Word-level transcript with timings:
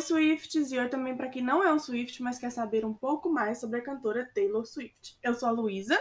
Oi, 0.00 0.02
Swifts, 0.02 0.72
e 0.72 0.78
oi 0.78 0.88
também 0.88 1.14
para 1.14 1.28
quem 1.28 1.42
não 1.42 1.62
é 1.62 1.70
um 1.70 1.78
Swift, 1.78 2.22
mas 2.22 2.38
quer 2.38 2.48
saber 2.50 2.86
um 2.86 2.94
pouco 2.94 3.28
mais 3.28 3.60
sobre 3.60 3.80
a 3.80 3.82
cantora 3.82 4.26
Taylor 4.34 4.64
Swift. 4.64 5.18
Eu 5.22 5.34
sou 5.34 5.46
a 5.50 5.52
Luísa. 5.52 6.00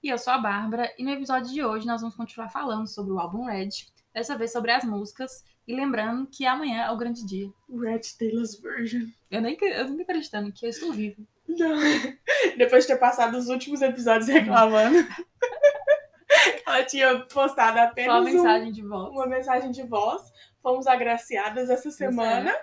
E 0.00 0.08
eu 0.08 0.16
sou 0.16 0.32
a 0.32 0.38
Bárbara, 0.38 0.88
e 0.96 1.02
no 1.02 1.10
episódio 1.10 1.52
de 1.52 1.62
hoje 1.62 1.84
nós 1.84 2.00
vamos 2.00 2.14
continuar 2.14 2.48
falando 2.48 2.86
sobre 2.86 3.12
o 3.12 3.18
álbum 3.18 3.44
Red, 3.44 3.70
dessa 4.14 4.38
vez 4.38 4.52
sobre 4.52 4.70
as 4.70 4.84
músicas, 4.84 5.44
e 5.66 5.74
lembrando 5.74 6.28
que 6.28 6.46
amanhã 6.46 6.84
é 6.84 6.90
o 6.92 6.96
grande 6.96 7.26
dia. 7.26 7.50
Red 7.68 8.00
Taylor's 8.18 8.54
Version. 8.60 9.08
Eu 9.28 9.42
nem 9.42 9.58
eu 9.60 9.88
não 9.88 9.96
tô 9.96 10.02
acreditando 10.02 10.52
que 10.52 10.64
eu 10.64 10.70
estou 10.70 10.92
vivo. 10.92 11.26
Não. 11.48 11.76
Depois 12.56 12.84
de 12.84 12.92
ter 12.92 12.98
passado 12.98 13.36
os 13.36 13.48
últimos 13.48 13.82
episódios 13.82 14.28
reclamando. 14.28 14.96
Ela 16.64 16.84
tinha 16.84 17.18
postado 17.26 17.80
apenas 17.80 18.12
Só 18.12 18.20
uma 18.20 18.30
mensagem 18.30 18.68
um- 18.68 18.72
de 18.72 18.82
voz. 18.82 19.10
uma 19.10 19.26
mensagem 19.26 19.70
de 19.72 19.82
voz. 19.82 20.22
Fomos 20.62 20.86
agraciadas 20.86 21.68
essa 21.68 21.90
semana. 21.90 22.54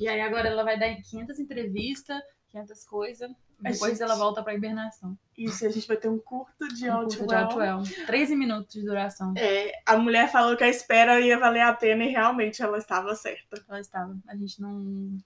E 0.00 0.08
aí 0.08 0.20
agora 0.20 0.48
ela 0.48 0.64
vai 0.64 0.78
dar 0.78 0.92
500 0.96 1.38
entrevistas, 1.38 2.20
500 2.48 2.84
coisas. 2.84 3.30
Depois 3.60 3.92
gente- 3.92 4.02
ela 4.02 4.14
volta 4.14 4.42
pra 4.42 4.54
hibernação. 4.54 5.18
Isso, 5.36 5.66
a 5.66 5.68
gente 5.68 5.86
vai 5.86 5.96
ter 5.98 6.08
um 6.08 6.18
curto 6.18 6.66
de 6.68 6.88
Um 6.88 6.94
áudio. 6.94 7.18
curta 7.18 7.36
de 7.36 7.42
Outwell. 7.42 7.82
13 8.06 8.34
minutos 8.34 8.72
de 8.72 8.82
duração. 8.82 9.34
É, 9.36 9.70
a 9.84 9.98
mulher 9.98 10.32
falou 10.32 10.56
que 10.56 10.64
a 10.64 10.68
espera 10.68 11.20
ia 11.20 11.38
valer 11.38 11.60
a 11.60 11.74
pena 11.74 12.02
e 12.04 12.08
realmente 12.08 12.62
ela 12.62 12.78
estava 12.78 13.14
certa. 13.14 13.62
Ela 13.68 13.78
estava. 13.80 14.16
A 14.26 14.34
gente 14.34 14.60
não. 14.62 15.18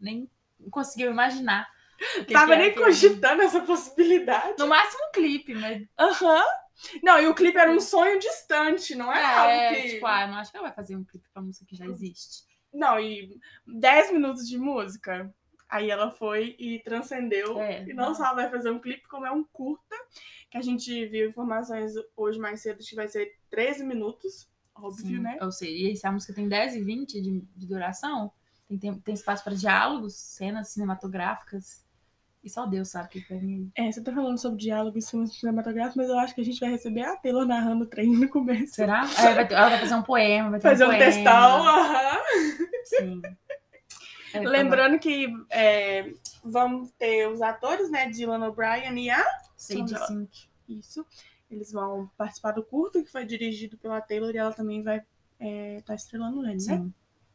Nem 0.00 0.28
conseguiu 0.70 1.10
imaginar. 1.10 1.68
que 2.26 2.32
Tava 2.32 2.46
que 2.46 2.52
era 2.52 2.62
nem 2.62 2.74
cogitando 2.74 3.42
essa 3.42 3.60
possibilidade. 3.60 4.54
No 4.58 4.66
máximo 4.66 5.04
um 5.08 5.12
clipe, 5.12 5.54
mas. 5.54 5.86
Aham. 5.98 6.42
Não, 7.02 7.20
e 7.20 7.26
o 7.26 7.34
clipe 7.34 7.58
era 7.58 7.70
um 7.70 7.78
sonho 7.78 8.18
distante, 8.18 8.94
não 8.94 9.12
é, 9.12 9.20
É, 9.20 9.24
algo 9.34 9.74
que. 9.82 9.88
tipo, 9.90 10.06
ah, 10.06 10.22
eu 10.22 10.28
não 10.28 10.36
acho 10.38 10.50
que 10.50 10.56
ela 10.56 10.68
vai 10.68 10.74
fazer 10.74 10.96
um 10.96 11.04
clipe 11.04 11.28
pra 11.30 11.42
música 11.42 11.66
que 11.66 11.76
já 11.76 11.84
existe. 11.84 12.44
Não, 12.72 12.98
e 12.98 13.38
10 13.66 14.12
minutos 14.12 14.48
de 14.48 14.58
música. 14.58 15.32
Aí 15.68 15.88
ela 15.88 16.10
foi 16.10 16.56
e 16.58 16.80
transcendeu. 16.80 17.60
É, 17.60 17.84
e 17.84 17.92
não 17.92 18.14
só 18.14 18.34
vai 18.34 18.50
fazer 18.50 18.70
um 18.70 18.78
clipe, 18.80 19.06
como 19.08 19.24
é 19.24 19.30
um 19.30 19.44
curta, 19.44 19.94
que 20.50 20.58
a 20.58 20.62
gente 20.62 21.06
viu 21.06 21.28
informações 21.28 21.92
hoje 22.16 22.38
mais 22.38 22.60
cedo 22.60 22.78
que 22.78 22.96
vai 22.96 23.08
ser 23.08 23.38
13 23.50 23.84
minutos. 23.84 24.50
Óbvio, 24.74 25.16
Sim. 25.16 25.18
né? 25.20 25.38
Ou 25.40 25.52
seja, 25.52 25.92
e 25.92 25.96
se 25.96 26.06
a 26.06 26.12
música 26.12 26.32
tem 26.32 26.48
10 26.48 26.76
e 26.76 26.82
20 26.82 27.20
de, 27.20 27.40
de 27.54 27.66
duração, 27.66 28.32
tem, 28.66 28.78
tem, 28.78 28.94
tem 29.00 29.14
espaço 29.14 29.44
para 29.44 29.54
diálogos, 29.54 30.14
cenas 30.14 30.70
cinematográficas. 30.70 31.84
E 32.42 32.48
só 32.48 32.64
Deus 32.64 32.88
sabe 32.88 33.06
o 33.06 33.10
que 33.10 33.20
vai. 33.28 33.68
É, 33.76 33.92
você 33.92 34.02
tá 34.02 34.12
falando 34.14 34.38
sobre 34.38 34.58
diálogo 34.58 34.96
em 34.96 35.00
cima 35.02 35.26
cinematográfico, 35.26 35.98
mas 35.98 36.08
eu 36.08 36.18
acho 36.18 36.34
que 36.34 36.40
a 36.40 36.44
gente 36.44 36.58
vai 36.58 36.70
receber 36.70 37.02
a 37.02 37.16
Taylor 37.16 37.44
narrando 37.44 37.84
o 37.84 37.86
trem 37.86 38.08
no 38.16 38.28
começo. 38.30 38.74
Será? 38.76 39.04
É, 39.18 39.34
vai 39.34 39.46
ter- 39.46 39.54
ela 39.54 39.68
vai 39.68 39.78
fazer 39.78 39.94
um 39.94 40.02
poema, 40.02 40.50
vai 40.50 40.58
ter 40.60 40.68
Fazer 40.68 40.84
um 40.84 40.86
um 40.86 40.90
poema. 40.90 41.04
textão, 41.04 41.68
aham. 41.68 42.18
Sim. 42.84 43.22
É, 44.32 44.40
Lembrando 44.48 44.98
que 44.98 45.26
é, 45.50 46.14
vamos 46.42 46.90
ter 46.92 47.28
os 47.28 47.42
atores, 47.42 47.90
né? 47.90 48.08
Dylan 48.08 48.46
O'Brien 48.48 48.98
e 49.04 49.10
a 49.10 49.22
Sandra- 49.56 50.06
Sink. 50.06 50.48
Isso. 50.66 51.04
Eles 51.50 51.72
vão 51.72 52.08
participar 52.16 52.52
do 52.52 52.62
curto, 52.62 53.02
que 53.04 53.10
foi 53.10 53.26
dirigido 53.26 53.76
pela 53.76 54.00
Taylor, 54.00 54.30
e 54.34 54.38
ela 54.38 54.52
também 54.52 54.82
vai 54.82 55.02
estar 55.78 55.94
estrelando 55.94 56.40
ele, 56.44 56.52
né? 56.54 56.58
Sim. 56.60 56.94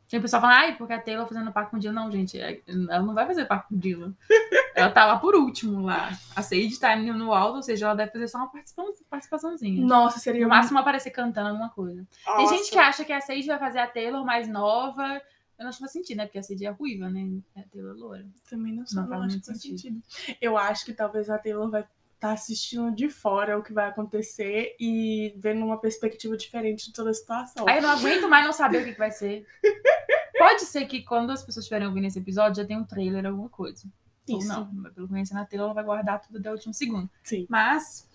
Tem 0.10 0.22
pessoal 0.22 0.42
falando, 0.42 0.58
ai, 0.58 0.78
porque 0.78 0.94
a 0.94 1.02
Taylor 1.02 1.28
fazendo 1.28 1.52
par 1.52 1.70
com 1.70 1.78
o 1.78 1.80
Dylan. 1.80 1.94
Não, 1.94 2.12
gente, 2.12 2.40
é- 2.40 2.62
ela 2.68 3.02
não 3.04 3.14
vai 3.14 3.28
fazer 3.28 3.46
par 3.46 3.68
com 3.68 3.76
o 3.76 3.78
Dylan. 3.78 4.16
ela 4.76 4.92
tá 4.92 5.06
lá 5.06 5.18
por 5.18 5.36
último 5.36 5.82
lá. 5.82 6.12
A 6.36 6.44
Sage 6.44 6.78
tá 6.78 6.96
no 6.98 7.34
alto, 7.34 7.56
ou 7.56 7.64
seja, 7.64 7.86
ela 7.86 7.96
deve 7.96 8.12
fazer 8.12 8.28
só 8.28 8.40
uma 8.40 8.52
participação, 8.52 8.94
participaçãozinha. 9.10 9.86
Nossa, 9.86 10.20
seria 10.20 10.44
No 10.44 10.50
máximo 10.50 10.78
aparecer 10.78 11.12
cantando 11.12 11.50
alguma 11.50 11.70
coisa. 11.70 12.06
Tem 12.26 12.36
Nossa. 12.36 12.56
gente 12.58 12.72
que 12.72 12.78
acha 12.78 13.06
que 13.06 13.14
a 13.14 13.22
Sage 13.22 13.48
vai 13.48 13.58
fazer 13.58 13.80
a 13.80 13.88
Taylor 13.88 14.26
mais 14.26 14.50
nova. 14.50 15.22
Eu 15.58 15.64
não 15.64 15.70
acho 15.70 15.78
que 15.78 15.84
faz 15.84 15.94
sentido, 15.94 16.18
né? 16.18 16.26
Porque 16.26 16.40
a 16.40 16.44
Sage 16.44 16.66
é 16.66 16.70
ruiva, 16.70 17.10
né? 17.10 17.26
A 17.56 17.64
Taylor 17.64 17.96
é 17.96 17.98
loura. 17.98 18.26
Também 18.50 18.74
não, 18.74 18.84
Não 18.94 19.08
não 19.08 19.24
acho 19.24 19.40
que 19.40 19.46
faz 19.46 19.62
sentido. 19.62 20.02
Eu 20.42 20.58
acho 20.58 20.84
que 20.84 20.94
talvez 20.94 21.30
a 21.30 21.38
Taylor 21.38 21.70
vai 21.70 21.86
estar 22.16 22.34
assistindo 22.34 22.94
de 22.94 23.08
fora 23.08 23.58
o 23.58 23.64
que 23.64 23.72
vai 23.72 23.88
acontecer 23.88 24.76
e 24.78 25.34
vendo 25.38 25.66
uma 25.66 25.80
perspectiva 25.80 26.36
diferente 26.36 26.88
de 26.88 26.94
toda 26.94 27.12
a 27.12 27.14
situação. 27.14 27.66
Aí 27.68 27.78
eu 27.78 27.82
não 27.82 27.92
aguento 27.92 28.28
mais 28.28 28.46
não 28.46 28.52
saber 28.52 28.82
o 28.82 28.84
que, 28.84 28.92
que 28.92 29.00
vai 29.00 29.12
ser. 29.12 29.48
Pode 30.38 30.64
ser 30.64 30.86
que 30.86 31.02
quando 31.02 31.30
as 31.32 31.44
pessoas 31.44 31.64
estiverem 31.64 31.88
ouvindo 31.88 32.08
esse 32.08 32.20
episódio 32.20 32.62
já 32.62 32.68
tenha 32.68 32.80
um 32.80 32.84
trailer, 32.84 33.26
alguma 33.26 33.48
coisa. 33.48 33.88
Ou 34.30 34.40
Isso. 34.40 34.48
não. 34.48 34.70
mas 34.74 34.94
Pelo 34.94 35.08
conhecendo 35.08 35.40
a 35.42 35.46
Taylor, 35.46 35.66
ela 35.68 35.74
vai 35.76 35.84
guardar 35.84 36.22
tudo 36.22 36.38
até 36.40 36.50
o 36.50 36.54
último 36.54 36.74
segundo. 36.74 37.10
Sim. 37.24 37.46
Mas 37.50 38.10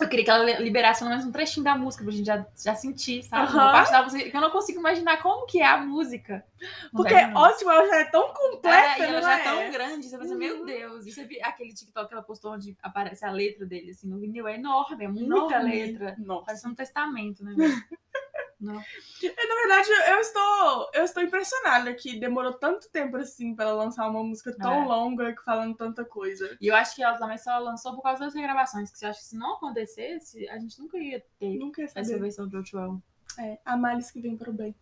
eu 0.00 0.08
queria 0.08 0.24
que 0.24 0.30
ela 0.30 0.60
liberasse 0.60 1.00
pelo 1.00 1.10
menos 1.10 1.24
um 1.26 1.32
trechinho 1.32 1.64
da 1.64 1.76
música 1.76 2.04
pra 2.04 2.12
gente 2.12 2.24
já, 2.26 2.46
já 2.62 2.72
sentir, 2.76 3.24
sabe? 3.24 3.52
Uma 3.52 3.72
parte 3.72 3.90
da 3.90 4.00
música 4.04 4.30
que 4.30 4.36
eu 4.36 4.40
não 4.40 4.50
consigo 4.50 4.78
imaginar 4.78 5.20
como 5.20 5.44
que 5.46 5.60
é 5.60 5.66
a 5.66 5.78
música. 5.78 6.44
Não 6.92 7.02
Porque 7.02 7.20
não. 7.26 7.40
ótimo, 7.40 7.70
ela 7.72 7.84
já 7.88 7.96
é 7.96 8.04
tão 8.04 8.28
É, 8.28 8.32
completa, 8.32 8.98
e 8.98 9.02
ela 9.02 9.12
não 9.14 9.22
já 9.22 9.36
é? 9.36 9.40
é 9.40 9.44
tão 9.44 9.72
grande, 9.72 10.08
você 10.08 10.16
pensa, 10.18 10.32
Uhum. 10.34 10.38
meu 10.38 10.64
Deus, 10.64 11.04
isso 11.06 11.20
é 11.20 11.24
vi- 11.24 11.42
aquele 11.42 11.74
TikTok 11.74 12.06
que 12.06 12.14
ela 12.14 12.22
postou 12.22 12.52
onde 12.52 12.76
aparece 12.80 13.24
a 13.24 13.32
letra 13.32 13.66
dele, 13.66 13.90
assim, 13.90 14.06
no 14.08 14.18
vinil, 14.20 14.46
é 14.46 14.54
enorme, 14.54 15.04
é 15.04 15.08
muita 15.08 15.24
Enorme. 15.56 15.64
letra. 15.86 16.14
Nossa. 16.20 16.44
Parece 16.46 16.68
um 16.68 16.74
testamento, 16.76 17.42
né? 17.44 17.54
Não. 18.60 18.80
É, 18.80 19.46
Na 19.46 19.54
verdade, 19.54 19.88
eu 20.10 20.20
estou, 20.20 20.90
eu 20.94 21.04
estou 21.04 21.22
impressionada 21.22 21.94
que 21.94 22.18
demorou 22.18 22.52
tanto 22.54 22.88
tempo 22.90 23.16
assim 23.16 23.54
pra 23.54 23.66
ela 23.66 23.84
lançar 23.84 24.08
uma 24.08 24.22
música 24.24 24.54
tão 24.56 24.82
É. 24.82 24.86
longa 24.86 25.34
falando 25.44 25.76
tanta 25.76 26.04
coisa. 26.04 26.56
E 26.60 26.66
eu 26.66 26.74
acho 26.74 26.96
que 26.96 27.02
ela 27.02 27.16
também 27.18 27.38
só 27.38 27.56
lançou 27.58 27.94
por 27.94 28.02
causa 28.02 28.24
das 28.24 28.34
regravações, 28.34 28.90
que 28.90 29.04
eu 29.04 29.10
acho 29.10 29.20
que 29.20 29.26
se 29.26 29.36
não 29.36 29.54
acontecesse, 29.54 30.48
a 30.48 30.58
gente 30.58 30.78
nunca 30.80 30.98
ia 30.98 31.24
ter 31.38 31.56
Nunca 31.58 31.82
ia 31.82 31.88
essa 31.94 32.18
versão 32.18 32.48
de 32.48 32.56
Outwell. 32.56 33.00
É, 33.38 33.58
a 33.64 33.76
males 33.76 34.10
que 34.10 34.20
vem 34.20 34.36
para 34.36 34.50
o 34.50 34.52
bem. 34.52 34.74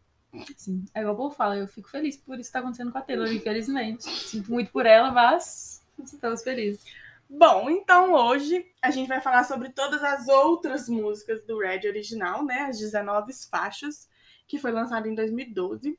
Sim. 0.57 0.85
É 0.95 1.01
igual 1.01 1.15
o 1.15 1.19
povo 1.19 1.35
fala, 1.35 1.57
eu 1.57 1.69
fico 1.69 1.89
feliz 1.91 2.17
por 2.17 2.39
isso 2.39 2.49
que 2.49 2.53
tá 2.53 2.59
acontecendo 2.61 2.91
com 2.93 2.99
a 2.99 3.03
Taylor, 3.03 3.31
infelizmente. 3.33 4.05
Sinto 4.05 4.51
muito 4.51 4.71
por 4.71 4.87
ela, 4.87 5.11
mas 5.11 5.83
estamos 6.03 6.43
felizes. 6.43 6.85
Bom, 7.29 7.69
então 7.69 8.13
hoje 8.13 8.65
a 8.81 8.91
gente 8.91 9.09
vai 9.09 9.21
falar 9.21 9.45
sobre 9.45 9.71
todas 9.71 10.03
as 10.03 10.29
outras 10.29 10.89
músicas 10.89 11.45
do 11.45 11.59
Red 11.59 11.89
original, 11.89 12.45
né? 12.45 12.63
As 12.63 12.79
19 12.79 13.33
faixas, 13.51 14.09
que 14.47 14.59
foi 14.59 14.71
lançado 14.71 15.09
em 15.09 15.15
2012. 15.15 15.99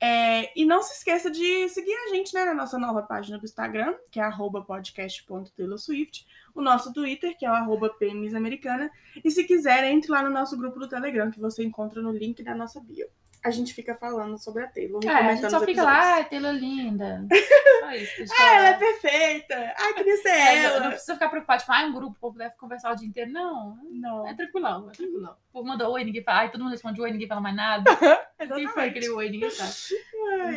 É, 0.00 0.52
e 0.58 0.64
não 0.64 0.82
se 0.82 0.94
esqueça 0.94 1.30
de 1.30 1.68
seguir 1.68 1.94
a 1.94 2.08
gente 2.08 2.34
né, 2.34 2.44
na 2.44 2.54
nossa 2.54 2.78
nova 2.78 3.02
página 3.02 3.38
do 3.38 3.44
Instagram, 3.44 3.94
que 4.10 4.20
é 4.20 4.22
arroba 4.22 4.62
podcast.taylor.swift, 4.62 6.26
o 6.54 6.60
nosso 6.60 6.92
Twitter, 6.92 7.36
que 7.38 7.46
é 7.46 7.50
o 7.50 7.54
arroba 7.54 7.88
PMSamericana, 7.88 8.90
e 9.24 9.30
se 9.30 9.44
quiser, 9.44 9.84
entre 9.84 10.10
lá 10.10 10.22
no 10.22 10.30
nosso 10.30 10.58
grupo 10.58 10.78
do 10.78 10.88
Telegram, 10.88 11.30
que 11.30 11.40
você 11.40 11.64
encontra 11.64 12.02
no 12.02 12.12
link 12.12 12.42
da 12.42 12.54
nossa 12.54 12.80
bio. 12.80 13.06
A 13.44 13.50
gente 13.50 13.74
fica 13.74 13.94
falando 13.94 14.38
sobre 14.38 14.62
a 14.64 14.66
Taylor, 14.68 15.04
É, 15.04 15.08
a 15.10 15.34
gente 15.34 15.50
só 15.50 15.60
fica 15.60 15.72
episódios. 15.72 15.84
lá, 15.84 16.14
ai, 16.14 16.24
Taylor 16.28 16.52
linda. 16.54 17.26
Só 17.84 17.90
isso. 17.92 18.22
Ah, 18.32 18.36
fala. 18.36 18.56
ela 18.56 18.68
é 18.68 18.72
perfeita! 18.78 19.74
Ai, 19.76 19.92
queria 19.92 20.16
ser 20.22 20.28
É, 20.30 20.62
não- 20.62 20.70
ela! 20.70 20.80
não 20.80 20.90
precisa 20.92 21.12
ficar 21.14 21.28
preocupado, 21.28 21.60
tipo, 21.60 21.72
ah, 21.72 21.84
um 21.84 21.92
grupo, 21.92 22.16
o 22.16 22.20
povo 22.20 22.38
deve 22.38 22.54
conversar 22.56 22.92
o 22.92 22.96
dia 22.96 23.06
inteiro. 23.06 23.30
Não, 23.30 23.76
Não, 23.90 24.26
é 24.26 24.32
tranquilão, 24.34 24.88
é 24.88 24.92
tranquilão. 24.92 25.32
O 25.50 25.52
povo 25.52 25.68
manda 25.68 25.86
oi, 25.90 26.02
ninguém 26.04 26.22
fala, 26.24 26.38
ai, 26.40 26.50
todo 26.50 26.62
mundo 26.62 26.70
responde 26.72 26.98
oi, 27.02 27.10
ninguém 27.12 27.28
fala 27.28 27.42
mais 27.42 27.54
nada. 27.54 27.84
Quem 28.54 28.66
foi 28.68 28.88
aquele 28.88 29.10
oi, 29.10 29.28
ninguém 29.28 29.50
sabe. 29.50 29.72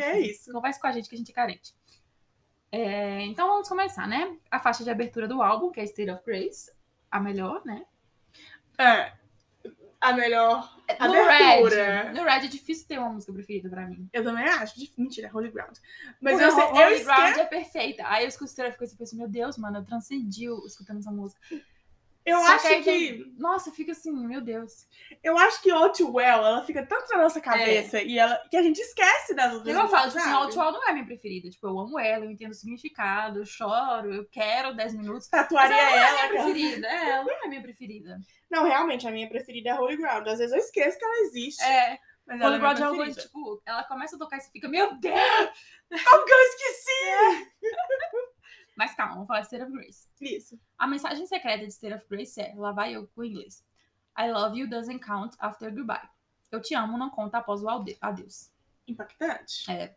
é 0.12 0.20
isso. 0.20 0.50
Converse 0.50 0.80
com 0.80 0.86
a 0.86 0.92
gente 0.92 1.08
que 1.10 1.14
a 1.14 1.18
gente 1.18 1.30
é 1.30 1.34
carente. 1.34 1.74
É, 2.72 3.20
então 3.26 3.46
vamos 3.48 3.68
começar, 3.68 4.08
né? 4.08 4.34
A 4.50 4.58
faixa 4.58 4.82
de 4.82 4.90
abertura 4.90 5.28
do 5.28 5.42
álbum, 5.42 5.70
que 5.70 5.80
é 5.80 5.84
State 5.84 6.10
of 6.10 6.22
Grace, 6.24 6.70
a 7.10 7.20
melhor, 7.20 7.62
né? 7.66 7.84
É, 8.78 9.12
a 10.00 10.12
melhor 10.12 10.76
No 11.00 11.04
abertura. 11.22 12.02
Red, 12.04 12.12
no 12.12 12.22
Red 12.24 12.44
é 12.44 12.46
difícil 12.46 12.86
ter 12.86 12.98
uma 12.98 13.10
música 13.10 13.32
preferida 13.32 13.68
pra 13.68 13.86
mim. 13.86 14.08
Eu 14.12 14.22
também 14.22 14.44
acho. 14.44 14.74
Mentira, 14.96 15.30
Holy 15.34 15.50
Ground. 15.50 15.76
Mas 16.20 16.34
Porque 16.34 16.44
eu, 16.44 16.50
sei, 16.52 16.64
Ho- 16.64 16.80
eu 16.80 16.86
Holy 16.86 17.04
Ground 17.04 17.20
esqueço. 17.28 17.40
é 17.40 17.44
perfeita. 17.46 18.02
Aí 18.06 18.24
eu 18.24 18.28
escuto 18.28 18.50
Grace 18.78 18.94
e 18.94 18.96
penso, 18.96 19.16
meu 19.16 19.28
Deus, 19.28 19.58
mano, 19.58 19.78
eu 19.78 19.84
transcendi 19.84 20.46
escutando 20.66 20.98
essa 21.00 21.10
música. 21.10 21.40
Eu 22.28 22.38
Só 22.40 22.46
acho 22.54 22.68
que. 22.68 22.80
vem- 22.82 23.34
Nossa, 23.38 23.70
fica 23.72 23.92
assim, 23.92 24.12
meu 24.26 24.40
Deus. 24.40 24.86
Eu 25.22 25.38
acho 25.38 25.62
que 25.62 25.70
All 25.70 25.90
Too 25.90 26.12
Well, 26.12 26.44
ela 26.44 26.64
fica 26.64 26.84
tanto 26.84 27.08
na 27.10 27.22
nossa 27.22 27.40
cabeça 27.40 28.02
e 28.02 28.18
ela, 28.18 28.36
que 28.50 28.56
a 28.56 28.62
gente 28.62 28.78
esquece 28.80 29.34
das 29.34 29.52
outras 29.54 29.74
Eu 29.74 29.88
falo, 29.88 30.06
tipo 30.08 30.18
assim, 30.18 30.30
sabe? 30.30 30.42
Outwall 30.44 30.72
não 30.72 30.88
é 30.88 30.92
minha 30.92 31.06
preferida. 31.06 31.48
Tipo, 31.50 31.66
eu 31.68 31.78
amo 31.78 31.98
ela, 31.98 32.24
eu 32.24 32.30
entendo 32.30 32.50
o 32.50 32.54
significado, 32.54 33.40
eu 33.40 33.44
choro, 33.46 34.12
eu 34.14 34.28
quero 34.30 34.74
10 34.74 34.94
minutos. 34.94 35.28
Tatuaria 35.28 35.76
ela 35.76 35.90
não 35.90 35.96
é 35.96 36.00
ela. 36.00 36.12
minha 36.12 36.28
preferida. 36.28 36.86
É, 36.86 37.10
ela 37.10 37.24
não 37.24 37.44
é 37.44 37.48
minha 37.48 37.62
preferida. 37.62 38.18
Não, 38.50 38.64
realmente, 38.64 39.06
a 39.06 39.10
minha 39.10 39.28
preferida 39.28 39.70
é 39.70 39.74
Holy 39.74 39.96
Ground. 39.96 40.26
Às 40.28 40.38
vezes 40.38 40.52
eu 40.52 40.58
esqueço 40.58 40.98
que 40.98 41.04
ela 41.04 41.20
existe. 41.26 41.62
É, 41.62 41.98
mas 42.26 42.40
ela 42.40 42.50
Holy 42.50 42.56
é 42.56 42.58
minha 42.60 42.74
Ground 42.74 42.78
é 42.78 42.96
preferida. 42.96 43.22
tipo, 43.22 43.62
ela 43.64 43.84
começa 43.84 44.16
a 44.16 44.18
tocar 44.18 44.36
e 44.36 44.40
você 44.40 44.50
fica, 44.50 44.68
meu 44.68 44.94
Deus! 44.98 45.18
Como 46.08 46.24
que 46.24 46.32
eu 46.32 46.40
esqueci? 46.40 47.48
Mas 48.78 48.94
calma, 48.94 49.14
vamos 49.14 49.26
falar 49.26 49.40
de 49.40 49.46
State 49.46 49.64
of 49.64 49.72
Grace. 49.72 50.08
Isso. 50.20 50.56
A 50.78 50.86
mensagem 50.86 51.26
secreta 51.26 51.64
de 51.66 51.72
State 51.72 51.94
of 51.94 52.06
Grace 52.08 52.40
é, 52.40 52.54
lá 52.56 52.70
vai 52.70 52.94
eu 52.94 53.08
com 53.08 53.22
o 53.22 53.24
inglês. 53.24 53.64
I 54.16 54.30
love 54.30 54.56
you 54.56 54.68
doesn't 54.70 55.00
count 55.04 55.34
after 55.40 55.68
goodbye. 55.74 56.08
Eu 56.52 56.62
te 56.62 56.76
amo 56.76 56.96
não 56.96 57.10
conta 57.10 57.38
após 57.38 57.60
o 57.60 57.68
ade- 57.68 57.98
adeus. 58.00 58.52
Impactante. 58.86 59.68
É. 59.68 59.96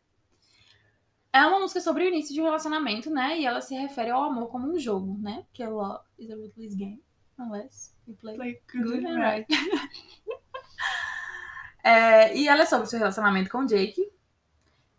É 1.31 1.45
uma 1.45 1.59
música 1.59 1.79
sobre 1.79 2.05
o 2.05 2.07
início 2.07 2.33
de 2.33 2.41
um 2.41 2.45
relacionamento, 2.45 3.11
né? 3.11 3.37
E 3.39 3.45
ela 3.45 3.61
se 3.61 3.75
refere 3.75 4.09
ao 4.09 4.23
amor 4.23 4.47
como 4.49 4.67
um 4.73 4.79
jogo, 4.79 5.15
né? 5.21 5.45
Que 5.53 5.63
love 5.63 6.03
is 6.17 6.31
a 6.31 6.35
ruthless 6.35 6.75
game. 6.75 7.03
Unless 7.37 7.95
you 8.07 8.15
play 8.15 8.35
Play 8.35 8.61
good 8.73 9.05
and 9.05 9.19
right. 9.19 9.45
É, 11.83 12.35
e 12.37 12.47
ela 12.47 12.63
é 12.63 12.65
sobre 12.65 12.85
o 12.87 12.89
seu 12.89 12.99
relacionamento 12.99 13.49
com 13.49 13.59
o 13.59 13.65
Jake. 13.65 14.11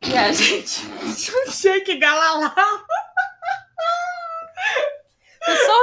E 0.03 0.17
a 0.17 0.31
gente. 0.33 0.83
Jake 1.61 1.97
Galalau. 1.99 2.53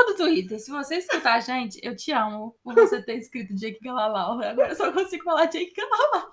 Do 0.09 0.15
Twitter, 0.15 0.59
se 0.59 0.71
você 0.71 0.95
escutar 0.95 1.35
a 1.35 1.39
gente, 1.39 1.79
eu 1.83 1.95
te 1.95 2.11
amo 2.11 2.57
por 2.63 2.73
você 2.73 3.01
ter 3.01 3.17
escrito 3.17 3.53
Jake 3.53 3.79
Galalau. 3.79 4.41
Agora 4.41 4.69
eu 4.69 4.75
só 4.75 4.91
consigo 4.91 5.23
falar 5.23 5.45
Jake 5.45 5.73
Galalau. 5.73 6.29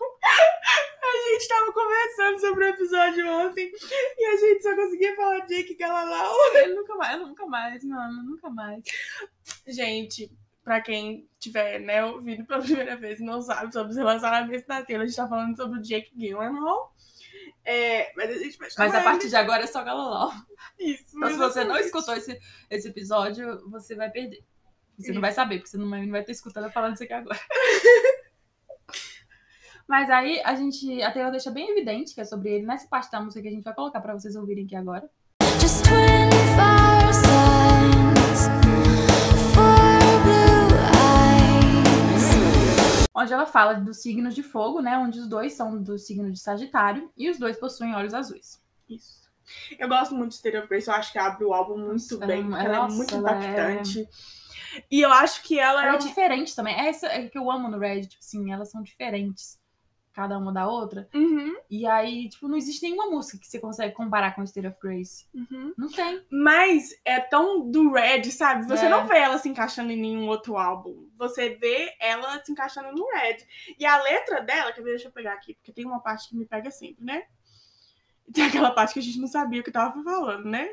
A 1.02 1.32
gente 1.32 1.48
tava 1.48 1.72
conversando 1.72 2.40
sobre 2.40 2.64
o 2.64 2.68
episódio 2.68 3.28
ontem 3.28 3.70
e 4.18 4.24
a 4.24 4.36
gente 4.36 4.62
só 4.62 4.74
conseguia 4.74 5.14
falar 5.14 5.46
Jake 5.46 5.74
Galalau. 5.74 6.34
Ele 6.54 6.74
nunca 6.74 6.94
mais, 6.94 7.20
nunca 7.20 7.46
mais, 7.46 7.84
mano, 7.84 8.22
nunca 8.22 8.50
mais. 8.50 8.82
Gente, 9.66 10.30
pra 10.64 10.80
quem 10.80 11.28
tiver, 11.38 11.78
né, 11.78 12.04
ouvido 12.04 12.44
pela 12.46 12.62
primeira 12.62 12.96
vez 12.96 13.20
e 13.20 13.24
não 13.24 13.42
sabe 13.42 13.72
sobre 13.72 13.90
os 13.90 13.96
relacionamentos 13.96 14.66
da 14.66 14.82
tela, 14.82 15.04
a 15.04 15.06
gente 15.06 15.16
tá 15.16 15.28
falando 15.28 15.54
sobre 15.54 15.78
o 15.78 15.82
Jake 15.82 16.12
Gyllenhaal. 16.16 16.94
É, 17.64 18.12
mas 18.16 18.30
a, 18.30 18.38
gente 18.38 18.58
vai 18.58 18.68
mas 18.78 18.94
a 18.94 19.02
partir 19.02 19.24
ele... 19.24 19.30
de 19.30 19.36
agora 19.36 19.64
é 19.64 19.66
só 19.66 19.82
Galolau. 19.82 20.32
Isso. 20.78 21.16
Então, 21.16 21.30
se 21.30 21.36
você 21.36 21.64
não 21.64 21.76
escutou 21.76 22.14
esse, 22.14 22.38
esse 22.70 22.88
episódio, 22.88 23.68
você 23.68 23.94
vai 23.94 24.10
perder. 24.10 24.44
Você 24.96 25.08
Isso. 25.08 25.14
não 25.14 25.20
vai 25.20 25.32
saber, 25.32 25.58
porque 25.58 25.70
você 25.70 25.76
não, 25.76 25.86
não 25.86 26.10
vai 26.10 26.24
ter 26.24 26.32
escutado 26.32 26.70
falando 26.70 26.94
isso 26.94 27.04
aqui 27.04 27.12
agora. 27.12 27.38
mas 29.86 30.08
aí 30.08 30.40
a 30.44 30.54
gente. 30.54 31.02
A 31.02 31.10
tela 31.10 31.30
deixa 31.30 31.50
bem 31.50 31.70
evidente 31.70 32.14
que 32.14 32.20
é 32.20 32.24
sobre 32.24 32.50
ele 32.50 32.66
nessa 32.66 32.88
parte 32.88 33.10
da 33.10 33.20
música 33.20 33.42
que 33.42 33.48
a 33.48 33.52
gente 33.52 33.64
vai 33.64 33.74
colocar 33.74 34.00
pra 34.00 34.14
vocês 34.14 34.36
ouvirem 34.36 34.64
aqui 34.64 34.76
agora. 34.76 35.08
Just 35.60 35.86
25. 35.86 36.75
Onde 43.16 43.32
ela 43.32 43.46
fala 43.46 43.74
dos 43.74 44.02
signos 44.02 44.34
de 44.34 44.42
fogo, 44.42 44.80
né? 44.80 44.98
Onde 44.98 45.18
os 45.18 45.26
dois 45.28 45.54
são 45.54 45.82
do 45.82 45.98
signo 45.98 46.30
de 46.30 46.38
Sagitário 46.38 47.10
e 47.16 47.30
os 47.30 47.38
dois 47.38 47.56
possuem 47.58 47.94
olhos 47.94 48.12
azuis. 48.12 48.60
Isso. 48.88 49.24
Eu 49.78 49.88
gosto 49.88 50.14
muito 50.14 50.30
de 50.30 50.34
State 50.36 50.56
of 50.56 50.68
Grace, 50.68 50.88
eu 50.88 50.94
acho 50.94 51.12
que 51.12 51.18
abre 51.18 51.44
o 51.44 51.54
álbum 51.54 51.78
muito 51.78 51.92
Nossa, 52.14 52.26
bem, 52.26 52.40
ela- 52.40 52.48
porque 52.50 52.66
ela 52.66 52.76
é 52.76 52.90
muito 52.90 53.14
é- 53.14 53.18
impactante. 53.18 54.08
E 54.90 55.00
eu 55.00 55.10
acho 55.12 55.42
que 55.44 55.58
ela, 55.58 55.82
Ela 55.82 55.92
é 55.92 55.94
é 55.94 55.98
diferente 55.98 56.54
também. 56.54 56.78
É 56.78 56.90
isso 56.90 57.06
que 57.32 57.38
eu 57.38 57.50
amo 57.50 57.68
no 57.68 57.78
Red, 57.78 58.02
tipo 58.06 58.22
assim, 58.22 58.52
elas 58.52 58.70
são 58.70 58.82
diferentes, 58.82 59.58
cada 60.16 60.38
uma 60.38 60.50
da 60.50 60.66
outra. 60.66 61.06
Uhum, 61.14 61.54
E 61.70 61.86
aí, 61.86 62.28
tipo, 62.30 62.48
não 62.48 62.56
existe 62.56 62.82
nenhuma 62.82 63.10
música 63.10 63.38
que 63.38 63.46
você 63.46 63.58
consegue 63.60 63.94
comparar 63.94 64.34
com 64.34 64.42
State 64.42 64.66
of 64.66 64.76
Grace. 64.82 65.26
uhum. 65.34 65.74
Não 65.76 65.88
tem. 65.90 66.24
Mas 66.30 66.90
é 67.04 67.20
tão 67.20 67.70
do 67.70 67.92
Red, 67.92 68.24
sabe? 68.30 68.66
Você 68.66 68.86
É. 68.86 68.88
não 68.88 69.06
vê 69.06 69.18
ela 69.18 69.36
se 69.36 69.48
encaixando 69.48 69.92
em 69.92 70.00
nenhum 70.00 70.26
outro 70.26 70.56
álbum. 70.56 71.06
Você 71.18 71.50
vê 71.50 71.94
ela 72.00 72.42
se 72.42 72.50
encaixando 72.50 72.92
no 72.92 73.06
Red. 73.10 73.36
E 73.78 73.84
a 73.84 74.02
letra 74.02 74.40
dela, 74.40 74.72
quer 74.72 74.80
ver, 74.82 74.90
deixa 74.92 75.08
eu 75.08 75.12
pegar 75.12 75.34
aqui, 75.34 75.52
porque 75.54 75.72
tem 75.72 75.84
uma 75.84 76.00
parte 76.00 76.28
que 76.30 76.36
me 76.36 76.46
pega 76.46 76.70
sempre, 76.70 77.04
né? 77.04 77.24
Tem 78.32 78.44
aquela 78.44 78.72
parte 78.72 78.94
que 78.94 78.98
a 78.98 79.02
gente 79.02 79.20
não 79.20 79.28
sabia 79.28 79.60
o 79.60 79.64
que 79.64 79.70
tava 79.70 80.02
falando, 80.02 80.46
né? 80.46 80.68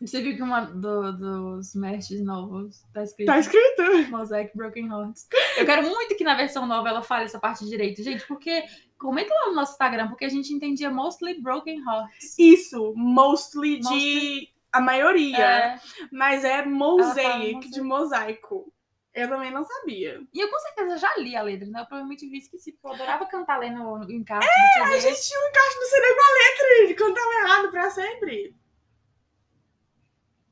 Você 0.00 0.22
viu 0.22 0.36
que 0.36 0.42
uma 0.42 0.60
do- 0.60 1.12
dos 1.12 1.74
mestres 1.74 2.24
novos 2.24 2.84
tá 2.94 3.02
escrito 3.02 3.26
Tá 3.26 3.38
escrito. 3.38 4.08
Mosaic 4.10 4.56
Broken 4.56 4.86
Hearts. 4.88 5.26
Eu 5.56 5.66
quero 5.66 5.82
muito 5.88 6.14
que 6.16 6.22
na 6.22 6.36
versão 6.36 6.66
nova 6.66 6.88
ela 6.88 7.02
fale 7.02 7.24
essa 7.24 7.40
parte 7.40 7.64
direito, 7.66 8.00
gente, 8.02 8.24
porque 8.28 8.62
comenta 8.96 9.34
lá 9.34 9.46
no 9.48 9.54
nosso 9.56 9.72
Instagram, 9.72 10.08
porque 10.08 10.24
a 10.24 10.28
gente 10.28 10.52
entendia 10.52 10.88
mostly 10.88 11.40
Broken 11.42 11.80
Hearts. 11.84 12.38
Isso, 12.38 12.92
mostly 12.96 13.78
de. 13.80 13.84
Mostly- 13.88 14.48
A 14.70 14.80
maioria. 14.80 15.36
É, 15.38 15.80
Mas 16.12 16.44
é 16.44 16.64
mosaic, 16.64 17.68
de 17.70 17.80
mosaico. 17.80 18.72
Eu 19.14 19.28
também 19.28 19.50
não 19.50 19.64
sabia. 19.64 20.20
e 20.32 20.38
eu 20.38 20.48
com 20.48 20.58
certeza 20.60 20.96
já 20.98 21.16
li 21.16 21.34
a 21.34 21.42
letra, 21.42 21.66
né? 21.66 21.80
Eu 21.80 21.86
provavelmente 21.86 22.28
vi 22.28 22.38
esqueci, 22.38 22.70
porque 22.72 22.86
eu 22.86 22.92
adorava 22.92 23.26
cantar 23.26 23.58
lendo 23.58 23.78
no 23.82 24.12
encarte 24.12 24.46
A 24.46 24.84
do 24.84 24.90
CD. 24.92 25.00
gente 25.00 25.26
tinha 25.26 25.40
um 25.40 25.48
encaixe 25.48 25.76
no 25.76 25.86
CD 25.86 26.14
com 26.14 26.20
a 26.20 26.34
letra 26.38 26.90
e 26.90 26.94
cantava 26.94 27.32
errado 27.42 27.70
pra 27.72 27.90
sempre. 27.90 28.54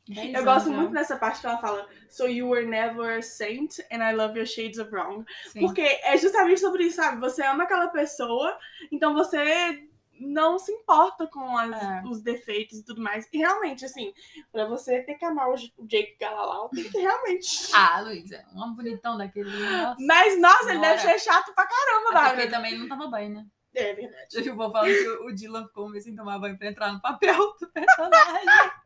Dez 0.09 0.35
Eu 0.35 0.45
gosto 0.45 0.71
já. 0.71 0.77
muito 0.77 0.93
dessa 0.93 1.17
parte 1.17 1.41
que 1.41 1.47
ela 1.47 1.59
fala 1.59 1.89
So 2.09 2.27
you 2.27 2.49
were 2.49 2.65
never 2.67 3.19
a 3.19 3.23
saint 3.23 3.79
and 3.91 4.03
I 4.03 4.13
love 4.15 4.37
your 4.39 4.47
shades 4.47 4.79
of 4.79 4.91
wrong. 4.95 5.25
Sim. 5.49 5.61
Porque 5.61 5.83
é 5.83 6.17
justamente 6.17 6.61
sobre 6.61 6.85
isso, 6.85 6.97
sabe? 6.97 7.21
Você 7.21 7.43
ama 7.43 7.65
aquela 7.65 7.89
pessoa, 7.89 8.57
então 8.93 9.13
você 9.15 9.83
não 10.19 10.59
se 10.59 10.73
importa 10.73 11.27
com 11.27 11.59
as- 11.59 11.73
É. 11.83 12.03
os 12.09 12.23
defeitos 12.23 12.79
e 12.79 12.85
tudo 12.85 13.03
mais. 13.03 13.29
E 13.33 13.37
realmente, 13.39 13.85
assim, 13.85 14.15
pra 14.51 14.65
você 14.65 15.03
ter 15.03 15.17
que 15.17 15.25
amar 15.27 15.51
o 15.51 15.57
Jake 15.57 16.17
Galalau, 16.19 16.71
tem 16.71 16.85
que 16.91 16.99
realmente. 16.99 17.47
Ah, 17.75 18.01
Luísa, 18.01 18.43
um 18.55 18.63
homem 18.63 18.77
bonitão 18.77 19.19
daquele. 19.19 19.51
Nossa. 19.51 19.97
Mas, 20.01 20.41
nossa, 20.41 20.71
ele 20.71 20.81
deve 20.81 21.03
ser 21.03 21.19
chato 21.19 21.53
pra 21.55 21.67
caramba, 21.67 22.09
Até 22.11 22.19
porque 22.21 22.37
Wagner. 22.37 22.51
também 22.51 22.71
ele 22.73 22.81
não 22.81 22.89
toma 22.89 23.11
banho, 23.11 23.35
né? 23.35 23.45
É 23.75 23.93
verdade. 23.93 24.49
Eu 24.49 24.57
vou 24.57 24.73
falando 24.73 24.89
que 24.89 25.09
o 25.09 25.35
Dylan 25.35 25.67
ficou 25.67 25.91
meio 25.91 26.03
sem 26.03 26.17
tomar 26.17 26.39
banho 26.39 26.57
pra 26.57 26.69
entrar 26.69 26.91
no 26.93 27.01
papel 27.03 27.37
do 27.61 27.69
personagem. 27.69 28.47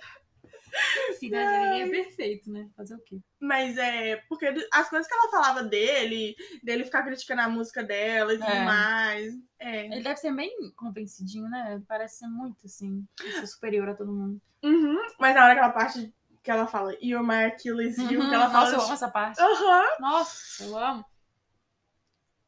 Filha 1.18 1.44
de 1.44 1.58
ninguém 1.58 1.82
é 1.82 1.90
perfeito, 2.04 2.50
né? 2.50 2.68
Fazer 2.76 2.94
o 2.94 3.00
quê? 3.00 3.20
Mas 3.38 3.76
é, 3.76 4.16
porque 4.28 4.46
as 4.72 4.88
coisas 4.88 5.06
que 5.06 5.14
ela 5.14 5.30
falava 5.30 5.62
dele, 5.62 6.34
dele 6.62 6.84
ficar 6.84 7.02
criticando 7.02 7.42
a 7.42 7.48
música 7.48 7.82
dela 7.82 8.32
e 8.32 8.38
tudo 8.38 8.50
É. 8.50 8.64
mais. 8.64 9.34
É. 9.58 9.86
Ele 9.86 10.02
deve 10.02 10.16
ser 10.16 10.32
bem 10.34 10.50
convencidinho, 10.76 11.48
né? 11.50 11.74
Ele 11.74 11.84
Parece 11.86 12.18
ser 12.18 12.28
muito, 12.28 12.64
assim, 12.66 13.06
ser 13.20 13.46
superior 13.46 13.88
a 13.88 13.94
todo 13.94 14.12
mundo. 14.12 14.40
Uhum. 14.62 14.98
Mas 15.18 15.34
na 15.34 15.42
hora 15.44 15.52
aquela 15.52 15.70
parte 15.72 16.14
que 16.42 16.50
ela 16.50 16.66
fala, 16.66 16.96
You're 17.02 17.26
my 17.26 17.44
Achilles 17.52 17.98
heel, 17.98 18.20
Uhum. 18.20 18.28
que 18.28 18.34
ela 18.34 18.50
fala. 18.50 18.64
Nossa, 18.70 18.76
eu 18.76 18.80
amo 18.82 18.92
essa 18.94 19.10
parte. 19.10 19.40
Aham. 19.40 19.96
Nossa, 20.00 20.64
eu 20.64 20.78
amo. 20.78 21.04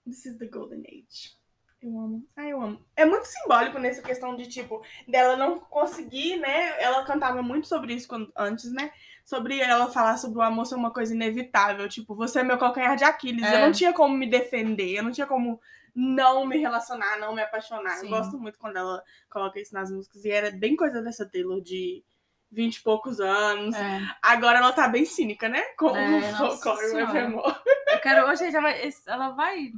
This 0.07 0.25
is 0.27 0.39
the 0.39 0.47
golden 0.47 0.83
age. 0.87 1.37
Eu 1.83 1.99
amo. 1.99 2.25
Ai, 2.37 2.53
eu 2.53 2.63
amo. 2.63 2.81
É 2.95 3.05
muito 3.05 3.25
simbólico 3.25 3.79
nessa 3.79 4.01
questão 4.01 4.37
de, 4.37 4.47
tipo, 4.47 4.81
dela 5.09 5.37
não 5.37 5.59
conseguir, 5.59 6.37
né? 6.37 6.81
Ela 6.81 7.05
cantava 7.05 7.43
muito 7.43 7.67
sobre 7.67 7.93
isso 7.93 8.07
quando, 8.07 8.33
antes, 8.37 8.73
né? 8.73 8.93
Sobre 9.25 9.59
ela 9.59 9.91
falar 9.91 10.17
sobre 10.17 10.39
o 10.39 10.43
amor 10.43 10.65
ser 10.65 10.77
uma 10.77 10.93
coisa 10.93 11.13
inevitável. 11.13 11.89
Tipo, 11.89 12.15
você 12.15 12.41
é 12.41 12.45
meu 12.45 12.57
calcanhar 12.57 12.97
de 12.97 13.03
Aquiles. 13.03 13.43
É. 13.43 13.57
Eu 13.57 13.61
não 13.67 13.73
tinha 13.73 13.93
como 13.93 14.17
me 14.17 14.31
defender. 14.31 14.95
Eu 14.95 15.03
não 15.03 15.11
tinha 15.11 15.27
como 15.27 15.61
não 15.95 16.47
me 16.47 16.57
relacionar, 16.57 17.19
não 17.19 17.35
me 17.35 17.43
apaixonar. 17.43 17.97
Sim. 17.97 18.07
Eu 18.07 18.11
gosto 18.11 18.39
muito 18.39 18.59
quando 18.59 18.77
ela 18.77 19.03
coloca 19.29 19.61
isso 19.61 19.75
nas 19.75 19.91
músicas. 19.91 20.25
E 20.25 20.31
era 20.31 20.53
bem 20.53 20.77
coisa 20.77 21.03
dessa 21.03 21.29
Taylor 21.29 21.61
de 21.61 22.05
vinte 22.51 22.77
e 22.77 22.83
poucos 22.83 23.19
anos. 23.19 23.75
É. 23.75 24.01
Agora 24.23 24.59
ela 24.59 24.73
tá 24.73 24.87
bem 24.87 25.05
cínica, 25.05 25.49
né? 25.49 25.63
Com 25.77 25.97
É, 25.97 26.19
o 26.19 26.37
folclore 26.37 26.87
senhora. 26.87 27.11
Evermore. 27.11 27.57
Eu 27.89 28.01
quero. 28.01 28.29
Hoje 28.29 28.45
ela 28.45 28.61
vai. 28.61 28.91
Ela 29.07 29.29
vai. 29.31 29.73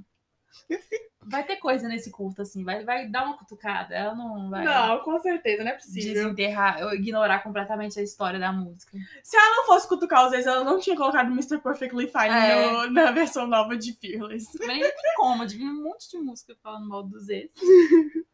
Vai 1.27 1.43
ter 1.43 1.57
coisa 1.57 1.89
nesse 1.89 2.11
curto, 2.11 2.43
assim. 2.43 2.63
Vai, 2.65 2.85
vai 2.85 3.09
dar 3.09 3.25
uma 3.25 3.39
cutucada. 3.39 3.95
Ela 3.95 4.15
não 4.15 4.51
vai 4.51 4.63
Não, 4.63 5.01
com 5.03 5.19
certeza, 5.21 5.65
não 5.65 5.71
é 5.71 5.75
possível. 5.75 6.13
desenterrar, 6.13 6.83
ignorar 6.95 7.43
completamente 7.43 7.99
a 7.99 8.03
história 8.03 8.39
da 8.39 8.53
música. 8.53 8.93
Se 9.23 9.35
ela 9.37 9.57
não 9.57 9.65
fosse 9.67 9.89
cutucar 9.89 10.27
os 10.27 10.33
vezes, 10.33 10.47
ela 10.47 10.63
não 10.63 10.79
tinha 10.79 10.95
colocado 10.95 11.29
Mr. 11.33 11.59
Perfectly 11.63 12.09
Fine 12.09 12.29
É. 12.29 12.71
no- 12.71 12.91
na 12.91 13.11
versão 13.11 13.47
nova 13.47 13.75
de 13.75 13.95
Fearless. 13.95 14.47
Mas 14.59 14.69
não 14.69 14.81
tem 14.91 15.15
como, 15.17 15.43
adivinha 15.45 15.71
um 15.71 15.83
monte 15.83 16.11
de 16.11 16.19
música 16.19 16.55
falando 16.63 16.89
mal 16.89 17.03
dos 17.03 17.29
ex. 17.31 17.51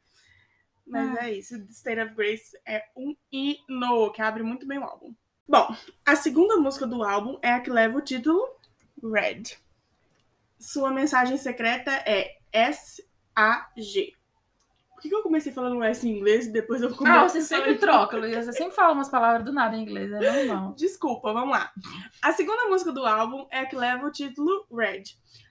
Mas 0.87 1.17
Ah. 1.19 1.27
é 1.29 1.33
isso, 1.35 1.57
The 1.59 1.71
State 1.73 2.01
of 2.01 2.15
Grace 2.15 2.59
é 2.67 2.85
um 2.97 3.15
hino 3.31 4.11
que 4.13 4.21
abre 4.21 4.43
muito 4.43 4.67
bem 4.67 4.79
o 4.79 4.85
álbum. 4.85 5.15
Bom, 5.49 5.75
a 6.05 6.17
segunda 6.17 6.57
música 6.57 6.87
do 6.87 7.03
álbum 7.05 7.39
é 7.43 7.53
a 7.53 7.61
que 7.61 7.71
leva 7.71 7.99
o 7.99 8.03
título 8.03 8.43
Red. 9.03 9.43
Sua 10.61 10.91
mensagem 10.91 11.39
secreta 11.39 11.91
é 12.07 12.37
S-A-G. 12.53 14.13
Por 14.93 15.01
que, 15.01 15.09
que 15.09 15.15
eu 15.15 15.23
comecei 15.23 15.51
falando 15.51 15.83
S 15.83 16.07
em 16.07 16.19
inglês 16.19 16.47
e 16.47 16.53
depois 16.53 16.83
eu 16.83 16.95
comecei 16.95 17.19
Ah, 17.19 17.27
você 17.27 17.41
sempre 17.41 17.77
troca, 17.77 18.19
Luísa. 18.19 18.53
Você 18.53 18.59
sempre 18.59 18.75
fala 18.75 18.93
umas 18.93 19.09
palavras 19.09 19.43
do 19.43 19.51
nada 19.51 19.75
em 19.75 19.81
inglês, 19.81 20.13
é 20.13 20.45
normal. 20.45 20.75
Desculpa, 20.77 21.33
vamos 21.33 21.53
lá. 21.53 21.73
A 22.21 22.33
segunda 22.33 22.69
música 22.69 22.93
do 22.93 23.07
álbum 23.07 23.47
é 23.51 23.61
a 23.61 23.67
que 23.67 23.75
leva 23.75 24.07
o 24.07 24.13
título 24.13 24.67
Red. 24.71 25.05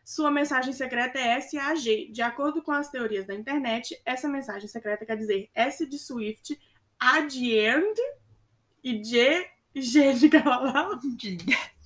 Sua 0.05 0.29
mensagem 0.29 0.71
secreta 0.71 1.17
é 1.17 1.37
S-A-G. 1.39 2.11
De 2.11 2.21
acordo 2.21 2.61
com 2.61 2.71
as 2.71 2.91
teorias 2.91 3.25
da 3.25 3.33
internet, 3.33 3.99
essa 4.05 4.27
mensagem 4.27 4.67
secreta 4.67 5.03
quer 5.03 5.17
dizer 5.17 5.49
S 5.55 5.83
de 5.83 5.97
Swift, 5.97 6.55
A 6.99 7.21
de 7.21 7.55
End 7.55 7.99
e 8.83 9.03
G, 9.03 9.47
G 9.75 10.13
de 10.13 10.27
Galalau. 10.27 10.99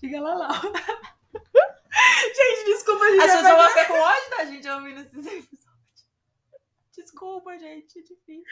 Diga, 0.01 0.19
lá. 0.19 0.49
Gente, 2.35 2.65
desculpa, 2.65 3.05
a 3.05 3.11
gente 3.11 3.21
As 3.21 3.27
vai 3.27 3.41
pessoas 3.43 3.57
vão 3.57 3.69
ficar 3.69 3.87
com 3.87 3.99
ódio 3.99 4.29
da 4.31 4.45
gente 4.45 4.69
ouvindo 4.69 4.99
esses 5.01 5.25
episódios. 5.27 5.63
Desculpa, 6.95 7.57
gente, 7.59 7.99
é 7.99 8.01
difícil. 8.01 8.43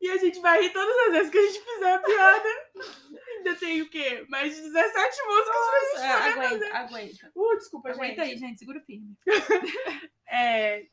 E 0.00 0.10
a 0.10 0.16
gente 0.18 0.40
vai 0.40 0.60
rir 0.60 0.70
todas 0.72 0.96
as 1.06 1.12
vezes 1.12 1.30
que 1.30 1.38
a 1.38 1.42
gente 1.46 1.60
fizer 1.64 1.94
a 1.94 1.98
piada. 1.98 2.48
Ainda 3.38 3.54
tem 3.56 3.80
o 3.82 3.88
quê? 3.88 4.26
Mais 4.28 4.54
de 4.54 4.62
17 4.62 5.22
músicas 5.22 5.56
pra 5.56 5.80
gente 5.80 5.96
É, 5.96 6.16
poder 6.18 6.34
fazer. 6.34 6.48
aguenta, 6.66 6.76
aguenta. 6.76 7.32
Uh, 7.34 7.56
desculpa, 7.56 7.90
Aguenta 7.90 8.24
gente. 8.24 8.32
aí, 8.32 8.38
gente, 8.38 8.58
segura 8.58 8.80
firme. 8.82 9.16
é, 10.28 10.86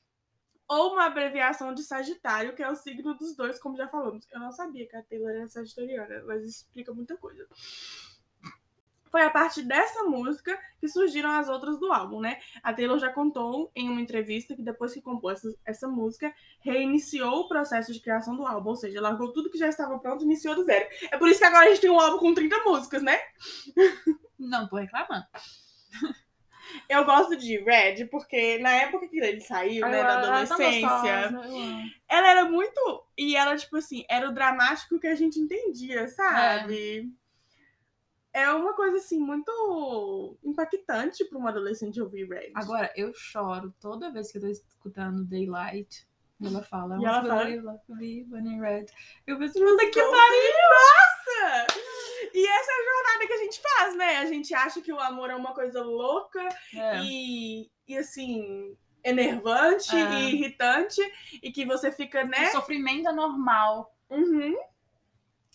ou 0.69 0.93
uma 0.93 1.05
abreviação 1.05 1.73
de 1.73 1.83
Sagitário, 1.83 2.55
que 2.55 2.63
é 2.63 2.69
o 2.69 2.75
signo 2.75 3.13
dos 3.15 3.35
dois, 3.35 3.59
como 3.59 3.75
já 3.75 3.87
falamos. 3.89 4.25
Eu 4.31 4.39
não 4.39 4.51
sabia 4.51 4.87
que 4.87 4.95
a 4.95 5.03
Taylor 5.03 5.29
era 5.31 5.47
sagitariana, 5.47 6.23
mas 6.25 6.43
isso 6.43 6.63
explica 6.65 6.93
muita 6.93 7.17
coisa. 7.17 7.45
Foi 9.13 9.21
a 9.21 9.29
partir 9.29 9.61
dessa 9.61 10.05
música 10.05 10.59
que 10.79 10.87
surgiram 10.87 11.29
as 11.29 11.47
outras 11.47 11.79
do 11.79 11.93
álbum, 11.93 12.19
né? 12.19 12.39
A 12.63 12.73
Taylor 12.73 12.97
já 12.97 13.13
contou 13.13 13.71
em 13.75 13.87
uma 13.87 14.01
entrevista 14.01 14.55
que 14.55 14.63
depois 14.63 14.91
que 14.91 15.03
compôs 15.03 15.37
essa, 15.37 15.55
essa 15.63 15.87
música, 15.87 16.33
reiniciou 16.61 17.41
o 17.41 17.47
processo 17.47 17.93
de 17.93 17.99
criação 17.99 18.35
do 18.35 18.43
álbum, 18.43 18.71
ou 18.71 18.75
seja, 18.75 18.99
largou 18.99 19.31
tudo 19.31 19.51
que 19.51 19.57
já 19.59 19.67
estava 19.67 19.99
pronto 19.99 20.23
e 20.23 20.25
iniciou 20.25 20.55
do 20.55 20.65
zero. 20.65 20.89
É 21.11 21.17
por 21.19 21.29
isso 21.29 21.39
que 21.39 21.45
agora 21.45 21.67
a 21.67 21.69
gente 21.69 21.81
tem 21.81 21.91
um 21.91 21.99
álbum 21.99 22.17
com 22.17 22.33
30 22.33 22.63
músicas, 22.63 23.03
né? 23.03 23.19
Não 24.39 24.67
tô 24.67 24.77
reclamando. 24.77 25.27
Eu 26.89 27.05
gosto 27.05 27.35
de 27.35 27.57
Red 27.59 28.07
porque 28.07 28.57
na 28.57 28.71
época 28.71 29.07
que 29.07 29.19
ele 29.19 29.41
saiu, 29.41 29.87
né, 29.87 30.01
da 30.01 30.17
adolescência, 30.17 30.89
gostosa, 30.89 31.91
ela 32.09 32.31
era 32.31 32.45
muito. 32.45 33.05
E 33.15 33.35
ela, 33.35 33.55
tipo 33.55 33.77
assim, 33.77 34.03
era 34.09 34.27
o 34.27 34.33
dramático 34.33 34.99
que 34.99 35.05
a 35.05 35.13
gente 35.13 35.39
entendia, 35.39 36.07
sabe? 36.07 36.99
É, 36.99 37.22
uma 38.55 38.73
coisa, 38.73 38.97
assim, 38.97 39.19
muito 39.19 40.37
impactante 40.43 41.23
pra 41.25 41.37
uma 41.37 41.49
adolescente 41.49 42.01
ouvir 42.01 42.27
Red. 42.27 42.51
Agora, 42.55 42.91
eu 42.95 43.13
choro 43.13 43.73
toda 43.79 44.11
vez 44.11 44.31
que 44.31 44.37
eu 44.37 44.41
tô 44.41 44.47
escutando 44.47 45.23
Daylight. 45.25 46.07
Ela 46.43 46.61
fala, 46.63 46.97
E 46.99 47.05
ela 47.05 47.17
"What's 47.17 47.27
fala- 47.29 47.97
when 47.97 48.47
in 48.55 48.59
red. 48.59 48.85
Eu 49.25 49.37
penso, 49.37 49.53
Puta 49.53 49.85
que 49.85 50.01
pariu! 50.01 50.53
Nossa! 50.73 51.67
E 52.33 52.47
essa 52.47 52.71
é 52.71 52.75
a 52.75 52.85
jornada 52.93 53.27
que 53.27 53.33
a 53.33 53.37
gente 53.37 53.61
faz, 53.61 53.95
né? 53.95 54.17
A 54.17 54.25
gente 54.25 54.53
acha 54.53 54.81
que 54.81 54.91
o 54.91 54.99
amor 54.99 55.29
é 55.29 55.35
uma 55.35 55.53
coisa 55.53 55.81
louca 55.83 56.41
É. 56.75 56.99
e, 57.03 57.69
e, 57.87 57.97
assim, 57.97 58.75
enervante 59.03 59.95
É. 59.95 60.19
e 60.19 60.33
irritante. 60.35 61.01
E 61.41 61.51
que 61.51 61.65
você 61.65 61.91
fica, 61.91 62.23
né? 62.25 62.47
O 62.49 62.51
sofrimento 62.53 63.07
é 63.07 63.13
normal. 63.13 63.95
Uhum. 64.09 64.55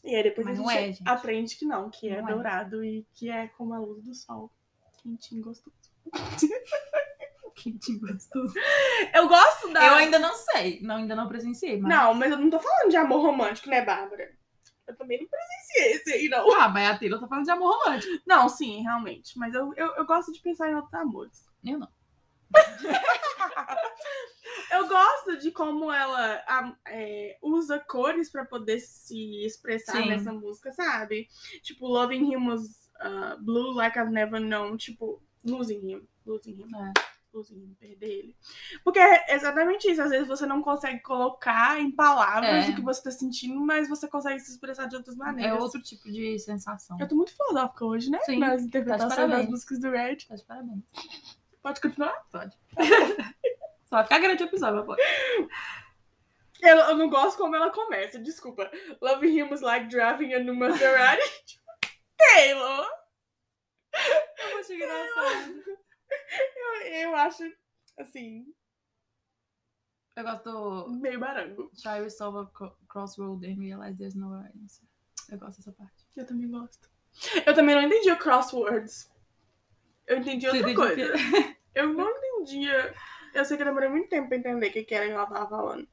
E 0.04 0.14
aí 0.14 0.22
depois 0.22 0.46
Mas 0.46 0.58
a 0.58 0.62
gente 0.62 0.76
é, 0.76 0.92
gente. 0.92 1.08
aprende 1.08 1.56
que 1.56 1.64
não, 1.64 1.90
que 1.90 2.08
é 2.08 2.20
Não 2.22 2.28
é. 2.28 2.32
dourado 2.32 2.84
e 2.84 3.06
que 3.14 3.30
é 3.30 3.48
como 3.48 3.74
a 3.74 3.78
luz 3.78 4.04
do 4.04 4.14
sol. 4.14 4.50
Quentinho, 5.02 5.42
gostoso. 5.42 5.76
Que 7.60 7.98
gostoso. 7.98 8.54
Eu 9.12 9.28
gosto 9.28 9.72
da. 9.72 9.84
Eu 9.84 9.94
ainda 9.94 10.16
não 10.16 10.32
sei. 10.32 10.80
Não, 10.80 10.94
ainda 10.94 11.16
não 11.16 11.26
presenciei, 11.26 11.80
mas... 11.80 11.92
Não, 11.92 12.14
mas 12.14 12.30
eu 12.30 12.38
não 12.38 12.48
tô 12.48 12.60
falando 12.60 12.88
de 12.88 12.96
amor 12.96 13.20
romântico, 13.20 13.68
né, 13.68 13.84
Bárbara? 13.84 14.30
Eu 14.86 14.96
também 14.96 15.20
não 15.20 15.26
presenciei 15.26 15.92
esse 15.96 16.12
aí, 16.12 16.28
não. 16.28 16.50
Ah, 16.52 16.68
mas 16.68 16.88
a 16.88 16.98
Taylor 16.98 17.20
tá 17.20 17.26
falando 17.26 17.44
de 17.44 17.50
amor 17.50 17.76
romântico. 17.76 18.22
Não, 18.24 18.48
sim, 18.48 18.82
realmente. 18.82 19.36
Mas 19.36 19.54
eu, 19.54 19.74
eu, 19.74 19.86
eu 19.96 20.06
gosto 20.06 20.32
de 20.32 20.40
pensar 20.40 20.70
em 20.70 20.74
outros 20.74 20.94
amores. 20.94 21.46
Eu 21.64 21.78
não. 21.78 21.88
Eu 24.70 24.86
gosto 24.86 25.38
de 25.38 25.50
como 25.50 25.90
ela 25.92 26.42
a- 26.46 26.74
é, 26.86 27.38
usa 27.42 27.78
cores 27.80 28.30
pra 28.30 28.44
poder 28.44 28.78
se 28.80 29.44
expressar 29.44 30.02
Sim. 30.02 30.08
nessa 30.08 30.32
música, 30.32 30.70
sabe? 30.72 31.26
Tipo, 31.62 31.86
Loving 31.86 32.32
Him 32.32 32.46
was 32.48 32.88
uh, 33.00 33.42
blue 33.42 33.72
like 33.72 33.98
I've 33.98 34.10
never 34.12 34.38
known. 34.40 34.76
Tipo, 34.76 35.22
losing 35.44 35.80
him. 35.90 36.06
Losing 36.26 36.52
him. 36.62 36.68
É. 36.76 36.92
Losing 37.32 37.56
him. 37.56 37.76
Perder 37.80 38.06
ele. 38.10 38.36
Porque 38.84 38.98
é 38.98 39.34
exatamente 39.34 39.90
isso. 39.90 40.02
Às 40.02 40.10
vezes 40.10 40.28
você 40.28 40.44
não 40.46 40.62
consegue 40.62 41.00
colocar 41.00 41.80
em 41.80 41.90
palavras 41.90 42.66
É. 42.68 42.70
o 42.70 42.74
que 42.76 42.82
você 42.82 43.02
tá 43.02 43.10
sentindo, 43.10 43.58
mas 43.60 43.88
você 43.88 44.06
consegue 44.06 44.38
se 44.40 44.50
expressar 44.52 44.86
de 44.86 44.96
outras 44.96 45.14
É 45.16 45.18
maneiras. 45.18 45.60
outro 45.60 45.82
tipo 45.82 46.10
de 46.10 46.38
sensação. 46.38 46.98
Eu 47.00 47.08
tô 47.08 47.14
muito 47.16 47.34
filosófica 47.34 47.84
hoje, 47.86 48.10
né? 48.10 48.18
Sim, 48.20 48.38
Nas 48.38 48.60
tá 48.60 48.66
interpretações 48.66 49.30
de 49.30 49.36
das 49.36 49.48
músicas 49.48 49.78
do 49.78 49.90
Red. 49.90 50.16
Tá 50.28 50.34
de 50.34 50.44
parabéns. 50.44 50.82
Pode 51.68 51.82
continuar? 51.82 52.24
Pode. 52.32 52.56
Só 53.84 53.96
vai 53.96 54.04
ficar 54.04 54.18
grande 54.20 54.42
o 54.42 54.46
episódio, 54.46 54.86
pode. 54.86 55.02
Eu, 56.62 56.76
eu 56.78 56.96
não 56.96 57.10
gosto 57.10 57.36
como 57.36 57.54
ela 57.54 57.70
começa, 57.70 58.18
desculpa. 58.18 58.70
Love 59.02 59.28
him 59.28 59.50
was 59.50 59.60
like 59.60 59.86
driving 59.88 60.32
a 60.32 60.38
new 60.38 60.54
Maserati. 60.54 61.60
Taylor! 62.16 62.86
Eu 63.92 64.58
achei 64.58 64.76
engraçado. 64.76 65.62
Eu, 66.56 66.86
eu 66.90 67.16
acho, 67.16 67.42
assim, 67.98 68.46
Eu 70.16 70.24
gosto 70.24 70.44
do 70.44 70.88
meio 70.88 71.20
barango. 71.20 71.70
Try 71.82 72.02
to 72.02 72.10
solve 72.10 72.38
a 72.38 72.50
cro- 72.50 72.78
crossroad 72.88 73.46
and 73.46 73.58
realize 73.58 73.98
there's 73.98 74.14
no 74.14 74.32
answer. 74.32 74.88
Eu 75.28 75.38
gosto 75.38 75.58
dessa 75.58 75.72
parte. 75.72 76.06
Eu 76.16 76.26
também 76.26 76.48
gosto. 76.50 76.88
Eu 77.44 77.52
também 77.54 77.74
não 77.74 77.82
entendi 77.82 78.10
o 78.10 78.16
crosswords. 78.16 79.10
Eu 80.08 80.16
entendi 80.16 80.46
outra 80.48 80.74
coisa. 80.74 81.14
entende 81.14 81.57
Eu 81.74 81.92
não 81.92 82.08
entendia. 82.10 82.94
Eu 83.34 83.44
sei 83.44 83.56
que 83.56 83.62
eu 83.62 83.66
demorei 83.66 83.88
muito 83.88 84.08
tempo 84.08 84.28
pra 84.28 84.36
entender 84.36 84.68
o 84.68 84.72
que, 84.72 84.82
que 84.84 84.94
era 84.94 85.06
que 85.06 85.12
ela 85.12 85.26
tava 85.26 85.48
falando. 85.48 85.86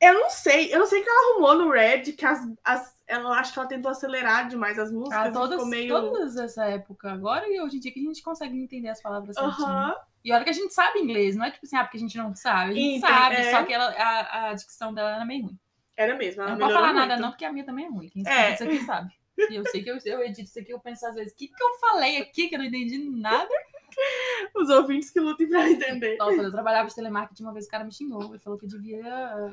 Eu 0.00 0.14
não 0.14 0.30
sei. 0.30 0.72
Eu 0.72 0.78
não 0.80 0.86
sei 0.86 1.00
o 1.00 1.04
que 1.04 1.08
ela 1.10 1.32
arrumou 1.32 1.54
no 1.54 1.70
Red, 1.70 2.02
que 2.12 2.24
as, 2.24 2.40
as, 2.64 2.94
ela 3.06 3.38
acho 3.38 3.52
que 3.52 3.58
ela 3.58 3.68
tentou 3.68 3.90
acelerar 3.90 4.48
demais 4.48 4.78
as 4.78 4.90
músicas. 4.92 5.26
Ah, 5.28 5.30
todas, 5.32 5.66
meio. 5.66 5.88
todas 5.88 6.36
essa 6.36 6.64
época 6.66 7.10
agora 7.12 7.46
e 7.48 7.60
hoje 7.60 7.76
em 7.76 7.80
dia 7.80 7.92
que 7.92 8.00
a 8.00 8.02
gente 8.02 8.22
consegue 8.22 8.56
entender 8.60 8.88
as 8.88 9.00
palavras 9.02 9.34
certinho. 9.34 9.66
Aham. 9.66 9.96
E 10.24 10.32
olha 10.32 10.42
que 10.44 10.50
a 10.50 10.54
gente 10.54 10.74
sabe 10.74 10.98
inglês, 10.98 11.36
não 11.36 11.44
é 11.44 11.50
tipo 11.52 11.64
assim, 11.64 11.76
ah, 11.76 11.84
porque 11.84 11.98
a 11.98 12.00
gente 12.00 12.16
não 12.18 12.34
sabe. 12.34 12.72
A 12.72 12.74
gente 12.74 12.96
Enten- 12.96 13.08
sabe, 13.08 13.36
é. 13.36 13.50
só 13.52 13.64
que 13.64 13.72
ela, 13.72 13.86
a, 13.90 14.48
a 14.50 14.54
dicção 14.54 14.92
dela 14.92 15.14
era 15.14 15.24
meio 15.24 15.44
ruim. 15.44 15.58
Era 15.96 16.16
mesmo. 16.16 16.42
Ela 16.42 16.50
não 16.50 16.58
pode 16.58 16.68
melhorou 16.72 16.88
falar 16.88 17.00
nada 17.00 17.14
muito. 17.14 17.22
não, 17.22 17.30
porque 17.30 17.44
a 17.44 17.52
minha 17.52 17.64
também 17.64 17.86
é 17.86 17.88
ruim. 17.88 18.08
Quem 18.08 18.22
É. 18.26 18.52
escuta 18.52 18.52
isso 18.54 18.64
aqui 18.64 18.84
sabe. 18.84 19.12
E 19.50 19.54
eu 19.54 19.64
sei 19.66 19.82
que 19.84 19.90
eu, 19.90 19.98
eu 20.04 20.20
edito 20.22 20.48
isso 20.48 20.58
aqui, 20.58 20.72
eu 20.72 20.80
penso 20.80 21.06
às 21.06 21.14
vezes, 21.14 21.32
o 21.32 21.36
que, 21.36 21.46
que 21.48 21.62
eu 21.62 21.78
falei 21.78 22.18
aqui 22.18 22.48
que 22.48 22.54
eu 22.54 22.58
não 22.58 22.66
entendi 22.66 22.98
nada? 22.98 23.48
Os 24.54 24.68
ouvintes 24.68 25.10
que 25.10 25.20
lutem 25.20 25.48
pra 25.48 25.68
entender. 25.70 26.16
Nossa, 26.16 26.34
quando 26.34 26.46
eu 26.46 26.52
trabalhava 26.52 26.88
de 26.88 26.94
telemarketing, 26.94 27.42
uma 27.42 27.52
vez 27.52 27.66
o 27.66 27.70
cara 27.70 27.84
me 27.84 27.92
xingou. 27.92 28.24
Ele 28.30 28.38
falou 28.38 28.58
que 28.58 28.66
eu 28.66 28.70
devia 28.70 28.98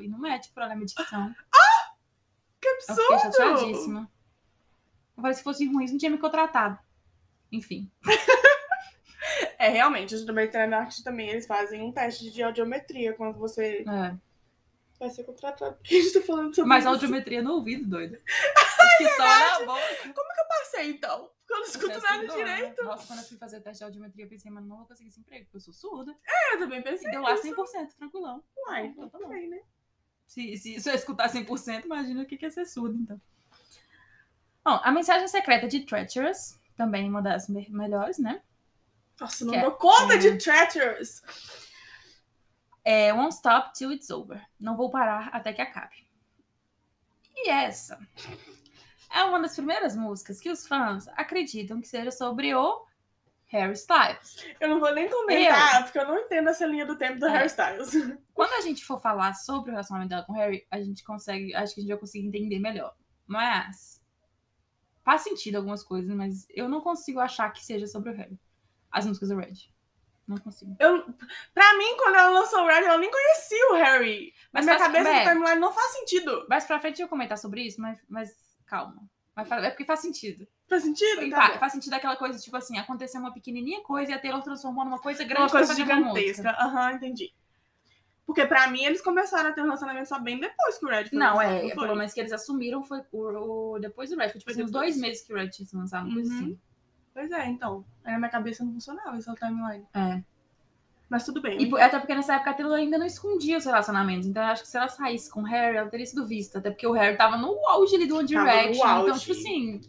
ir 0.00 0.08
no 0.08 0.18
médico 0.18 0.54
por 0.54 0.62
olhar 0.62 0.74
minha 0.74 0.86
dicção. 0.86 1.34
Que 2.60 2.68
Eu 2.68 2.80
fiquei 2.80 2.94
absurdo! 2.94 3.20
chateadíssima. 3.36 4.10
Eu 5.16 5.20
falei, 5.22 5.34
se 5.34 5.42
fosse 5.42 5.66
ruim, 5.66 5.86
não 5.86 5.98
tinha 5.98 6.10
me 6.10 6.18
contratado. 6.18 6.78
Enfim. 7.50 7.90
É, 9.58 9.68
realmente, 9.68 10.14
os 10.14 10.24
do 10.24 10.34
Telemarketing 10.34 11.02
também, 11.02 11.30
eles 11.30 11.46
fazem 11.46 11.82
um 11.82 11.90
teste 11.90 12.30
de 12.30 12.42
audiometria 12.42 13.14
quando 13.14 13.38
você 13.38 13.82
É. 13.88 14.14
vai 14.98 15.10
ser 15.10 15.24
contratado. 15.24 15.76
Porque 15.76 15.94
a 15.96 16.00
gente 16.02 16.12
tá 16.14 16.20
falando 16.22 16.54
sobre 16.54 16.68
Mas 16.68 16.84
isso. 16.84 16.88
audiometria 16.92 17.42
no 17.42 17.52
ouvido, 17.54 17.88
doida. 17.88 18.20
Acho 18.26 18.98
que 18.98 19.08
só 19.10 19.24
na 19.24 19.58
boca. 19.66 20.14
passei, 20.48 20.90
então. 20.90 21.30
Porque 21.46 21.52
eu 21.52 21.58
não 21.58 21.66
escuto 21.66 21.92
é 21.92 22.00
nada 22.00 22.18
surdona. 22.26 22.36
direito. 22.56 22.84
Nossa, 22.84 23.06
quando 23.06 23.18
eu 23.20 23.24
fui 23.26 23.36
fazer 23.36 23.56
o 23.58 23.60
teste 23.60 23.78
de 23.78 23.84
audiometria, 23.84 24.24
eu 24.24 24.28
pensei, 24.28 24.50
mano, 24.50 24.66
não 24.66 24.78
vou 24.78 24.86
conseguir 24.86 25.08
esse 25.10 25.20
emprego, 25.20 25.44
porque 25.44 25.56
eu 25.56 25.60
sou 25.60 25.74
surda. 25.74 26.16
É, 26.26 26.54
eu 26.54 26.58
também 26.58 26.82
pensei 26.82 27.08
E 27.08 27.10
deu 27.10 27.20
lá 27.22 27.34
nisso. 27.34 27.54
100%, 27.54 27.88
tranquilão. 27.98 28.42
Uai, 28.66 28.86
Então 28.86 29.08
tá 29.08 29.18
bom. 29.18 29.28
bem, 29.28 29.48
né? 29.48 29.60
Se, 30.26 30.56
se, 30.56 30.80
se 30.80 30.90
eu 30.90 30.94
escutar 30.94 31.28
100%, 31.30 31.84
imagina 31.84 32.22
o 32.22 32.26
que 32.26 32.36
que 32.38 32.46
é 32.46 32.50
ser 32.50 32.64
surdo, 32.66 32.96
então. 32.96 33.20
Bom, 34.64 34.80
a 34.82 34.90
mensagem 34.90 35.28
secreta 35.28 35.68
de 35.68 35.80
Treacherous, 35.84 36.58
também 36.76 37.08
uma 37.08 37.20
das 37.20 37.48
me- 37.48 37.68
melhores, 37.68 38.18
né? 38.18 38.40
Nossa, 39.20 39.44
não 39.44 39.52
Que 39.52 39.58
é- 39.58 39.62
dou 39.62 39.72
conta 39.72 40.14
é. 40.14 40.16
de 40.18 40.38
Treacherous. 40.38 41.20
É 42.84 43.12
Won't 43.12 43.34
Stop 43.34 43.72
Till 43.72 43.92
It's 43.92 44.10
Over. 44.10 44.44
Não 44.60 44.76
vou 44.76 44.90
parar 44.90 45.28
até 45.28 45.52
que 45.52 45.62
acabe. 45.62 46.04
E 47.34 47.48
essa 47.50 47.98
é 49.10 49.22
uma 49.24 49.40
das 49.40 49.54
primeiras 49.54 49.96
músicas 49.96 50.40
que 50.40 50.50
os 50.50 50.66
fãs 50.66 51.08
acreditam 51.08 51.80
que 51.80 51.88
seja 51.88 52.10
sobre 52.10 52.54
o 52.54 52.84
Harry 53.46 53.72
Styles. 53.72 54.44
Eu 54.60 54.68
não 54.68 54.80
vou 54.80 54.92
nem 54.92 55.08
comentar, 55.08 55.84
porque 55.84 55.98
eu 55.98 56.06
não 56.06 56.18
entendo 56.18 56.48
essa 56.48 56.66
linha 56.66 56.84
do 56.84 56.98
tempo 56.98 57.20
do 57.20 57.26
É. 57.26 57.30
Harry 57.30 57.46
Styles. 57.46 57.92
Quando 58.34 58.52
a 58.54 58.60
gente 58.60 58.84
for 58.84 59.00
falar 59.00 59.34
sobre 59.34 59.70
o 59.70 59.72
relacionamento 59.72 60.10
dela 60.10 60.24
com 60.24 60.32
o 60.32 60.36
Harry, 60.36 60.66
a 60.70 60.80
gente 60.80 61.04
consegue, 61.04 61.54
acho 61.54 61.74
que 61.74 61.80
a 61.80 61.82
gente 61.82 61.90
vai 61.92 62.00
conseguir 62.00 62.26
entender 62.26 62.58
melhor. 62.58 62.94
Mas 63.26 64.04
faz 65.04 65.22
sentido 65.22 65.56
algumas 65.56 65.82
coisas, 65.82 66.14
mas 66.14 66.46
eu 66.50 66.68
não 66.68 66.80
consigo 66.80 67.20
achar 67.20 67.50
que 67.50 67.64
seja 67.64 67.86
sobre 67.86 68.10
o 68.10 68.16
Harry. 68.16 68.38
As 68.90 69.06
músicas 69.06 69.28
do 69.28 69.36
Red. 69.36 69.73
Não 70.26 70.38
consigo. 70.38 70.74
Eu, 70.80 71.04
pra 71.52 71.76
mim, 71.76 71.96
quando 71.98 72.14
ela 72.14 72.30
lançou 72.30 72.60
o 72.62 72.66
Red, 72.66 72.82
eu 72.86 72.98
nem 72.98 73.10
conhecia 73.10 73.70
o 73.72 73.74
Harry. 73.74 74.32
Mas 74.52 74.64
Na 74.64 74.72
minha 74.74 74.78
faz- 74.86 74.92
cabeça, 74.92 75.14
é. 75.16 75.22
o 75.26 75.28
timeline 75.34 75.60
não 75.60 75.72
faz 75.72 75.92
sentido. 75.92 76.46
Mais 76.48 76.64
pra 76.64 76.80
frente 76.80 77.02
eu 77.02 77.08
comentar 77.08 77.36
sobre 77.36 77.62
isso, 77.62 77.80
mas, 77.80 77.98
mas 78.08 78.34
calma. 78.66 79.02
Mas 79.36 79.50
é 79.50 79.70
porque 79.70 79.84
faz 79.84 80.00
sentido. 80.00 80.46
Faz 80.68 80.82
sentido? 80.82 81.28
Tá 81.28 81.52
bom. 81.52 81.58
faz 81.58 81.72
sentido 81.72 81.92
aquela 81.94 82.16
coisa, 82.16 82.38
tipo 82.38 82.56
assim, 82.56 82.78
aconteceu 82.78 83.20
uma 83.20 83.34
pequenininha 83.34 83.82
coisa 83.82 84.12
e 84.12 84.14
a 84.14 84.18
Taylor 84.18 84.42
transformou 84.42 84.84
numa 84.84 84.98
coisa 84.98 85.24
grande 85.24 85.42
Uma 85.42 85.50
coisa 85.50 85.74
gigantesca. 85.74 86.50
Aham, 86.58 86.92
entendi. 86.92 87.32
Porque 88.24 88.46
pra 88.46 88.68
mim, 88.68 88.82
eles 88.84 89.02
começaram 89.02 89.50
a 89.50 89.52
ter 89.52 89.60
um 89.60 89.64
relacionamento 89.64 90.08
só 90.08 90.18
bem 90.18 90.38
depois 90.40 90.78
que 90.78 90.86
o 90.86 90.88
Red 90.88 91.06
foi 91.10 91.18
Não, 91.18 91.36
lançado, 91.36 91.52
é, 91.52 91.60
foi? 91.74 91.84
pelo 91.86 91.96
menos 91.96 92.14
que 92.14 92.20
eles 92.20 92.32
assumiram 92.32 92.82
foi 92.82 93.00
o, 93.12 93.74
o- 93.74 93.78
depois 93.78 94.08
do 94.08 94.16
Red. 94.16 94.30
Foi 94.30 94.38
tipo 94.38 94.44
Foi 94.44 94.52
assim, 94.54 94.62
uns 94.62 94.70
dois 94.70 94.96
meses 94.96 95.22
que 95.26 95.32
o 95.34 95.36
Red 95.36 95.50
tinha 95.50 95.66
se 95.68 95.76
lançado, 95.76 96.06
uma 96.06 96.14
coisa 96.14 96.32
Uhum. 96.32 96.38
assim. 96.40 96.58
Pois 97.14 97.30
é, 97.30 97.46
então. 97.46 97.84
Aí 98.04 98.12
na 98.12 98.18
minha 98.18 98.30
cabeça 98.30 98.64
não 98.64 98.72
funcionava 98.72 99.16
esse 99.16 99.28
é 99.28 99.32
o 99.32 99.36
timeline. 99.36 99.86
É. 99.94 100.22
Mas 101.08 101.24
tudo 101.24 101.40
bem. 101.40 101.62
E 101.62 101.80
até 101.80 101.98
porque 101.98 102.14
nessa 102.14 102.34
época 102.34 102.50
a 102.50 102.54
Taylor 102.54 102.76
ainda 102.76 102.98
não 102.98 103.06
escondia 103.06 103.56
os 103.58 103.64
relacionamentos. 103.64 104.26
Então 104.26 104.42
eu 104.42 104.48
acho 104.48 104.62
que 104.62 104.68
se 104.68 104.76
ela 104.76 104.88
saísse 104.88 105.30
com 105.30 105.42
o 105.42 105.44
Harry, 105.44 105.76
ela 105.76 105.88
teria 105.88 106.06
sido 106.06 106.26
vista. 106.26 106.58
Até 106.58 106.70
porque 106.70 106.86
o 106.86 106.92
Harry 106.92 107.16
tava 107.16 107.36
no 107.36 107.56
auge 107.68 107.94
ali 107.94 108.06
do 108.06 108.16
One 108.16 108.28
Tava 108.28 108.44
no 108.44 108.50
Direction. 108.50 109.02
Então, 109.02 109.18
tipo 109.18 109.32
assim, 109.32 109.80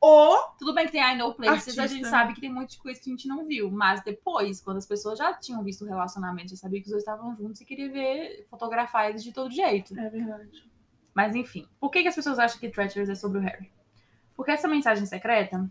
O 0.00 0.36
tudo 0.58 0.72
bem 0.72 0.86
que 0.86 0.92
tem 0.92 1.02
I 1.02 1.16
Know 1.16 1.34
Places, 1.34 1.78
a 1.78 1.82
Artista. 1.82 1.88
gente 1.88 2.08
sabe 2.08 2.34
que 2.34 2.40
tem 2.40 2.50
muita 2.50 2.76
coisa 2.78 2.98
que 2.98 3.10
a 3.10 3.12
gente 3.12 3.28
não 3.28 3.44
viu. 3.46 3.70
Mas 3.70 4.02
depois, 4.02 4.60
quando 4.62 4.78
as 4.78 4.86
pessoas 4.86 5.18
já 5.18 5.34
tinham 5.34 5.62
visto 5.62 5.84
o 5.84 5.88
relacionamento, 5.88 6.50
já 6.50 6.56
sabia 6.56 6.80
que 6.80 6.86
os 6.86 6.92
dois 6.92 7.02
estavam 7.02 7.36
juntos 7.36 7.60
e 7.60 7.64
queria 7.66 7.90
ver, 7.90 8.46
fotografar 8.48 9.10
eles 9.10 9.22
de 9.22 9.32
todo 9.32 9.50
jeito. 9.50 9.98
É 9.98 10.08
verdade. 10.08 10.64
Mas 11.12 11.34
enfim, 11.34 11.68
por 11.78 11.90
que, 11.90 12.02
que 12.02 12.08
as 12.08 12.14
pessoas 12.14 12.38
acham 12.38 12.58
que 12.58 12.70
Treacherous 12.70 13.10
é 13.10 13.14
sobre 13.14 13.38
o 13.38 13.40
Harry? 13.42 13.70
Porque 14.34 14.50
essa 14.50 14.66
mensagem 14.66 15.04
secreta 15.04 15.70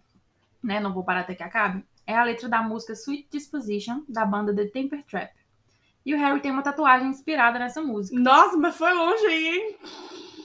né? 0.63 0.79
Não 0.79 0.93
vou 0.93 1.03
parar 1.03 1.21
até 1.21 1.35
que 1.35 1.43
acabe. 1.43 1.83
É 2.05 2.15
a 2.15 2.23
letra 2.23 2.49
da 2.49 2.61
música 2.61 2.93
Sweet 2.93 3.27
Disposition, 3.31 4.03
da 4.07 4.25
banda 4.25 4.55
The 4.55 4.65
Temper 4.65 5.03
Trap. 5.03 5.31
E 6.05 6.13
o 6.13 6.17
Harry 6.17 6.41
tem 6.41 6.51
uma 6.51 6.61
tatuagem 6.61 7.07
inspirada 7.07 7.57
nessa 7.57 7.81
música. 7.81 8.19
Nossa, 8.19 8.57
mas 8.57 8.75
foi 8.75 8.93
longe 8.93 9.25
aí, 9.25 9.47
hein? 9.47 9.77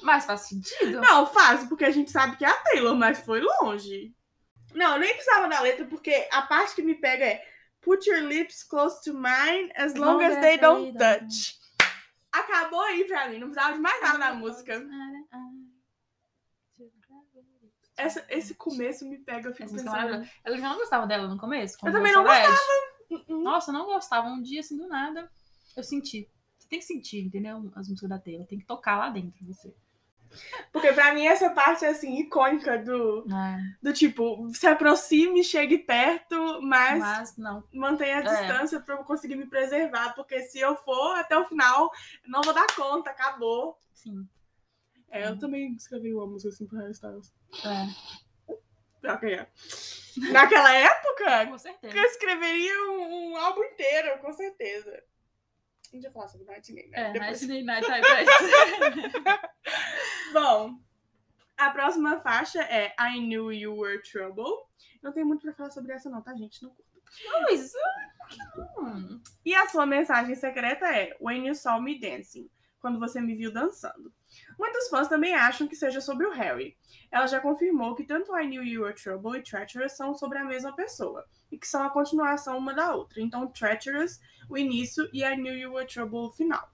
Mas 0.02 0.24
faz 0.24 0.42
sentido. 0.42 1.00
Não, 1.00 1.26
faz, 1.26 1.64
porque 1.64 1.84
a 1.84 1.90
gente 1.90 2.10
sabe 2.10 2.36
que 2.36 2.44
é 2.44 2.48
a 2.48 2.54
Taylor, 2.54 2.94
mas 2.94 3.20
foi 3.20 3.40
longe. 3.40 4.14
Não, 4.74 4.94
eu 4.94 5.00
nem 5.00 5.12
precisava 5.12 5.48
da 5.48 5.60
letra, 5.60 5.84
porque 5.86 6.28
a 6.30 6.42
parte 6.42 6.74
que 6.74 6.82
me 6.82 6.94
pega 6.94 7.24
é 7.24 7.44
Put 7.80 8.08
your 8.08 8.22
lips 8.22 8.62
close 8.62 9.02
to 9.02 9.14
mine 9.14 9.72
as 9.76 9.94
long 9.94 10.20
as 10.20 10.40
they 10.40 10.58
don't 10.58 10.96
touch. 10.98 11.58
Acabou 12.30 12.82
aí 12.82 13.04
pra 13.04 13.28
mim, 13.28 13.38
não 13.38 13.48
precisava 13.48 13.74
de 13.74 13.80
mais 13.80 14.00
nada 14.02 14.18
da 14.18 14.34
música. 14.34 14.84
Essa, 17.98 18.24
esse 18.28 18.54
começo 18.54 19.04
me 19.06 19.18
pega, 19.18 19.48
eu 19.48 19.52
fico 19.54 19.64
Essa 19.74 19.74
é 19.80 19.84
pensando. 19.84 20.28
Ela 20.44 20.56
já 20.56 20.68
não 20.70 20.76
gostava 20.78 21.06
dela 21.06 21.26
no 21.28 21.36
começo? 21.36 21.76
Eu 21.84 21.92
também 21.92 22.12
não 22.12 22.24
Red? 22.24 22.46
"Hum, 23.28 23.42
Nossa, 23.42 23.70
eu 23.70 23.74
não 23.74 23.86
gostava. 23.86 24.28
Um 24.28 24.40
dia, 24.40 24.60
assim, 24.60 24.76
do 24.76 24.86
nada, 24.86 25.30
eu 25.76 25.82
senti. 25.82 26.30
Você 26.58 26.68
tem 26.68 26.78
que 26.78 26.84
sentir, 26.84 27.24
entendeu? 27.24 27.70
As 27.74 27.88
músicas 27.88 28.08
da 28.08 28.18
Taylor. 28.18 28.46
Tem 28.46 28.58
que 28.58 28.66
tocar 28.66 28.96
lá 28.96 29.10
dentro 29.10 29.30
de 29.32 29.44
você. 29.44 29.74
Porque 30.70 30.92
pra 30.92 31.14
mim 31.14 31.26
essa 31.26 31.48
parte 31.50 31.86
é 31.86 31.88
assim, 31.88 32.18
icônica 32.20 32.76
do, 32.78 33.24
do 33.82 33.92
tipo, 33.94 34.46
se 34.52 34.66
aproxime, 34.66 35.42
chegue 35.42 35.78
perto, 35.78 36.60
mas, 36.60 36.98
Mas 37.00 37.36
não. 37.38 37.64
mantenha 37.72 38.16
a 38.18 38.20
É. 38.20 38.22
distância 38.24 38.78
pra 38.80 38.96
eu 38.96 39.04
conseguir 39.04 39.36
me 39.36 39.46
preservar. 39.46 40.14
Porque 40.14 40.42
se 40.42 40.58
eu 40.60 40.76
for 40.76 41.16
até 41.16 41.36
o 41.38 41.46
final, 41.46 41.90
não 42.26 42.42
vou 42.42 42.52
dar 42.52 42.66
conta, 42.76 43.08
acabou. 43.10 43.78
Sim. 43.94 44.28
É, 45.10 45.26
eu 45.26 45.38
também 45.38 45.72
escrevi 45.72 46.12
uma 46.14 46.26
música 46.26 46.50
assim 46.50 46.66
pro 46.66 46.76
Harry 46.78 46.92
Styles. 46.92 47.32
É, 47.64 48.54
Pior 49.00 49.20
que 49.20 49.26
é. 49.26 49.46
Naquela 50.32 50.72
época, 50.74 51.46
com 51.46 51.58
certeza. 51.58 51.96
eu 51.96 52.04
escreveria 52.04 52.82
um, 52.90 53.30
um 53.32 53.36
álbum 53.36 53.62
inteiro, 53.64 54.18
com 54.20 54.32
certeza. 54.32 55.02
A 55.90 55.96
gente 55.96 56.02
vai 56.02 56.12
falar 56.12 56.28
sobre 56.28 56.46
Nightingale, 56.46 56.88
né? 56.88 57.08
É, 57.08 57.12
Depois. 57.12 57.42
Night 57.42 57.64
Night 57.64 57.88
Night 57.88 58.08
Night. 58.08 59.12
Bom, 60.32 60.78
a 61.56 61.70
próxima 61.70 62.20
faixa 62.20 62.60
é 62.62 62.94
I 62.98 63.20
Knew 63.20 63.52
You 63.52 63.76
Were 63.76 64.02
Trouble. 64.02 64.66
Não 65.02 65.12
tem 65.12 65.24
muito 65.24 65.42
pra 65.42 65.54
falar 65.54 65.70
sobre 65.70 65.92
essa 65.92 66.10
não, 66.10 66.20
tá, 66.20 66.34
gente? 66.34 66.62
Não 66.62 66.70
curto. 66.70 66.88
Mas, 67.42 67.72
ah, 67.74 68.10
por 68.18 68.28
que 68.28 68.38
não? 68.80 69.22
E 69.44 69.54
a 69.54 69.66
sua 69.68 69.86
mensagem 69.86 70.34
secreta 70.34 70.86
é 70.86 71.16
When 71.20 71.46
You 71.46 71.54
Saw 71.54 71.80
Me 71.80 71.98
Dancing, 71.98 72.50
quando 72.80 72.98
você 72.98 73.20
me 73.20 73.34
viu 73.34 73.52
dançando. 73.52 74.12
Muitos 74.58 74.88
fãs 74.88 75.08
também 75.08 75.34
acham 75.34 75.66
que 75.66 75.76
seja 75.76 76.00
sobre 76.00 76.26
o 76.26 76.32
Harry. 76.32 76.76
Ela 77.10 77.26
já 77.26 77.40
confirmou 77.40 77.94
que 77.94 78.04
tanto 78.04 78.36
I 78.36 78.46
Knew 78.46 78.62
You 78.62 78.82
Were 78.82 78.94
Trouble 78.94 79.38
e 79.38 79.42
Treacherous 79.42 79.92
são 79.92 80.14
sobre 80.14 80.38
a 80.38 80.44
mesma 80.44 80.74
pessoa, 80.74 81.24
e 81.50 81.58
que 81.58 81.66
são 81.66 81.82
a 81.82 81.90
continuação 81.90 82.58
uma 82.58 82.74
da 82.74 82.94
outra. 82.94 83.20
Então, 83.20 83.48
Treacherous, 83.48 84.20
o 84.48 84.56
início, 84.56 85.08
e 85.12 85.24
I 85.24 85.36
Knew 85.36 85.54
You 85.54 85.72
Were 85.74 85.86
Trouble, 85.86 86.28
o 86.28 86.30
final. 86.30 86.70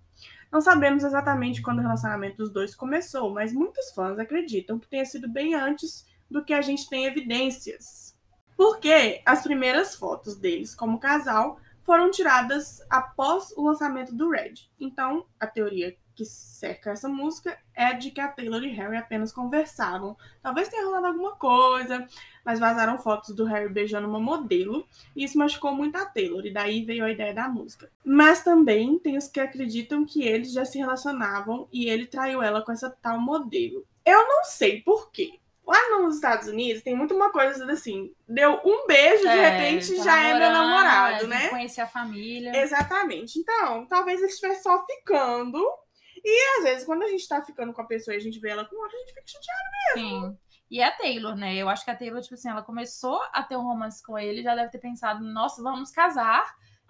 Não 0.53 0.61
sabemos 0.61 1.03
exatamente 1.03 1.61
quando 1.61 1.81
o 1.81 1.83
relacionamento 1.83 2.37
dos 2.37 2.51
dois 2.53 2.75
começou, 2.75 3.31
mas 3.31 3.53
muitos 3.53 3.91
fãs 3.93 4.19
acreditam 4.19 4.79
que 4.79 4.89
tenha 4.89 5.05
sido 5.05 5.29
bem 5.29 5.55
antes 5.55 6.07
do 6.31 6.45
que 6.45 6.55
a 6.55 6.63
gente 6.63 6.89
tem 6.89 7.07
evidências. 7.07 8.17
Porque 8.57 9.21
as 9.27 9.43
primeiras 9.43 9.97
fotos 9.97 10.37
deles 10.37 10.75
como 10.75 11.01
casal 11.01 11.59
foram 11.85 12.11
tiradas 12.11 12.81
após 12.91 13.53
o 13.57 13.65
lançamento 13.67 14.15
do 14.15 14.31
Red. 14.31 14.55
Então, 14.81 15.27
a 15.39 15.47
teoria 15.47 15.97
que 16.15 16.25
cerca 16.25 16.91
essa 16.91 17.09
música 17.09 17.59
é 17.75 17.93
de 17.93 18.11
que 18.11 18.21
a 18.21 18.29
Taylor 18.29 18.63
e 18.63 18.69
Harry 18.69 18.97
apenas 18.97 19.33
conversavam. 19.33 20.17
Talvez 20.43 20.69
tenha 20.69 20.85
rolado 20.85 21.07
alguma 21.07 21.33
coisa, 21.33 22.07
mas 22.45 22.61
vazaram 22.61 22.99
fotos 22.99 23.35
do 23.35 23.45
Harry 23.45 23.69
beijando 23.69 24.09
uma 24.09 24.21
modelo, 24.21 24.87
e 25.15 25.25
isso 25.25 25.37
machucou 25.37 25.75
muito 25.75 25.97
a 25.97 26.07
Taylor, 26.07 26.47
e 26.47 26.53
daí 26.53 26.85
veio 26.85 27.05
a 27.05 27.11
ideia 27.11 27.35
da 27.35 27.49
música. 27.49 27.91
Mas 28.05 28.43
também 28.43 28.99
tem 28.99 29.17
os 29.17 29.27
que 29.27 29.41
acreditam 29.41 30.05
que 30.05 30.23
eles 30.23 30.53
já 30.53 30.65
se 30.65 30.79
relacionavam 30.79 31.69
e 31.73 31.89
ele 31.89 32.07
traiu 32.07 32.43
ela 32.43 32.63
com 32.63 32.73
essa 32.73 32.91
tal 32.91 33.21
modelo. 33.21 33.85
Eu 34.05 34.29
não 34.29 34.45
sei 34.45 34.83
por 34.83 35.11
quê. 35.11 35.41
Lá 35.67 35.99
nos 35.99 36.17
Estados 36.17 36.47
Unidos 36.47 36.83
tem 36.83 36.95
muito 36.95 37.15
uma 37.15 37.33
coisa 37.33 37.71
assim, 37.73 38.13
deu 38.29 38.61
um 38.65 38.87
beijo, 38.87 39.23
de 39.23 39.29
É, 39.29 39.49
repente 39.49 39.97
tá 39.97 40.03
já 40.05 40.21
é 40.23 40.35
meu 40.35 40.51
namorando, 40.51 40.69
namorado, 40.69 41.27
né? 41.27 41.49
Conhecer 41.49 41.81
a 41.81 41.87
família. 41.87 42.55
Exatamente. 42.55 43.39
Então, 43.39 43.87
talvez 43.87 44.21
eles 44.21 44.35
estivessem 44.35 44.63
só 44.63 44.85
ficando. 44.85 45.59
E 46.23 46.59
às 46.59 46.65
vezes, 46.65 46.85
quando 46.85 47.03
a 47.03 47.09
gente 47.09 47.27
tá 47.27 47.43
ficando 47.43 47.73
com 47.73 47.81
a 47.81 47.87
pessoa 47.87 48.15
e 48.15 48.19
a 48.19 48.21
gente 48.21 48.39
vê 48.41 48.51
ela 48.51 48.65
com 48.65 48.77
outra, 48.77 48.97
a 48.97 49.01
gente 49.01 49.15
fica 49.15 49.23
chateado. 49.27 49.99
Sim. 49.99 50.39
E 50.71 50.81
é 50.81 50.87
a 50.87 50.91
Taylor, 50.91 51.37
né? 51.37 51.55
Eu 51.55 51.69
acho 51.69 51.85
que 51.85 51.91
a 51.91 51.97
Taylor, 51.97 52.21
tipo 52.21 52.35
assim, 52.35 52.49
ela 52.49 52.63
começou 52.63 53.21
a 53.33 53.43
ter 53.43 53.57
um 53.57 53.63
romance 53.63 54.03
com 54.03 54.19
ele, 54.19 54.43
já 54.43 54.55
deve 54.55 54.71
ter 54.71 54.79
pensado, 54.79 55.25
nossa, 55.25 55.63
vamos 55.63 55.91
casar. 55.91 56.45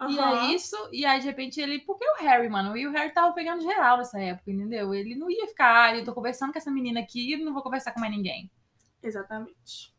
E 0.09 0.19
é 0.19 0.53
isso. 0.53 0.75
E 0.91 1.05
aí, 1.05 1.19
de 1.21 1.27
repente, 1.27 1.61
ele. 1.61 1.79
Porque 1.79 2.05
o 2.05 2.15
Harry, 2.23 2.49
mano? 2.49 2.75
E 2.75 2.85
o 2.85 2.91
Harry 2.91 3.13
tava 3.13 3.33
pegando 3.33 3.63
geral 3.63 3.97
nessa 3.97 4.19
época, 4.19 4.51
entendeu? 4.51 4.93
Ele 4.93 5.15
não 5.15 5.29
ia 5.31 5.47
ficar, 5.47 5.83
ah, 5.85 5.95
eu 5.95 6.03
tô 6.03 6.13
conversando 6.13 6.51
com 6.51 6.57
essa 6.57 6.71
menina 6.71 6.99
aqui 6.99 7.33
e 7.33 7.37
não 7.37 7.53
vou 7.53 7.63
conversar 7.63 7.93
com 7.93 8.01
mais 8.01 8.11
ninguém. 8.11 8.51
Exatamente. 9.05 9.93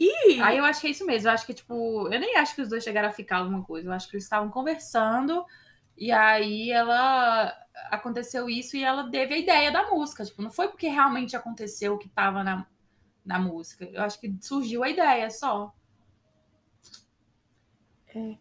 E 0.00 0.40
Aí 0.40 0.56
eu 0.58 0.64
acho 0.64 0.80
que 0.80 0.86
é 0.88 0.90
isso 0.90 1.06
mesmo. 1.06 1.28
Eu 1.28 1.32
acho 1.32 1.46
que, 1.46 1.54
tipo, 1.54 2.08
eu 2.08 2.18
nem 2.18 2.36
acho 2.36 2.54
que 2.54 2.62
os 2.62 2.68
dois 2.68 2.82
chegaram 2.82 3.08
a 3.08 3.12
ficar 3.12 3.36
alguma 3.36 3.62
coisa. 3.62 3.88
Eu 3.88 3.92
acho 3.92 4.08
que 4.08 4.16
eles 4.16 4.24
estavam 4.24 4.50
conversando. 4.50 5.44
E 5.96 6.10
aí 6.10 6.70
ela 6.70 7.54
aconteceu 7.90 8.48
isso 8.48 8.76
e 8.76 8.82
ela 8.82 9.10
teve 9.10 9.34
a 9.34 9.38
ideia 9.38 9.70
da 9.70 9.90
música. 9.90 10.24
Tipo, 10.24 10.42
não 10.42 10.50
foi 10.50 10.68
porque 10.68 10.88
realmente 10.88 11.36
aconteceu 11.36 11.94
o 11.94 11.98
que 11.98 12.08
tava 12.08 12.42
na, 12.42 12.66
na 13.24 13.38
música. 13.38 13.84
Eu 13.84 14.02
acho 14.02 14.18
que 14.18 14.34
surgiu 14.40 14.82
a 14.82 14.88
ideia 14.88 15.30
só. 15.30 15.72
é, 18.14 18.36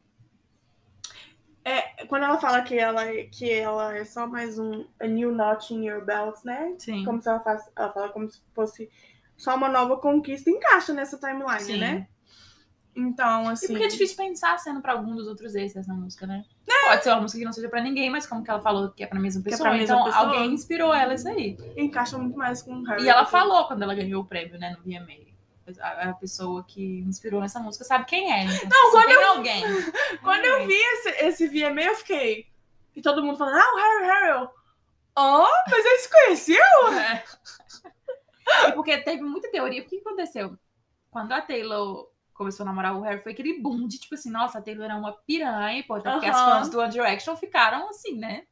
quando 2.07 2.23
ela 2.23 2.37
fala 2.39 2.61
que 2.61 2.77
ela, 2.77 3.05
que 3.31 3.49
ela 3.51 3.95
é 3.95 4.03
só 4.03 4.27
mais 4.27 4.57
um 4.57 4.85
a 4.99 5.05
new 5.07 5.31
notch 5.33 5.71
in 5.71 5.85
your 5.85 6.03
belt, 6.03 6.37
né? 6.43 6.73
Sim. 6.77 7.03
Como 7.05 7.21
se 7.21 7.29
ela, 7.29 7.39
faz, 7.39 7.69
ela 7.75 7.91
fala 7.91 8.09
como 8.09 8.29
se 8.29 8.41
fosse 8.53 8.89
só 9.37 9.55
uma 9.55 9.69
nova 9.69 9.97
conquista, 9.97 10.49
encaixa 10.49 10.93
nessa 10.93 11.17
timeline, 11.19 11.59
Sim. 11.61 11.77
né? 11.77 12.07
Então, 12.95 13.45
E 13.45 13.47
assim. 13.53 13.67
porque 13.67 13.83
é 13.85 13.87
difícil 13.87 14.17
pensar 14.17 14.57
sendo 14.59 14.81
pra 14.81 14.91
algum 14.93 15.15
dos 15.15 15.25
outros 15.27 15.55
ex 15.55 15.75
essa 15.75 15.93
música, 15.93 16.27
né? 16.27 16.43
Pode 16.87 17.03
ser 17.03 17.11
uma 17.11 17.21
música 17.21 17.39
que 17.39 17.45
não 17.45 17.53
seja 17.53 17.69
pra 17.69 17.79
ninguém, 17.81 18.09
mas 18.09 18.25
como 18.25 18.43
que 18.43 18.49
ela 18.49 18.61
falou 18.61 18.89
que 18.91 19.03
é 19.03 19.07
pra 19.07 19.19
mesma 19.19 19.41
Que 19.41 19.49
é 19.49 19.51
pessoa, 19.51 19.69
pra 19.69 19.77
mesma 19.77 19.95
então 19.95 20.05
pessoa. 20.05 20.25
alguém 20.25 20.51
inspirou 20.53 20.93
ela 20.93 21.13
isso 21.13 21.27
aí. 21.29 21.57
Encaixa 21.77 22.17
muito 22.17 22.37
mais 22.37 22.61
com 22.61 22.73
o 22.73 22.83
Harry. 22.83 23.03
E 23.03 23.09
ela 23.09 23.25
falou 23.25 23.65
quando 23.65 23.83
ela 23.83 23.95
ganhou 23.95 24.23
o 24.23 24.25
prêmio, 24.25 24.59
né, 24.59 24.75
no 24.75 24.83
VMA. 24.83 25.30
A, 25.79 26.09
a 26.09 26.13
pessoa 26.13 26.63
que 26.63 26.99
inspirou 27.01 27.39
nessa 27.41 27.59
música 27.59 27.85
sabe 27.85 28.05
quem 28.05 28.31
é. 28.31 28.43
Então, 28.45 28.69
Não, 28.69 28.91
quando 28.91 29.07
tem 29.07 29.23
alguém. 29.23 29.63
Quando 30.23 30.43
eu 30.45 30.65
vi 30.67 30.73
esse, 30.73 31.09
esse 31.25 31.47
VMA, 31.47 31.81
eu 31.81 31.95
fiquei. 31.95 32.47
E 32.95 33.01
todo 33.01 33.23
mundo 33.23 33.37
falando, 33.37 33.57
ah, 33.57 33.73
o 33.73 33.77
Harry, 33.77 34.05
Harry. 34.05 34.29
eu, 34.29 34.49
Oh, 35.17 35.47
mas 35.69 35.85
eles 35.85 36.01
se 36.01 36.09
conheciam? 36.09 36.93
É. 36.99 37.23
E 38.67 38.71
porque 38.73 38.97
teve 38.97 39.21
muita 39.21 39.49
teoria. 39.49 39.81
O 39.81 39.85
que 39.85 39.97
aconteceu? 39.99 40.57
Quando 41.09 41.31
a 41.31 41.41
Taylor 41.41 42.09
começou 42.33 42.63
a 42.63 42.67
namorar 42.67 42.95
o 42.97 43.01
Harry, 43.01 43.21
foi 43.21 43.31
aquele 43.31 43.61
boom 43.61 43.87
de 43.87 43.97
tipo 43.99 44.15
assim, 44.15 44.29
nossa, 44.31 44.57
a 44.57 44.61
Taylor 44.61 44.89
é 44.89 44.95
uma 44.95 45.13
piranha, 45.13 45.83
pô, 45.87 45.93
até 45.93 46.11
porque 46.11 46.25
as 46.25 46.35
Aham. 46.35 46.57
fãs 46.59 46.69
do 46.69 46.79
One 46.79 46.91
Direction 46.91 47.35
ficaram 47.37 47.87
assim, 47.87 48.17
né? 48.17 48.43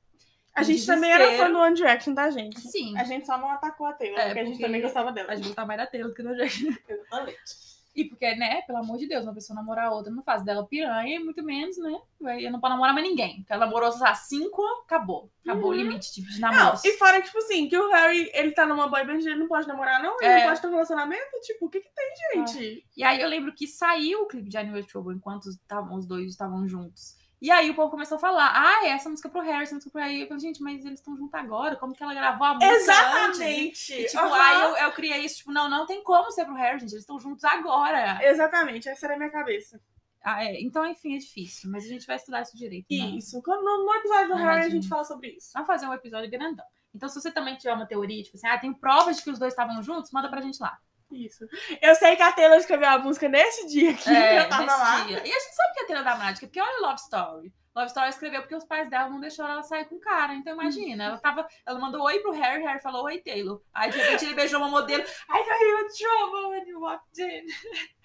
A 0.59 0.63
gente 0.63 0.85
também 0.85 1.11
era 1.11 1.31
fã 1.37 1.51
do 1.51 1.57
One 1.59 1.75
Direction, 1.75 2.13
tá, 2.13 2.29
gente? 2.29 2.59
Sim. 2.61 2.97
A 2.97 3.03
gente 3.03 3.25
só 3.25 3.37
não 3.37 3.49
atacou 3.51 3.87
a 3.87 3.93
Taylor, 3.93 4.19
É, 4.19 4.25
porque 4.25 4.39
a 4.39 4.43
gente 4.43 4.51
porque 4.53 4.65
também 4.65 4.81
gostava 4.81 5.11
dela. 5.11 5.31
A 5.31 5.35
gente 5.35 5.45
gostava 5.47 5.67
mais 5.67 5.79
da 5.79 5.87
Taylor 5.87 6.09
do 6.09 6.15
que 6.15 6.21
do 6.23 6.29
One 6.29 6.37
Direction. 6.37 6.69
Exatamente. 6.87 7.69
E 7.95 8.05
porque, 8.05 8.33
né, 8.35 8.61
pelo 8.61 8.77
amor 8.77 8.97
de 8.97 9.07
Deus, 9.07 9.25
uma 9.25 9.33
pessoa 9.33 9.55
namorar 9.55 9.87
a 9.87 9.91
outra 9.93 10.11
não 10.13 10.23
faz 10.23 10.43
dela 10.45 10.65
piranha, 10.65 11.15
e 11.17 11.19
muito 11.23 11.43
menos, 11.43 11.75
né? 11.79 11.99
Vai- 12.21 12.41
Não 12.43 12.59
pode 12.59 12.73
namorar 12.73 12.93
mais 12.93 13.05
ninguém. 13.05 13.37
Porque 13.37 13.51
ela 13.51 13.65
namorou, 13.65 13.89
lá, 13.99 14.13
cinco, 14.15 14.61
acabou. 14.85 15.29
Acabou 15.43 15.71
o 15.71 15.73
limite 15.73 16.13
tipo, 16.13 16.29
de 16.29 16.39
Não, 16.39 16.49
namoros. 16.51 16.85
e 16.85 16.93
fora 16.97 17.19
que, 17.19 17.25
tipo 17.25 17.39
assim, 17.39 17.67
que 17.67 17.75
o 17.77 17.89
Harry, 17.91 18.29
ele 18.33 18.51
tá 18.51 18.65
numa 18.65 18.87
boy 18.87 19.03
band, 19.05 19.17
ele 19.17 19.35
não 19.35 19.47
pode 19.47 19.67
namorar, 19.67 20.01
não? 20.01 20.15
Ele 20.21 20.31
É. 20.31 20.37
não 20.41 20.47
pode 20.49 20.61
ter 20.61 20.67
um 20.67 20.71
relacionamento? 20.71 21.39
Tipo, 21.41 21.65
o 21.65 21.69
que 21.69 21.81
que 21.81 21.89
tem, 21.93 22.45
gente? 22.45 22.85
E 22.95 23.03
aí 23.03 23.19
eu 23.19 23.27
lembro 23.27 23.53
que 23.53 23.67
saiu 23.67 24.21
o 24.21 24.27
clipe 24.27 24.47
de 24.49 24.57
Annual 24.57 24.83
Trouble 24.83 25.15
enquanto 25.15 25.49
estavam- 25.49 25.97
os 25.97 26.05
dois 26.05 26.29
estavam 26.29 26.65
juntos. 26.67 27.17
E 27.41 27.49
aí 27.49 27.69
o 27.69 27.75
povo 27.75 27.89
começou 27.89 28.17
a 28.17 28.19
falar, 28.19 28.51
ah, 28.53 28.85
é 28.85 28.89
essa 28.89 29.09
música 29.09 29.29
pro 29.29 29.41
Harry, 29.41 29.63
essa 29.63 29.73
música 29.73 29.89
pro 29.89 30.01
Harry. 30.01 30.21
Eu 30.21 30.27
falei, 30.27 30.41
gente, 30.41 30.61
mas 30.61 30.83
eles 30.83 30.99
estão 30.99 31.15
juntos 31.15 31.33
agora, 31.33 31.77
como 31.77 31.93
que 31.93 32.03
ela 32.03 32.13
gravou 32.13 32.45
a 32.45 32.53
música? 32.55 32.73
Exatamente! 32.73 33.93
E, 33.93 34.05
tipo, 34.07 34.23
Aham. 34.23 34.41
aí 34.41 34.61
eu, 34.61 34.77
eu 34.87 34.91
criei 34.91 35.23
isso, 35.23 35.37
tipo, 35.37 35.51
não, 35.51 35.69
não 35.69 35.85
tem 35.85 36.03
como 36.03 36.29
ser 36.31 36.43
pro 36.43 36.53
Harry, 36.55 36.79
gente, 36.79 36.91
eles 36.91 37.03
estão 37.03 37.17
juntos 37.17 37.43
agora. 37.45 38.19
Exatamente, 38.25 38.89
essa 38.89 39.05
era 39.05 39.15
a 39.15 39.17
minha 39.17 39.31
cabeça. 39.31 39.79
Ah, 40.21 40.43
é, 40.43 40.61
então, 40.61 40.85
enfim, 40.85 41.15
é 41.15 41.17
difícil, 41.17 41.71
mas 41.71 41.85
a 41.85 41.87
gente 41.87 42.05
vai 42.05 42.17
estudar 42.17 42.41
isso 42.41 42.57
direito. 42.57 42.87
né? 42.89 43.17
Isso. 43.17 43.41
Quando, 43.41 43.63
no, 43.63 43.93
episódio 43.95 44.27
do 44.27 44.35
Harry, 44.35 44.65
a 44.65 44.69
gente 44.69 44.87
fala 44.89 45.05
sobre 45.05 45.29
isso. 45.29 45.51
Vamos 45.53 45.67
fazer 45.67 45.87
um 45.87 45.93
episódio 45.93 46.29
grandão. 46.29 46.65
Então, 46.93 47.07
se 47.07 47.21
você 47.21 47.31
também 47.31 47.55
tiver 47.55 47.73
uma 47.73 47.85
teoria, 47.85 48.21
tipo 48.21 48.35
assim, 48.35 48.47
ah, 48.47 48.57
tem 48.57 48.73
provas 48.73 49.17
de 49.17 49.23
que 49.23 49.29
os 49.29 49.39
dois 49.39 49.53
estavam 49.53 49.81
juntos, 49.81 50.11
manda 50.11 50.29
pra 50.29 50.41
gente 50.41 50.59
lá. 50.59 50.77
Isso. 51.11 51.45
Eu 51.81 51.95
sei 51.95 52.15
que 52.15 52.21
a 52.21 52.31
Taylor 52.31 52.57
escreveu 52.57 52.89
a 52.89 52.99
música 52.99 53.27
nesse 53.27 53.67
dia 53.67 53.93
que 53.93 54.09
eu 54.09 54.47
tava 54.49 54.63
É, 54.63 54.65
lá. 54.67 55.03
dia. 55.05 55.17
E 55.25 55.31
a 55.31 55.39
gente 55.39 55.55
sabe 55.55 55.73
que 55.73 55.79
é 55.79 55.83
a 55.83 55.87
Taylor 55.87 56.03
da 56.05 56.15
Mágica, 56.15 56.47
porque 56.47 56.61
olha 56.61 56.81
Love 56.81 57.01
Story. 57.01 57.53
Love 57.75 57.87
Story 57.87 58.09
escreveu 58.09 58.41
porque 58.41 58.55
os 58.55 58.65
pais 58.65 58.89
dela 58.89 59.09
não 59.09 59.19
deixaram 59.19 59.53
ela 59.53 59.63
sair 59.63 59.85
com 59.85 59.95
o 59.95 59.99
cara. 59.99 60.33
Então 60.33 60.53
imagina, 60.53 61.03
ela 61.05 61.17
tava. 61.17 61.47
Ela 61.65 61.79
mandou 61.79 62.01
oi 62.03 62.19
pro 62.19 62.31
Harry, 62.31 62.63
Harry 62.63 62.79
falou 62.81 63.05
oi, 63.05 63.19
Taylor. 63.19 63.61
Aí 63.73 63.89
de 63.91 63.97
repente 63.97 64.25
ele 64.25 64.33
beijou 64.35 64.59
uma 64.59 64.69
modelo. 64.69 65.01
I 65.03 65.43
know 65.45 65.67
you 65.69 65.75
were 65.77 65.89
trouble 65.97 66.49
when 66.49 66.67
you 66.67 66.79
walked 66.79 67.19
in. 67.21 67.45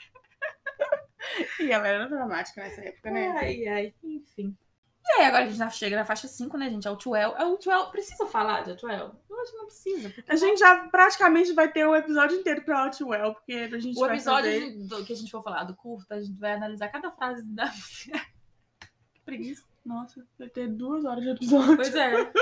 E 1.59 1.73
ela 1.73 1.89
era 1.89 2.07
dramática 2.07 2.61
nessa 2.63 2.83
época, 2.85 3.11
né? 3.11 3.33
Ai, 3.39 3.67
ai, 3.67 3.95
enfim. 4.03 4.55
E 5.07 5.13
aí, 5.21 5.27
agora 5.27 5.45
a 5.45 5.47
gente 5.47 5.59
já 5.59 5.69
chega 5.69 5.97
na 5.97 6.05
faixa 6.05 6.27
5, 6.27 6.57
né, 6.57 6.71
gente? 6.71 6.89
Outwell. 6.89 7.35
A 7.37 7.43
Outwell, 7.45 7.87
precisa 7.91 8.27
falar 8.27 8.63
de 8.63 8.71
Outwell? 8.71 9.15
Eu 9.29 9.41
acho 9.41 9.51
que 9.53 9.59
não 9.59 9.67
precisa. 9.67 10.15
A 10.27 10.37
gente 10.37 10.59
já 10.59 10.89
praticamente 10.89 11.53
vai 11.53 11.71
ter 11.71 11.87
um 11.87 11.95
episódio 11.95 12.39
inteiro 12.39 12.63
pra 12.65 12.85
Outwell, 12.85 13.35
porque 13.35 13.53
a 13.53 13.79
gente 13.79 13.97
O 13.99 14.01
vai 14.01 14.17
episódio 14.17 14.51
fazer... 14.51 14.89
do 14.89 15.05
que 15.05 15.13
a 15.13 15.17
gente 15.17 15.31
for 15.31 15.43
falar 15.43 15.65
do 15.65 15.77
curta, 15.77 16.15
a 16.15 16.21
gente 16.21 16.39
vai 16.41 16.55
analisar 16.55 16.89
cada 16.89 17.11
frase 17.11 17.43
da 17.47 17.67
música. 17.71 18.19
Que 19.13 19.21
Preguiça. 19.25 19.63
Nossa, 19.85 20.27
vai 20.39 20.49
ter 20.49 20.69
duas 20.69 21.05
horas 21.05 21.23
de 21.23 21.31
episódio. 21.31 21.77
Pois 21.77 21.95
é. 21.95 22.33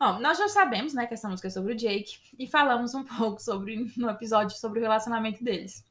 Bom, 0.00 0.18
nós 0.18 0.38
já 0.38 0.48
sabemos, 0.48 0.94
né, 0.94 1.06
que 1.06 1.14
essa 1.14 1.28
música 1.28 1.48
é 1.48 1.50
sobre 1.50 1.74
o 1.74 1.76
Jake 1.76 2.18
e 2.38 2.46
falamos 2.46 2.94
um 2.94 3.04
pouco 3.18 3.40
sobre 3.40 3.92
no 3.96 4.08
episódio 4.08 4.56
sobre 4.56 4.78
o 4.80 4.82
relacionamento 4.82 5.44
deles. 5.44 5.84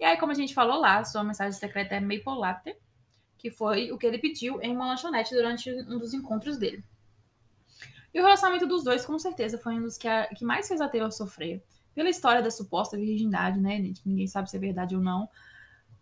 E 0.00 0.04
aí, 0.04 0.16
como 0.16 0.32
a 0.32 0.34
gente 0.34 0.52
falou 0.52 0.80
lá, 0.80 1.04
sua 1.04 1.22
mensagem 1.24 1.58
secreta 1.58 1.94
é 1.94 2.00
Maple 2.00 2.22
Latte, 2.38 2.76
que 3.38 3.50
foi 3.50 3.90
o 3.92 3.96
que 3.96 4.06
ele 4.06 4.18
pediu 4.18 4.60
em 4.60 4.74
uma 4.74 4.86
lanchonete 4.86 5.34
durante 5.34 5.70
um 5.70 5.98
dos 5.98 6.12
encontros 6.12 6.58
dele. 6.58 6.82
E 8.12 8.20
o 8.20 8.22
relacionamento 8.22 8.66
dos 8.66 8.82
dois, 8.84 9.04
com 9.06 9.18
certeza, 9.18 9.58
foi 9.58 9.74
um 9.74 9.82
dos 9.82 9.96
que, 9.96 10.08
a- 10.08 10.26
que 10.26 10.44
mais 10.44 10.66
fez 10.66 10.80
a 10.80 10.88
Taylor 10.88 11.12
sofrer. 11.12 11.62
Pela 11.94 12.08
história 12.08 12.42
da 12.42 12.50
suposta 12.50 12.96
virgindade, 12.96 13.58
né, 13.60 13.76
gente? 13.76 14.00
Ninguém 14.04 14.26
sabe 14.26 14.50
se 14.50 14.56
é 14.56 14.60
verdade 14.60 14.94
ou 14.96 15.02
não. 15.02 15.28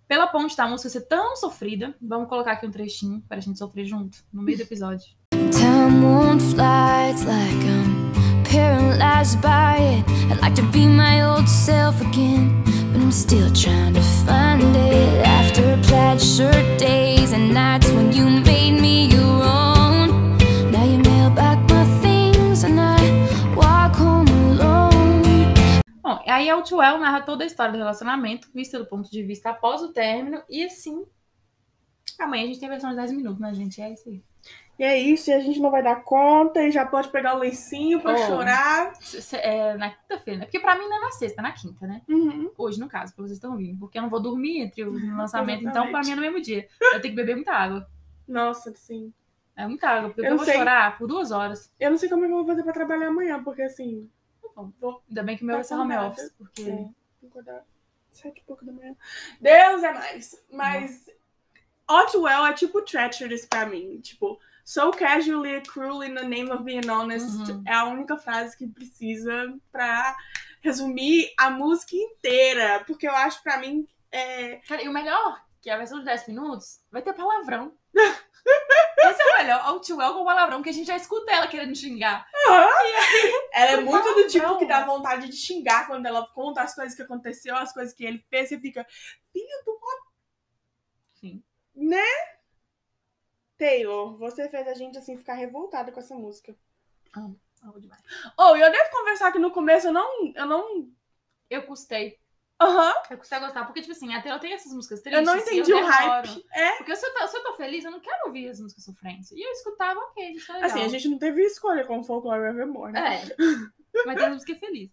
Pela 0.07 0.27
ponte 0.29 0.57
da 0.57 0.69
música 0.69 0.89
ser 0.89 1.01
tão 1.03 1.35
sofrida, 1.37 1.95
vamos 2.01 2.29
colocar 2.29 2.53
aqui 2.53 2.67
um 2.67 2.71
trechinho 2.71 3.23
pra 3.29 3.41
gente 3.41 3.59
sofrer 3.59 3.85
junto, 3.87 4.19
no 4.33 4.41
meio 4.43 4.57
do 4.57 4.63
episódio. 4.63 5.05
Time 5.33 6.05
won't 6.05 6.43
fly, 6.55 7.11
it's 7.11 7.25
like 7.25 7.67
I'm 7.67 8.13
paralyzed 8.45 9.41
by 9.41 9.79
it. 9.99 10.05
I'd 10.33 10.41
like 10.41 10.55
to 10.57 10.67
be 10.71 10.87
my 10.87 11.23
old 11.25 11.49
self 11.49 12.01
again, 12.01 12.63
I'm 13.07 13.13
still 13.13 13.49
trying 13.53 13.95
to 13.95 14.03
find 14.03 14.75
it. 14.75 15.25
After 15.25 15.79
plaid 15.87 16.21
shirt 16.21 16.77
days 16.77 17.31
and 17.31 17.55
nights 17.55 17.89
when 17.93 18.13
you 18.13 18.29
made 18.29 18.81
me 18.81 19.07
your 19.07 19.45
own, 19.45 20.37
now 20.73 20.83
you 20.83 20.99
mail 20.99 21.31
back 21.31 21.57
my 21.71 21.85
things 22.03 22.65
and 22.65 22.81
I 22.81 22.99
walk 23.55 23.95
home 23.95 24.27
alone. 24.27 25.23
Bom, 26.03 26.19
aí 26.27 26.51
Outwell 26.51 26.99
narra 26.99 27.21
toda 27.21 27.45
a 27.45 27.47
história 27.47 27.71
do 27.71 27.79
relacionamento, 27.79 28.51
vista 28.53 28.77
do 28.77 28.87
ponto 28.87 29.09
de 29.09 29.23
vista 29.23 29.51
após 29.51 29.83
o 29.83 29.93
término, 29.93 30.43
e 30.51 30.65
assim. 30.65 31.07
Amanhã 32.19 32.43
a 32.43 32.47
gente 32.49 32.59
tem 32.59 32.69
versão 32.69 32.91
de 32.91 32.97
10 32.97 33.13
minutos, 33.13 33.39
né, 33.39 33.55
gente? 33.55 33.81
É 33.81 33.93
isso 33.93 34.09
aí. 34.09 34.21
E 34.79 34.85
é 34.85 34.99
isso, 34.99 35.31
e 35.31 35.33
a 35.33 35.41
gente 35.41 35.59
não 35.59 35.71
vai 35.71 35.83
dar 35.83 36.03
conta, 36.03 36.63
e 36.63 36.71
já 36.71 36.85
pode 36.85 37.09
pegar 37.09 37.35
o 37.35 37.39
lencinho 37.39 38.01
pra 38.01 38.13
Oh. 38.13 38.19
chorar. 38.19 38.93
É 39.33 39.75
na 39.77 39.91
quinta-feira, 39.91 40.41
né? 40.41 40.45
Porque 40.47 40.61
pra 40.61 40.77
mim 40.79 40.87
não 40.87 40.99
é 40.99 41.01
na 41.01 41.11
sexta, 41.13 41.41
é 41.41 41.43
na 41.43 41.53
quinta, 41.53 41.87
né? 41.87 42.03
Uhum. 42.09 42.51
Hoje, 42.59 42.79
no 42.79 42.89
caso, 42.89 43.13
que 43.15 43.19
vocês 43.19 43.33
estão 43.39 43.53
ouvindo. 43.53 43.79
Porque 43.79 43.97
eu 43.99 44.03
não 44.03 44.11
vou 44.11 44.21
dormir 44.21 44.61
entre 44.61 44.85
o 44.85 44.91
lançamento, 45.17 45.67
então 45.67 45.91
pra 45.91 46.01
mim 46.01 46.13
é 46.13 46.15
no 46.17 46.21
mesmo 46.23 46.41
dia. 46.43 46.69
Eu 46.81 47.01
tenho 47.01 47.15
que 47.15 47.21
beber 47.23 47.37
muita 47.37 47.53
água. 47.53 47.89
Nossa, 48.29 48.73
sim. 48.75 49.13
É 49.57 49.67
muita 49.67 49.89
água, 49.89 50.11
porque 50.11 50.21
Eu 50.21 50.33
eu, 50.33 50.37
vou 50.37 50.45
sei. 50.45 50.55
chorar 50.57 50.99
por 50.99 51.07
duas 51.09 51.31
horas. 51.31 51.73
Eu 51.81 51.91
não 51.91 51.97
sei 51.97 52.09
como 52.11 52.25
é 52.25 52.29
que 52.29 52.33
eu 52.35 52.37
vou 52.39 52.47
fazer 52.47 52.63
pra 52.63 52.73
trabalhar 52.75 53.09
amanhã, 53.09 53.43
porque 53.43 53.63
assim, 53.63 54.11
Vou. 54.81 55.03
Ainda 55.09 55.23
bem 55.23 55.37
que 55.37 55.43
o 55.43 55.47
meu 55.47 55.55
Tá 55.55 55.59
vai 55.59 55.65
ser 55.65 55.75
home 55.75 55.93
acordada. 55.95 56.13
office, 56.23 56.35
porque. 56.39 56.63
É. 56.71 57.27
Acordar 57.27 57.65
sete 58.11 58.39
e 58.41 58.45
pouco 58.45 58.65
da 58.65 58.73
manhã. 58.73 58.95
Deus 59.39 59.83
é 59.83 59.93
mais. 59.93 60.43
Mas 60.51 61.11
Otwell 61.89 62.47
é 62.47 62.53
tipo 62.55 62.81
treacherous 62.83 63.45
pra 63.45 63.67
mim. 63.67 64.01
Tipo, 64.01 64.39
so 64.67 64.91
casually 64.91 65.61
cruel 65.61 66.03
in 66.03 66.15
the 66.15 66.25
name 66.25 66.51
of 66.51 66.65
being 66.65 66.91
honest. 66.91 67.49
Uhum. 67.49 67.63
É 67.65 67.73
a 67.73 67.85
única 67.85 68.19
frase 68.19 68.57
que 68.59 68.67
precisa 68.67 69.55
pra 69.71 70.15
resumir 70.61 71.33
a 71.39 71.49
música 71.49 71.95
inteira. 71.95 72.83
Porque 72.85 73.07
eu 73.07 73.15
acho 73.15 73.41
pra 73.45 73.59
mim. 73.59 73.87
É... 74.11 74.57
Cara, 74.69 74.83
e 74.83 74.89
o 74.89 74.93
melhor, 74.93 75.41
que 75.63 75.71
é 75.71 75.73
a 75.73 75.79
versão 75.79 76.01
de 76.01 76.05
10 76.05 76.27
minutos, 76.27 76.81
vai 76.91 77.01
ter 77.01 77.13
palavrão. 77.13 77.73
Esse 77.95 79.23
é 79.23 79.35
o 79.35 79.39
melhor. 79.39 79.61
Outwell 79.67 80.15
com 80.15 80.25
palavrão, 80.25 80.63
que 80.63 80.71
a 80.71 80.73
gente 80.73 80.87
já 80.87 80.97
escuta 80.97 81.33
ela 81.33 81.47
querendo 81.47 81.77
xingar. 81.77 82.27
Ela 83.53 83.71
é 83.73 83.81
muito 83.81 84.15
do 84.15 84.27
tipo 84.27 84.59
que 84.59 84.67
dá 84.67 84.85
vontade 84.85 85.29
de 85.29 85.37
xingar 85.37 85.87
quando 85.87 86.07
ela 86.07 86.27
conta 86.35 86.63
as 86.63 86.75
coisas 86.75 86.95
que 86.95 87.03
aconteceu, 87.03 87.57
as 87.57 87.73
coisas 87.73 87.95
que 87.95 88.05
ele 88.05 88.25
fez, 88.29 88.51
e 88.51 88.59
fica, 88.59 88.85
filho 89.33 89.65
do 89.65 89.79
Sim. 91.15 91.43
Né? 91.75 92.36
Taylor, 93.59 94.17
você 94.17 94.49
fez 94.49 94.67
a 94.69 94.75
gente 94.75 94.99
assim 94.99 95.17
ficar 95.17 95.35
revoltada 95.35 95.91
com 95.93 96.01
essa 96.01 96.15
música. 96.15 96.55
Amo 97.15 97.81
demais. 97.81 98.03
Oh, 98.39 98.55
eu 98.57 98.71
devo 98.71 98.91
conversar 98.91 99.33
que 99.33 99.39
no 99.39 99.51
começo 99.51 99.89
eu 99.89 99.93
não. 99.93 100.33
Eu 100.35 100.47
não. 100.47 100.89
Eu 101.51 101.63
custei. 101.63 102.19
Aham. 102.61 102.95
Eu 103.11 103.19
custei 103.19 103.37
a 103.37 103.41
gostar. 103.41 103.65
Porque, 103.67 103.81
tipo 103.83 103.93
assim, 103.93 104.15
a 104.15 104.23
Taylor 104.23 104.41
tem 104.41 104.53
essas 104.53 104.73
músicas 104.73 105.03
tristes. 105.03 105.27
eu 105.27 105.35
não 105.35 105.41
entendi 105.41 105.73
o 105.73 105.77
demoro. 105.77 105.93
hype. 105.93 106.47
É. 106.53 106.77
Porque 106.77 106.97
se 106.97 107.07
eu, 107.07 107.15
tô, 107.15 107.29
se 107.29 107.37
eu 107.37 107.43
tô 107.43 107.53
feliz, 107.55 107.85
eu 107.85 107.91
não 107.91 108.01
quero 108.01 108.27
ouvir 108.27 108.49
as 108.49 108.61
músicas 108.61 108.85
sofrentes. 108.85 109.31
E 109.33 109.41
eu 109.41 109.51
escutava, 109.53 110.01
ok, 110.01 110.31
isso 110.31 110.51
é 110.51 110.55
legal. 110.55 110.71
Assim, 110.71 110.83
a 110.83 110.89
gente 110.89 111.09
não 111.09 111.19
teve 111.19 111.43
escolha 111.43 111.85
com 111.85 112.03
Folklore 112.03 112.49
Evermore, 112.49 112.93
né? 112.93 113.23
É. 113.23 113.37
Mas 114.07 114.19
tem 114.19 114.31
música 114.31 114.55
feliz. 114.57 114.91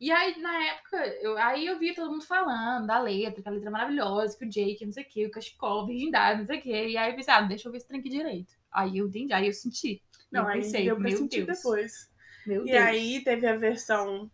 E 0.00 0.10
aí, 0.12 0.40
na 0.40 0.64
época, 0.66 0.96
eu, 1.20 1.36
aí 1.38 1.66
eu 1.66 1.78
via 1.78 1.94
todo 1.94 2.10
mundo 2.12 2.24
falando 2.24 2.86
da 2.86 3.00
letra, 3.00 3.42
que 3.42 3.48
a 3.48 3.52
letra 3.52 3.68
é 3.68 3.72
maravilhosa, 3.72 4.36
que 4.38 4.44
o 4.44 4.48
Jake, 4.48 4.84
não 4.86 4.92
sei 4.92 5.02
o 5.04 5.08
que, 5.08 5.26
o 5.26 5.30
cachecol, 5.30 5.86
virgindade, 5.86 6.38
não 6.40 6.46
sei 6.46 6.58
o 6.58 6.62
que. 6.62 6.70
E 6.90 6.96
aí 6.96 7.10
eu 7.10 7.16
pensei, 7.16 7.34
ah, 7.34 7.40
deixa 7.42 7.66
eu 7.68 7.72
ver 7.72 7.78
esse 7.78 7.88
trem 7.88 8.00
aqui 8.00 8.08
direito. 8.08 8.54
Aí 8.70 8.98
eu 8.98 9.06
entendi, 9.08 9.32
aí 9.32 9.46
eu 9.46 9.52
senti. 9.52 10.02
Não, 10.30 10.42
eu 10.42 10.48
aí 10.48 10.60
pensei, 10.62 10.84
deu 10.84 10.98
pra 11.00 11.10
meu 11.10 11.18
sentir 11.18 11.44
Deus. 11.44 11.58
depois. 11.58 12.10
Meu 12.46 12.64
E 12.64 12.70
Deus. 12.70 12.84
aí 12.84 13.24
teve 13.24 13.46
a 13.46 13.56
versão 13.56 14.30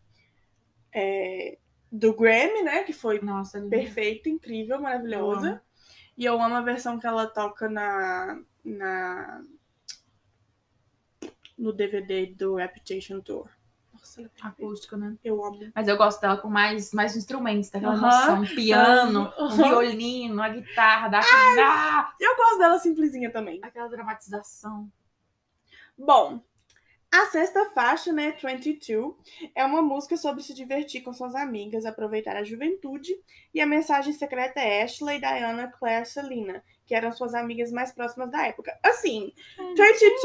é, 0.92 1.58
do 1.90 2.14
Grammy, 2.14 2.62
né? 2.62 2.82
Que 2.84 2.92
foi 2.92 3.20
Nossa, 3.20 3.60
perfeita, 3.62 4.28
incrível, 4.28 4.76
Eu 4.76 4.82
maravilhosa. 4.82 5.48
amo. 5.48 5.60
E 6.16 6.24
eu 6.24 6.40
amo 6.40 6.54
a 6.56 6.62
versão 6.62 6.98
que 6.98 7.06
ela 7.06 7.26
toca 7.26 7.68
na. 7.68 8.40
na 8.64 9.42
no 11.56 11.72
DVD 11.72 12.26
do 12.26 12.54
Reputation 12.56 13.20
Tour. 13.20 13.48
Nossa, 14.04 14.20
ela 14.20 14.30
acústico, 14.42 14.96
né? 14.98 15.16
eu 15.24 15.42
amo. 15.42 15.72
Mas 15.74 15.88
eu 15.88 15.96
gosto 15.96 16.20
dela 16.20 16.36
com 16.36 16.48
mais, 16.48 16.92
mais 16.92 17.16
instrumentos, 17.16 17.70
daquela 17.70 17.94
Aham. 17.94 18.02
emoção. 18.02 18.42
Um 18.42 18.54
piano, 18.54 19.32
um 19.40 19.44
Aham. 19.46 19.56
violino, 19.56 20.42
a 20.42 20.48
guitarra, 20.50 21.10
ah, 21.18 22.12
Eu 22.20 22.36
gosto 22.36 22.58
dela 22.58 22.78
simplesinha 22.78 23.32
também. 23.32 23.60
aquela 23.62 23.88
dramatização. 23.88 24.90
Bom, 25.96 26.42
a 27.10 27.26
sexta 27.26 27.70
faixa, 27.70 28.12
né, 28.12 28.32
22, 28.32 29.14
é 29.54 29.64
uma 29.64 29.80
música 29.80 30.16
sobre 30.18 30.42
se 30.42 30.52
divertir 30.52 31.00
com 31.02 31.12
suas 31.14 31.34
amigas, 31.34 31.86
aproveitar 31.86 32.36
a 32.36 32.44
juventude, 32.44 33.14
e 33.54 33.60
a 33.60 33.66
mensagem 33.66 34.12
secreta 34.12 34.60
é 34.60 34.82
Ashley, 34.82 35.18
Diana, 35.18 35.68
Claire, 35.78 36.04
Selena, 36.04 36.62
que 36.86 36.94
eram 36.94 37.10
suas 37.12 37.34
amigas 37.34 37.70
mais 37.72 37.92
próximas 37.92 38.30
da 38.30 38.46
época. 38.46 38.78
Assim, 38.84 39.32
22 39.58 40.22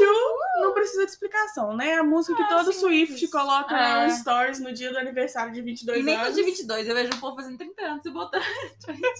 não 0.60 0.74
precisa 0.74 1.04
de 1.06 1.10
explicação, 1.10 1.74
né? 1.74 1.94
A 1.94 2.02
música 2.02 2.36
que 2.36 2.42
É, 2.42 2.48
todo 2.48 2.72
simples. 2.72 3.08
Swift 3.08 3.28
coloca 3.28 3.74
É. 3.76 4.06
no 4.06 4.12
stories 4.12 4.60
no 4.60 4.72
dia 4.72 4.90
do 4.92 4.98
aniversário 4.98 5.52
de 5.52 5.62
22 5.62 6.00
E 6.00 6.02
nem 6.02 6.14
anos. 6.16 6.28
nos 6.28 6.36
de 6.36 6.42
22, 6.42 6.86
eu 6.88 6.94
vejo 6.94 7.12
o 7.14 7.20
povo 7.20 7.36
fazendo 7.36 7.56
30 7.58 7.82
anos 7.82 8.04
e 8.04 8.10
botando. 8.10 8.42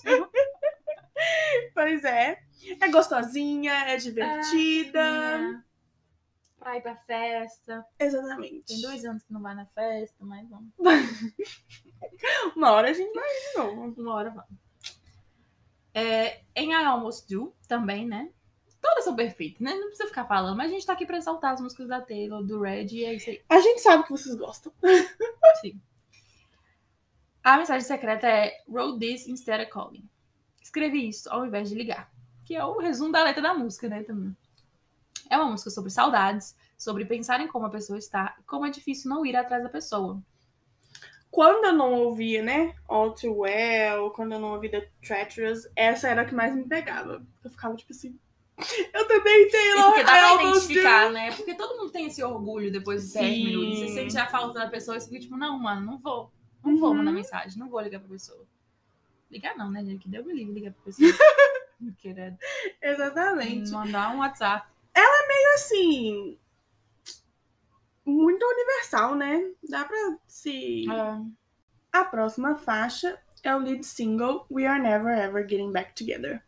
Pois 1.75 2.05
é. 2.05 2.39
É 2.81 2.89
gostosinha, 2.89 3.73
é 3.91 3.97
divertida. 3.97 5.01
É, 5.01 5.59
pra 6.59 6.77
ir 6.77 6.83
pra 6.83 6.97
festa. 6.97 7.85
Exatamente. 7.99 8.67
Tem 8.67 8.81
dois 8.83 9.05
anos 9.05 9.23
que 9.25 9.33
não 9.33 9.41
vai 9.43 9.55
na 9.55 9.67
festa, 9.67 10.17
mas 10.25 10.49
vamos. 10.49 10.71
Uma 12.57 12.73
hora 12.73 12.91
a 12.91 12.93
gente 12.93 13.13
vai 13.15 13.29
de 13.29 13.59
novo. 13.59 14.01
Uma 14.01 14.15
hora 14.15 14.31
vamos. 14.31 14.60
É, 16.01 16.41
em 16.57 16.73
I 16.73 16.85
Almost 16.85 17.29
Do, 17.29 17.55
também, 17.69 18.07
né? 18.07 18.31
Todas 18.81 19.05
são 19.05 19.15
perfeitas, 19.15 19.61
né? 19.61 19.75
Não 19.75 19.89
precisa 19.89 20.09
ficar 20.09 20.25
falando, 20.25 20.57
mas 20.57 20.71
a 20.71 20.75
gente 20.75 20.87
tá 20.87 20.95
aqui 20.95 21.05
pra 21.05 21.19
exaltar 21.19 21.53
as 21.53 21.61
músicas 21.61 21.87
da 21.89 22.01
Taylor, 22.01 22.43
do 22.43 22.63
Red, 22.63 22.87
e 22.87 23.05
é 23.05 23.15
isso 23.15 23.29
aí. 23.29 23.43
A 23.51 23.61
gente 23.61 23.83
sabe 23.83 24.05
que 24.05 24.11
vocês 24.11 24.35
gostam. 24.35 24.73
Sim. 25.61 25.79
A 27.45 27.59
mensagem 27.59 27.87
secreta 27.87 28.27
é 28.27 28.63
Wrote 28.67 28.99
this 28.99 29.29
instead 29.29 29.63
of 29.63 29.71
calling. 29.71 30.09
Escrevi 30.63 31.09
isso 31.09 31.29
ao 31.31 31.45
invés 31.45 31.69
de 31.69 31.75
ligar. 31.75 32.11
Que 32.47 32.57
é 32.57 32.65
o 32.65 32.79
resumo 32.79 33.13
da 33.13 33.23
letra 33.23 33.43
da 33.43 33.53
música, 33.53 33.87
né? 33.87 34.03
Também. 34.03 34.35
É 35.29 35.37
uma 35.37 35.51
música 35.51 35.69
sobre 35.69 35.91
saudades, 35.91 36.57
sobre 36.79 37.05
pensar 37.05 37.43
em 37.43 37.49
como 37.49 37.67
a 37.67 37.71
pessoa 37.71 37.99
está 37.99 38.35
e 38.41 38.43
como 38.45 38.65
é 38.65 38.71
difícil 38.71 39.11
não 39.11 39.27
ir 39.27 39.37
atrás 39.37 39.63
da 39.63 39.69
pessoa. 39.69 40.23
Quando 41.31 41.65
eu 41.67 41.73
não 41.73 41.93
ouvia, 41.95 42.43
né? 42.43 42.75
All 42.89 43.15
Too 43.15 43.39
Well, 43.39 44.11
quando 44.11 44.33
eu 44.33 44.41
não 44.41 44.53
ouvia 44.55 44.71
The 44.71 44.89
Treacherous, 45.07 45.69
essa 45.77 46.09
era 46.09 46.23
a 46.23 46.25
que 46.25 46.35
mais 46.35 46.55
me 46.55 46.65
pegava. 46.65 47.25
Eu 47.45 47.51
ficava 47.51 47.77
tipo 47.77 47.93
assim. 47.93 48.19
Eu 48.93 49.07
também 49.09 49.49
tenho 49.49 49.83
porque 49.85 50.03
dá 50.03 50.35
pra 50.35 50.43
identificar, 50.45 51.11
né? 51.13 51.33
Porque 51.33 51.55
todo 51.55 51.79
mundo 51.79 51.91
tem 51.93 52.07
esse 52.09 52.23
orgulho 52.23 52.71
depois 52.71 53.07
de 53.09 53.15
10 53.15 53.27
Sim. 53.35 53.45
minutos. 53.47 53.79
Você 53.79 53.89
sente 53.89 54.19
a 54.19 54.27
falta 54.27 54.59
da 54.59 54.69
pessoa 54.69 54.97
e 54.97 55.01
você 55.01 55.09
fica 55.09 55.21
tipo, 55.21 55.37
não, 55.37 55.59
mano, 55.59 55.87
não 55.87 55.99
vou. 55.99 56.31
Não 56.63 56.77
vou 56.77 56.91
Uhum. 56.91 56.97
mandar 56.97 57.13
mensagem, 57.13 57.59
não 57.59 57.71
vou 57.71 57.81
ligar 57.81 58.01
pra 58.01 58.09
pessoa. 58.11 58.45
Ligar 59.31 59.57
não, 59.57 59.71
né, 59.71 59.83
gente? 59.85 60.01
Que 60.03 60.09
deu 60.11 60.25
me 60.25 60.35
livre 60.35 60.53
ligar 60.53 60.73
pra 60.73 60.83
pessoa. 60.83 61.09
Querendo 61.99 62.35
do- 62.37 62.39
Exatamente. 62.83 63.71
mandar 63.71 64.15
um 64.15 64.19
WhatsApp. 64.19 64.69
Assim. 65.55 66.39
Muito 68.05 68.45
universal, 68.45 69.15
né? 69.15 69.51
Dá 69.69 69.85
pra 69.85 70.19
se. 70.27 70.85
É. 70.91 71.21
A 71.93 72.05
próxima 72.05 72.57
faixa 72.57 73.19
é 73.43 73.55
o 73.55 73.59
lead 73.59 73.85
single 73.85 74.47
We 74.51 74.67
Are 74.67 74.81
Never 74.81 75.17
Ever 75.17 75.49
Getting 75.49 75.73
Back 75.73 75.95
Together. 75.95 76.43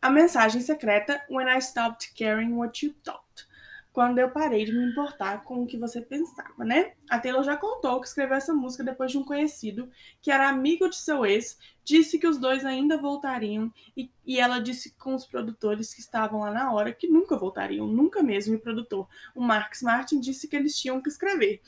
A 0.00 0.10
mensagem 0.10 0.60
secreta 0.60 1.20
When 1.28 1.48
I 1.48 1.60
Stopped 1.60 2.14
Caring 2.14 2.54
What 2.54 2.84
You 2.84 2.94
Thought. 3.02 3.47
Quando 3.92 4.18
eu 4.18 4.30
parei 4.30 4.64
de 4.64 4.72
me 4.72 4.84
importar 4.90 5.42
com 5.42 5.62
o 5.62 5.66
que 5.66 5.76
você 5.76 6.00
pensava, 6.00 6.64
né? 6.64 6.92
A 7.10 7.18
Taylor 7.18 7.42
já 7.42 7.56
contou 7.56 8.00
que 8.00 8.06
escreveu 8.06 8.36
essa 8.36 8.52
música 8.54 8.84
depois 8.84 9.10
de 9.10 9.18
um 9.18 9.24
conhecido 9.24 9.90
que 10.22 10.30
era 10.30 10.48
amigo 10.48 10.88
de 10.88 10.94
seu 10.96 11.26
ex, 11.26 11.58
disse 11.82 12.18
que 12.18 12.26
os 12.26 12.38
dois 12.38 12.64
ainda 12.64 12.96
voltariam 12.96 13.72
e, 13.96 14.10
e 14.24 14.38
ela 14.38 14.60
disse 14.60 14.94
com 14.96 15.14
os 15.14 15.26
produtores 15.26 15.92
que 15.92 16.00
estavam 16.00 16.40
lá 16.40 16.50
na 16.52 16.70
hora 16.72 16.92
que 16.92 17.08
nunca 17.08 17.36
voltariam, 17.36 17.86
nunca 17.88 18.22
mesmo. 18.22 18.54
E 18.54 18.56
o 18.56 18.60
produtor, 18.60 19.08
o 19.34 19.40
Marcus 19.40 19.82
Martin, 19.82 20.20
disse 20.20 20.46
que 20.46 20.54
eles 20.54 20.78
tinham 20.78 21.00
que 21.00 21.08
escrever. 21.08 21.60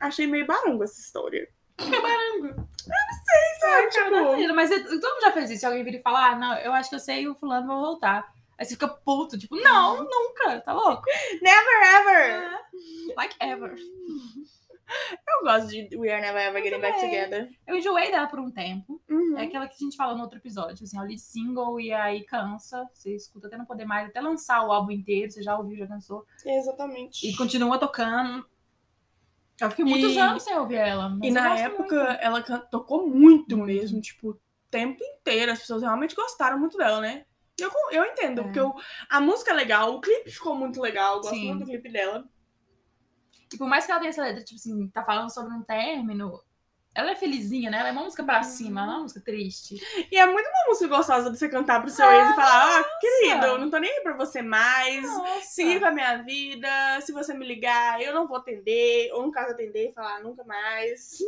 Achei 0.00 0.26
meio 0.26 0.46
barango 0.46 0.82
essa 0.82 1.00
história. 1.00 1.48
Caramba. 1.76 2.68
Sabe, 3.60 3.88
tipo, 3.90 4.54
Mas 4.54 4.70
eu- 4.70 4.82
todo 5.00 5.14
mundo 5.14 5.20
já 5.22 5.32
fez 5.32 5.50
isso. 5.50 5.60
Se 5.60 5.66
alguém 5.66 5.84
vir 5.84 5.94
e 5.96 6.02
falar, 6.02 6.32
ah, 6.32 6.36
não, 6.38 6.54
eu 6.58 6.72
acho 6.72 6.88
que 6.88 6.94
eu 6.96 7.00
sei 7.00 7.28
o 7.28 7.34
fulano 7.34 7.66
vai 7.66 7.76
voltar. 7.76 8.34
Aí 8.58 8.64
você 8.64 8.72
fica 8.72 8.88
puto, 8.88 9.38
tipo, 9.38 9.54
não, 9.56 10.02
nunca, 10.04 10.60
tá 10.60 10.72
louco? 10.72 11.02
never 11.42 11.82
ever! 12.00 12.50
Like 13.16 13.36
ever. 13.40 13.74
Eu 15.28 15.42
gosto 15.42 15.66
de 15.68 15.96
We 15.96 16.08
Are 16.12 16.22
Never 16.22 16.40
Ever 16.40 16.62
Getting 16.62 16.80
Back. 16.80 17.00
Together. 17.00 17.50
Eu 17.66 17.74
enjoei 17.76 18.08
dela 18.12 18.28
por 18.28 18.38
um 18.38 18.52
tempo. 18.52 19.02
Uhum. 19.10 19.36
É 19.36 19.42
aquela 19.42 19.66
que 19.66 19.74
a 19.74 19.78
gente 19.78 19.96
falou 19.96 20.14
no 20.16 20.22
outro 20.22 20.38
episódio, 20.38 20.84
assim, 20.84 20.96
é 20.96 21.00
o 21.00 21.04
lead 21.04 21.20
single 21.20 21.80
e 21.80 21.92
aí 21.92 22.22
cansa. 22.22 22.88
Você 22.94 23.16
escuta 23.16 23.48
até 23.48 23.56
não 23.58 23.64
poder 23.64 23.84
mais, 23.84 24.08
até 24.08 24.20
lançar 24.20 24.64
o 24.64 24.70
álbum 24.70 24.92
inteiro, 24.92 25.30
você 25.32 25.42
já 25.42 25.58
ouviu, 25.58 25.76
já 25.76 25.88
cansou. 25.88 26.24
Exatamente. 26.44 27.28
E 27.28 27.36
continua 27.36 27.78
tocando. 27.78 28.46
Eu 29.60 29.70
fiquei 29.70 29.84
muitos 29.84 30.12
E- 30.12 30.18
anos 30.20 30.44
sem 30.44 30.56
ouvir 30.56 30.76
ela. 30.76 31.18
E 31.20 31.32
na 31.32 31.58
época 31.58 31.96
muito. 31.96 32.20
ela 32.20 32.40
tocou 32.42 33.08
muito 33.08 33.56
Muito. 33.56 33.66
mesmo, 33.66 34.00
tipo, 34.00 34.30
o 34.30 34.40
tempo 34.70 35.02
inteiro. 35.02 35.50
As 35.50 35.58
pessoas 35.58 35.82
realmente 35.82 36.14
gostaram 36.14 36.60
muito 36.60 36.78
dela, 36.78 37.00
né? 37.00 37.24
Eu, 37.58 37.70
eu 37.90 38.04
entendo, 38.04 38.40
É. 38.40 38.44
porque 38.44 38.60
o- 38.60 38.74
a 39.08 39.20
música 39.20 39.50
é 39.50 39.54
legal, 39.54 39.94
o 39.94 40.00
clipe 40.00 40.30
ficou 40.30 40.54
muito 40.54 40.80
legal, 40.80 41.16
eu 41.16 41.20
gosto 41.22 41.34
Sim. 41.34 41.46
muito 41.48 41.60
do 41.60 41.66
clipe 41.70 41.88
dela. 41.90 42.28
E 43.52 43.56
por 43.56 43.66
mais 43.68 43.86
que 43.86 43.90
ela 43.92 44.00
tenha 44.00 44.10
essa 44.10 44.22
letra, 44.22 44.42
tipo 44.44 44.58
assim, 44.58 44.88
tá 44.88 45.04
falando 45.04 45.32
sobre 45.32 45.54
um 45.54 45.62
término, 45.62 46.42
ela 46.94 47.10
é 47.12 47.14
felizinha, 47.16 47.70
né? 47.70 47.78
Ela 47.78 47.88
é 47.90 47.92
uma 47.92 48.02
música 48.04 48.24
pra 48.24 48.42
cima, 48.42 48.82
ela 48.82 48.92
é 48.92 48.94
uma 48.96 49.02
música 49.02 49.20
triste. 49.20 49.76
E 50.10 50.16
é 50.18 50.26
muito 50.26 50.46
uma 50.48 50.66
música 50.68 50.88
gostosa 50.88 51.30
de 51.30 51.38
você 51.38 51.48
cantar 51.48 51.80
pro 51.80 51.90
seu 51.90 52.10
ex 52.10 52.30
e 52.30 52.34
falar: 52.34 52.80
Ah, 52.80 52.84
querido, 53.00 53.46
eu 53.46 53.58
não 53.58 53.70
tô 53.70 53.78
nem 53.78 53.90
aí 53.90 54.00
pra 54.02 54.16
você 54.16 54.42
mais. 54.42 55.02
Nossa. 55.02 55.40
Seguir 55.46 55.78
com 55.78 55.86
a 55.86 55.90
minha 55.90 56.22
vida. 56.22 56.68
Se 57.02 57.12
você 57.12 57.32
me 57.34 57.46
ligar, 57.46 58.00
eu 58.02 58.14
não 58.14 58.26
vou 58.26 58.38
atender. 58.38 59.12
Ou 59.12 59.22
no 59.26 59.30
caso, 59.30 59.52
atender 59.52 59.90
e 59.90 59.92
falar 59.92 60.20
nunca 60.22 60.42
mais. 60.44 61.18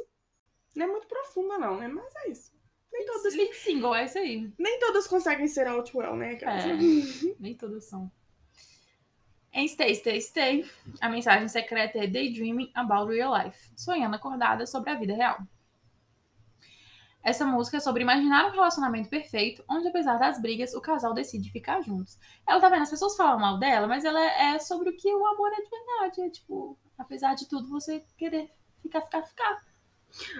Não 0.75 0.87
é 0.87 0.89
muito 0.89 1.07
profunda, 1.07 1.59
não, 1.59 1.77
né? 1.79 1.87
Mas 1.87 2.15
é 2.17 2.31
isso. 2.31 2.51
Nem 2.93 3.07
todas, 3.07 3.35
Lead 3.35 3.55
single, 3.55 3.95
é 3.95 4.05
isso 4.05 4.19
aí. 4.19 4.53
nem 4.59 4.79
todas 4.81 5.07
conseguem 5.07 5.47
ser 5.47 5.67
outwell, 5.67 6.17
né, 6.17 6.37
cara? 6.37 6.73
É. 6.73 6.77
Nem 7.39 7.55
todas 7.55 7.85
são. 7.85 8.11
Em 9.53 9.67
Stay, 9.67 9.95
Stay, 9.95 10.21
Stay, 10.21 10.71
a 11.01 11.09
mensagem 11.09 11.49
secreta 11.49 11.99
é 11.99 12.07
Daydreaming 12.07 12.71
About 12.75 13.13
Real 13.13 13.37
Life, 13.37 13.71
sonhando 13.77 14.15
acordada 14.15 14.67
sobre 14.67 14.91
a 14.91 14.95
vida 14.95 15.15
real. 15.15 15.39
Essa 17.23 17.45
música 17.45 17.79
é 17.79 17.81
sobre 17.81 18.03
imaginar 18.03 18.47
um 18.47 18.53
relacionamento 18.53 19.09
perfeito, 19.09 19.63
onde 19.69 19.89
apesar 19.89 20.19
das 20.19 20.41
brigas, 20.41 20.73
o 20.75 20.81
casal 20.81 21.13
decide 21.13 21.51
ficar 21.51 21.81
juntos. 21.83 22.19
Ela 22.47 22.61
tá 22.61 22.69
vendo, 22.69 22.83
as 22.83 22.91
pessoas 22.91 23.17
falam 23.17 23.39
mal 23.39 23.59
dela, 23.59 23.87
mas 23.87 24.05
ela 24.05 24.21
é 24.21 24.59
sobre 24.59 24.91
o 24.91 24.97
que 24.97 25.13
o 25.13 25.27
amor 25.27 25.51
é 25.53 25.57
de 25.57 25.69
verdade. 25.69 26.21
É 26.23 26.31
tipo, 26.31 26.79
apesar 26.97 27.35
de 27.35 27.49
tudo, 27.49 27.69
você 27.69 28.05
querer 28.17 28.51
ficar, 28.81 29.03
ficar, 29.03 29.23
ficar. 29.25 29.68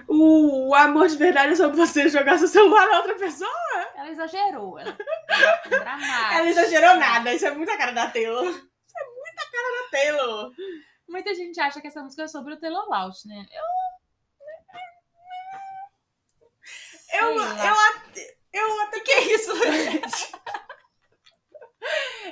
O 0.07 0.73
amor 0.75 1.07
de 1.07 1.15
verdade 1.17 1.53
é 1.53 1.55
sobre 1.55 1.77
você 1.77 2.09
jogar 2.09 2.37
seu 2.37 2.47
celular 2.47 2.87
na 2.87 2.97
outra 2.97 3.15
pessoa? 3.15 3.49
Ela 3.95 4.09
exagerou, 4.09 4.79
ela 4.79 4.89
é. 4.91 6.37
Ela 6.37 6.49
exagerou 6.49 6.95
nada. 6.95 7.33
Isso 7.33 7.45
é 7.45 7.51
muita 7.51 7.77
cara 7.77 7.91
da 7.91 8.09
Taylor. 8.09 8.45
Isso 8.45 8.97
é 8.97 9.05
muita 9.05 9.51
cara 9.51 9.81
da 9.81 9.89
Taylor. 9.91 10.51
Muita 11.07 11.33
gente 11.33 11.59
acha 11.59 11.81
que 11.81 11.87
essa 11.87 12.01
música 12.01 12.23
é 12.23 12.27
sobre 12.27 12.53
o 12.53 12.59
Taylor 12.59 12.87
Lautner, 12.89 13.37
né? 13.37 13.45
Eu 13.51 13.63
Eu, 17.19 17.35
eu, 17.35 17.41
até, 17.41 18.37
eu, 18.53 18.81
até, 18.81 18.99
Que 18.99 19.19
isso, 19.33 19.55
gente? 19.57 20.28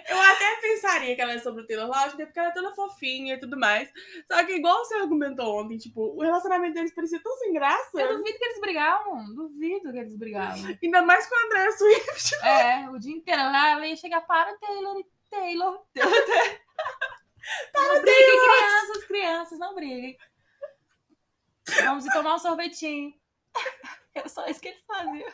Eu 0.07 0.21
até 0.21 0.55
pensaria 0.61 1.15
que 1.15 1.21
ela 1.21 1.33
é 1.33 1.39
sobre 1.39 1.63
o 1.63 1.67
Taylor 1.67 1.89
Lautner, 1.89 2.27
porque 2.27 2.39
ela 2.39 2.49
é 2.49 2.53
toda 2.53 2.73
fofinha 2.73 3.35
e 3.35 3.39
tudo 3.39 3.57
mais. 3.57 3.91
Só 4.31 4.43
que, 4.45 4.53
igual 4.53 4.83
você 4.83 4.95
argumentou 4.95 5.61
ontem, 5.61 5.77
tipo, 5.77 6.15
o 6.15 6.21
relacionamento 6.21 6.75
deles 6.75 6.93
parecia 6.93 7.21
tão 7.21 7.35
sem 7.37 7.53
graça. 7.53 7.99
Eu 7.99 8.17
duvido 8.17 8.37
que 8.37 8.45
eles 8.45 8.61
brigavam. 8.61 9.33
Duvido 9.33 9.91
que 9.91 9.97
eles 9.97 10.17
brigavam. 10.17 10.77
Ainda 10.81 11.01
mais 11.01 11.27
com 11.27 11.35
a 11.35 11.45
Andrea 11.45 11.71
Swift. 11.71 12.35
É, 12.43 12.89
o 12.89 12.97
dia 12.97 13.15
inteiro 13.15 13.41
lá, 13.41 13.71
ela 13.71 13.87
ia 13.87 13.95
chegar 13.95 14.21
para 14.21 14.57
Taylor 14.57 14.97
e 14.99 15.05
Taylor. 15.29 15.85
Taylor, 15.93 16.25
Taylor. 16.25 16.59
Não 17.73 18.01
briguem, 18.01 18.39
crianças, 18.41 19.03
crianças, 19.05 19.59
não 19.59 19.73
briguem. 19.73 20.17
Vamos 21.83 22.05
tomar 22.05 22.35
um 22.35 22.39
sorvetinho. 22.39 23.13
Era 24.17 24.29
só 24.29 24.47
isso 24.47 24.59
que 24.59 24.69
eles 24.69 24.83
faziam. 24.85 25.31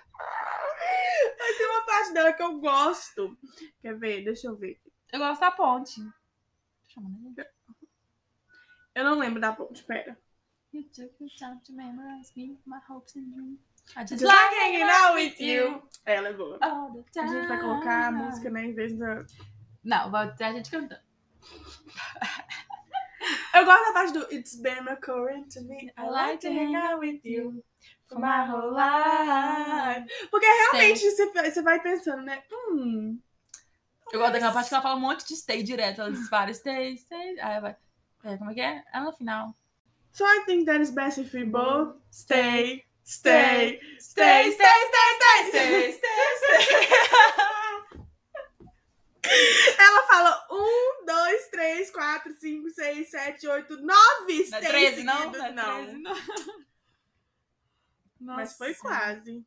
Mas 1.40 1.58
tem 1.58 1.68
uma 1.68 1.86
parte 1.86 2.14
dela 2.14 2.34
que 2.34 2.44
eu 2.44 2.60
gosto. 2.60 3.38
Quer 3.82 3.98
ver? 3.98 4.24
Deixa 4.26 4.48
eu 4.48 4.58
ver. 4.58 4.82
Eu 5.12 5.20
gosto 5.20 5.40
da 5.40 5.52
ponte. 5.52 6.02
Ele. 6.98 7.48
Eu 8.94 9.04
não 9.06 9.18
lembro 9.18 9.40
da 9.40 9.54
ponte, 9.54 9.84
pera. 9.84 10.20
You 10.74 10.84
took 10.90 11.14
your 11.20 11.30
time 11.38 11.62
to 11.66 11.74
memorize 11.74 12.34
me, 12.36 12.60
my 12.66 12.80
hopes 12.90 13.16
and 13.16 13.32
dreams. 13.32 13.60
I 13.96 14.02
just, 14.02 14.22
Just 14.22 14.26
like 14.26 14.56
hanging 14.56 14.84
out 14.84 15.16
with 15.16 15.40
you. 15.40 15.82
Ela 16.06 16.30
é 16.30 16.34
boa. 16.34 16.58
the 16.58 17.20
A 17.20 17.28
gente 17.28 17.48
vai 17.48 17.60
colocar 17.60 18.08
a 18.08 18.12
música, 18.12 18.50
né, 18.50 18.66
em 18.66 18.74
vez 18.74 18.98
da... 18.98 19.26
Não, 19.84 20.10
vai 20.10 20.34
ter 20.36 20.46
a 20.46 20.54
gente 20.54 20.72
cantando. 20.72 21.02
Eu 23.54 23.66
gosto 23.66 23.86
da 23.86 23.94
parte 23.94 24.14
do 24.14 24.34
It's 24.34 24.56
been 24.56 24.88
occurring 24.90 25.48
to 25.50 25.62
me. 25.62 25.92
I 25.98 26.10
like 26.10 26.40
to 26.40 26.48
hang 26.48 26.76
out 26.76 27.00
with 27.00 27.22
you 27.24 27.64
whole 28.12 28.72
life. 28.72 30.28
Porque 30.30 30.46
realmente 30.46 31.10
você, 31.10 31.62
vai 31.62 31.82
pensando, 31.82 32.24
né? 32.24 32.44
Hum. 32.52 33.20
Eu 34.12 34.20
gosto 34.20 34.34
daquela 34.34 34.52
parte 34.52 34.70
que 34.70 34.76
ela 34.76 34.84
fala 34.84 34.96
um 34.96 35.00
monte 35.00 35.28
de 35.28 35.36
stay 35.36 35.64
direto. 35.64 36.02
Ela 36.02 36.12
vários 36.30 36.58
stay, 36.58 36.98
stay. 36.98 37.40
Aí 37.40 37.60
vai. 37.62 37.76
É, 38.24 38.38
como 38.38 38.52
é 38.52 38.54
que 38.54 38.62
é? 38.62 38.84
Ela 38.94 39.06
no 39.06 39.14
final. 39.14 39.56
So 40.12 40.24
I 40.26 40.44
think 40.46 40.66
that 40.66 40.80
is 40.80 40.92
best 40.92 41.18
if 41.18 41.34
we 41.34 41.44
both 41.44 41.96
stay, 42.12 42.86
stay, 43.04 43.80
stay, 44.00 44.52
stay, 44.52 44.52
stay, 44.52 44.68
stay, 44.92 45.50
stay, 45.50 45.92
stay, 45.94 46.62
stay. 46.62 47.24
Ela 49.80 50.04
fala 50.04 50.48
um, 50.52 51.06
dois, 51.06 51.48
três, 51.50 51.90
quatro, 51.90 52.32
cinco, 52.34 52.70
seis, 52.70 53.10
sete, 53.10 53.48
oito, 53.48 53.78
nove 53.78 54.50
Não 54.50 54.58
é 54.58 54.62
stays 54.62 54.68
13, 54.68 55.04
não? 55.04 55.18
seguidos. 55.18 55.56
Não 55.56 56.16
é 58.24 58.36
Não. 58.36 58.36
13, 58.36 58.36
não. 58.36 58.36
Mas 58.36 58.58
foi 58.58 58.70
Nossa. 58.70 58.82
quase. 58.82 59.46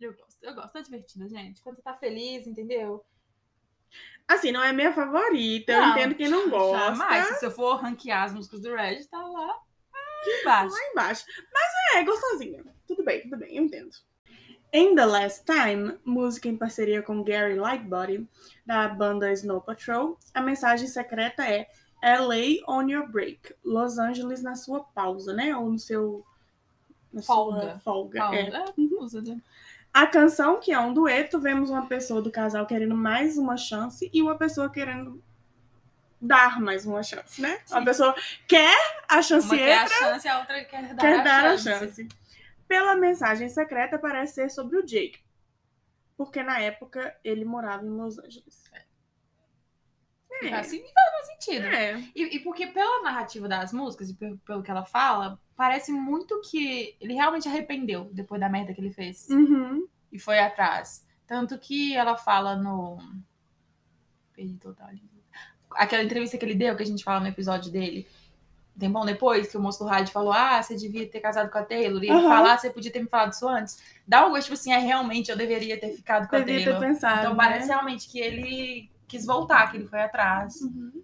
Eu 0.00 0.14
gosto, 0.14 0.42
eu 0.42 0.54
gosto. 0.54 0.72
Tá 0.72 0.80
divertida, 0.80 1.28
gente. 1.28 1.62
Quando 1.62 1.76
você 1.76 1.82
tá 1.82 1.94
feliz, 1.94 2.46
entendeu? 2.46 3.04
Assim, 4.26 4.52
não 4.52 4.62
é 4.62 4.72
minha 4.72 4.92
favorita. 4.92 5.72
Eu 5.72 5.80
Não, 5.80 5.90
entendo 5.90 6.14
quem 6.14 6.28
não 6.28 6.48
gosta. 6.48 6.94
Jamais. 6.94 7.38
Se 7.38 7.46
eu 7.46 7.50
for 7.50 7.76
ranquear 7.76 8.24
as 8.24 8.32
músicas 8.32 8.60
do 8.60 8.74
Red, 8.74 9.04
tá 9.06 9.18
lá 9.26 9.60
embaixo. 10.40 10.74
Lá 10.74 10.90
embaixo. 10.92 11.24
Mas 11.52 11.96
é, 11.96 12.04
gostosinha. 12.04 12.64
Tudo 12.86 13.04
bem, 13.04 13.22
tudo 13.22 13.36
bem, 13.36 13.56
eu 13.56 13.64
entendo. 13.64 13.90
In 14.72 14.94
the 14.94 15.04
Last 15.04 15.44
Time, 15.44 15.98
música 16.04 16.48
em 16.48 16.56
parceria 16.56 17.02
com 17.02 17.24
Gary 17.24 17.56
Lightbody, 17.56 18.28
da 18.64 18.86
banda 18.88 19.32
Snow 19.32 19.60
Patrol, 19.60 20.16
a 20.32 20.40
mensagem 20.40 20.86
secreta 20.86 21.44
é 21.44 21.68
LA 22.02 22.64
on 22.68 22.88
your 22.88 23.08
break. 23.08 23.52
Los 23.64 23.98
Angeles 23.98 24.42
na 24.42 24.54
sua 24.54 24.84
pausa, 24.84 25.34
né? 25.34 25.54
Ou 25.56 25.70
no 25.70 25.78
seu. 25.78 26.24
Na 27.12 27.22
Folga. 27.22 27.60
sua 27.60 27.78
folga. 27.80 28.18
Paulo, 28.20 28.36
é. 28.36 28.40
é, 28.42 28.50
né? 28.50 29.40
A 29.92 30.06
canção, 30.06 30.60
que 30.60 30.72
é 30.72 30.78
um 30.78 30.94
dueto, 30.94 31.40
vemos 31.40 31.70
uma 31.70 31.86
pessoa 31.86 32.22
do 32.22 32.30
casal 32.30 32.64
querendo 32.66 32.94
mais 32.94 33.36
uma 33.36 33.56
chance 33.56 34.08
e 34.12 34.22
uma 34.22 34.36
pessoa 34.36 34.70
querendo 34.70 35.22
dar 36.20 36.60
mais 36.60 36.86
uma 36.86 37.02
chance, 37.02 37.40
né? 37.40 37.60
Uma 37.70 37.80
Sim. 37.80 37.84
pessoa 37.84 38.14
quer 38.46 38.76
a 39.08 39.22
chance 39.22 39.46
Uma 39.46 39.56
quer 39.56 39.82
entra, 39.82 39.96
a 39.96 39.98
chance, 39.98 40.28
a 40.28 40.38
outra 40.38 40.64
quer 40.64 40.94
dar, 40.94 41.00
quer 41.00 41.20
a, 41.20 41.22
dar 41.22 41.58
chance. 41.58 41.68
a 41.68 41.78
chance. 41.78 42.08
Pela 42.68 42.94
mensagem 42.94 43.48
secreta, 43.48 43.98
parece 43.98 44.34
ser 44.34 44.50
sobre 44.50 44.76
o 44.76 44.86
Jake. 44.86 45.18
Porque 46.16 46.42
na 46.42 46.60
época 46.60 47.16
ele 47.24 47.44
morava 47.44 47.84
em 47.84 47.90
Los 47.90 48.18
Angeles. 48.18 48.70
É. 50.42 50.54
Assim 50.54 50.82
faz 51.20 51.26
sentido. 51.26 51.66
É. 51.66 51.98
E, 52.14 52.36
e 52.36 52.40
porque 52.40 52.66
pela 52.66 53.02
narrativa 53.02 53.48
das 53.48 53.72
músicas 53.72 54.10
e 54.10 54.14
pelo, 54.14 54.38
pelo 54.38 54.62
que 54.62 54.70
ela 54.70 54.84
fala, 54.84 55.38
parece 55.60 55.92
muito 55.92 56.40
que 56.40 56.96
ele 56.98 57.12
realmente 57.12 57.46
arrependeu 57.46 58.08
depois 58.14 58.40
da 58.40 58.48
merda 58.48 58.72
que 58.72 58.80
ele 58.80 58.90
fez. 58.90 59.28
Uhum. 59.28 59.86
E 60.10 60.18
foi 60.18 60.38
atrás. 60.38 61.06
Tanto 61.26 61.58
que 61.58 61.94
ela 61.94 62.16
fala 62.16 62.56
no. 62.56 62.96
Perdi 64.32 64.56
total. 64.56 64.88
Aquela 65.72 66.02
entrevista 66.02 66.38
que 66.38 66.46
ele 66.46 66.54
deu, 66.54 66.74
que 66.74 66.82
a 66.82 66.86
gente 66.86 67.04
fala 67.04 67.20
no 67.20 67.26
episódio 67.26 67.70
dele, 67.70 68.08
tempão 68.78 69.04
depois, 69.04 69.50
que 69.50 69.58
o 69.58 69.60
moço 69.60 69.80
do 69.80 69.84
rádio 69.84 70.14
falou: 70.14 70.32
Ah, 70.32 70.62
você 70.62 70.74
devia 70.74 71.06
ter 71.06 71.20
casado 71.20 71.50
com 71.50 71.58
a 71.58 71.62
Taylor. 71.62 72.02
E 72.02 72.08
ele 72.08 72.22
falar, 72.22 72.56
você 72.56 72.70
podia 72.70 72.90
ter 72.90 73.02
me 73.02 73.08
falado 73.10 73.34
isso 73.34 73.46
antes. 73.46 73.82
Dá 74.08 74.26
um 74.26 74.30
gosto, 74.30 74.44
tipo 74.44 74.54
assim, 74.54 74.72
é 74.72 74.78
realmente 74.78 75.30
eu 75.30 75.36
deveria 75.36 75.78
ter 75.78 75.92
ficado 75.94 76.26
com 76.26 76.36
a 76.36 76.38
Devia 76.38 76.60
ter 76.60 76.64
Taylor. 76.70 76.80
pensado. 76.80 77.20
Então 77.20 77.32
né? 77.32 77.36
parece 77.36 77.68
realmente 77.68 78.08
que 78.08 78.18
ele 78.18 78.90
quis 79.06 79.26
voltar, 79.26 79.70
que 79.70 79.76
ele 79.76 79.86
foi 79.86 80.00
atrás. 80.00 80.58
Uhum. 80.62 81.02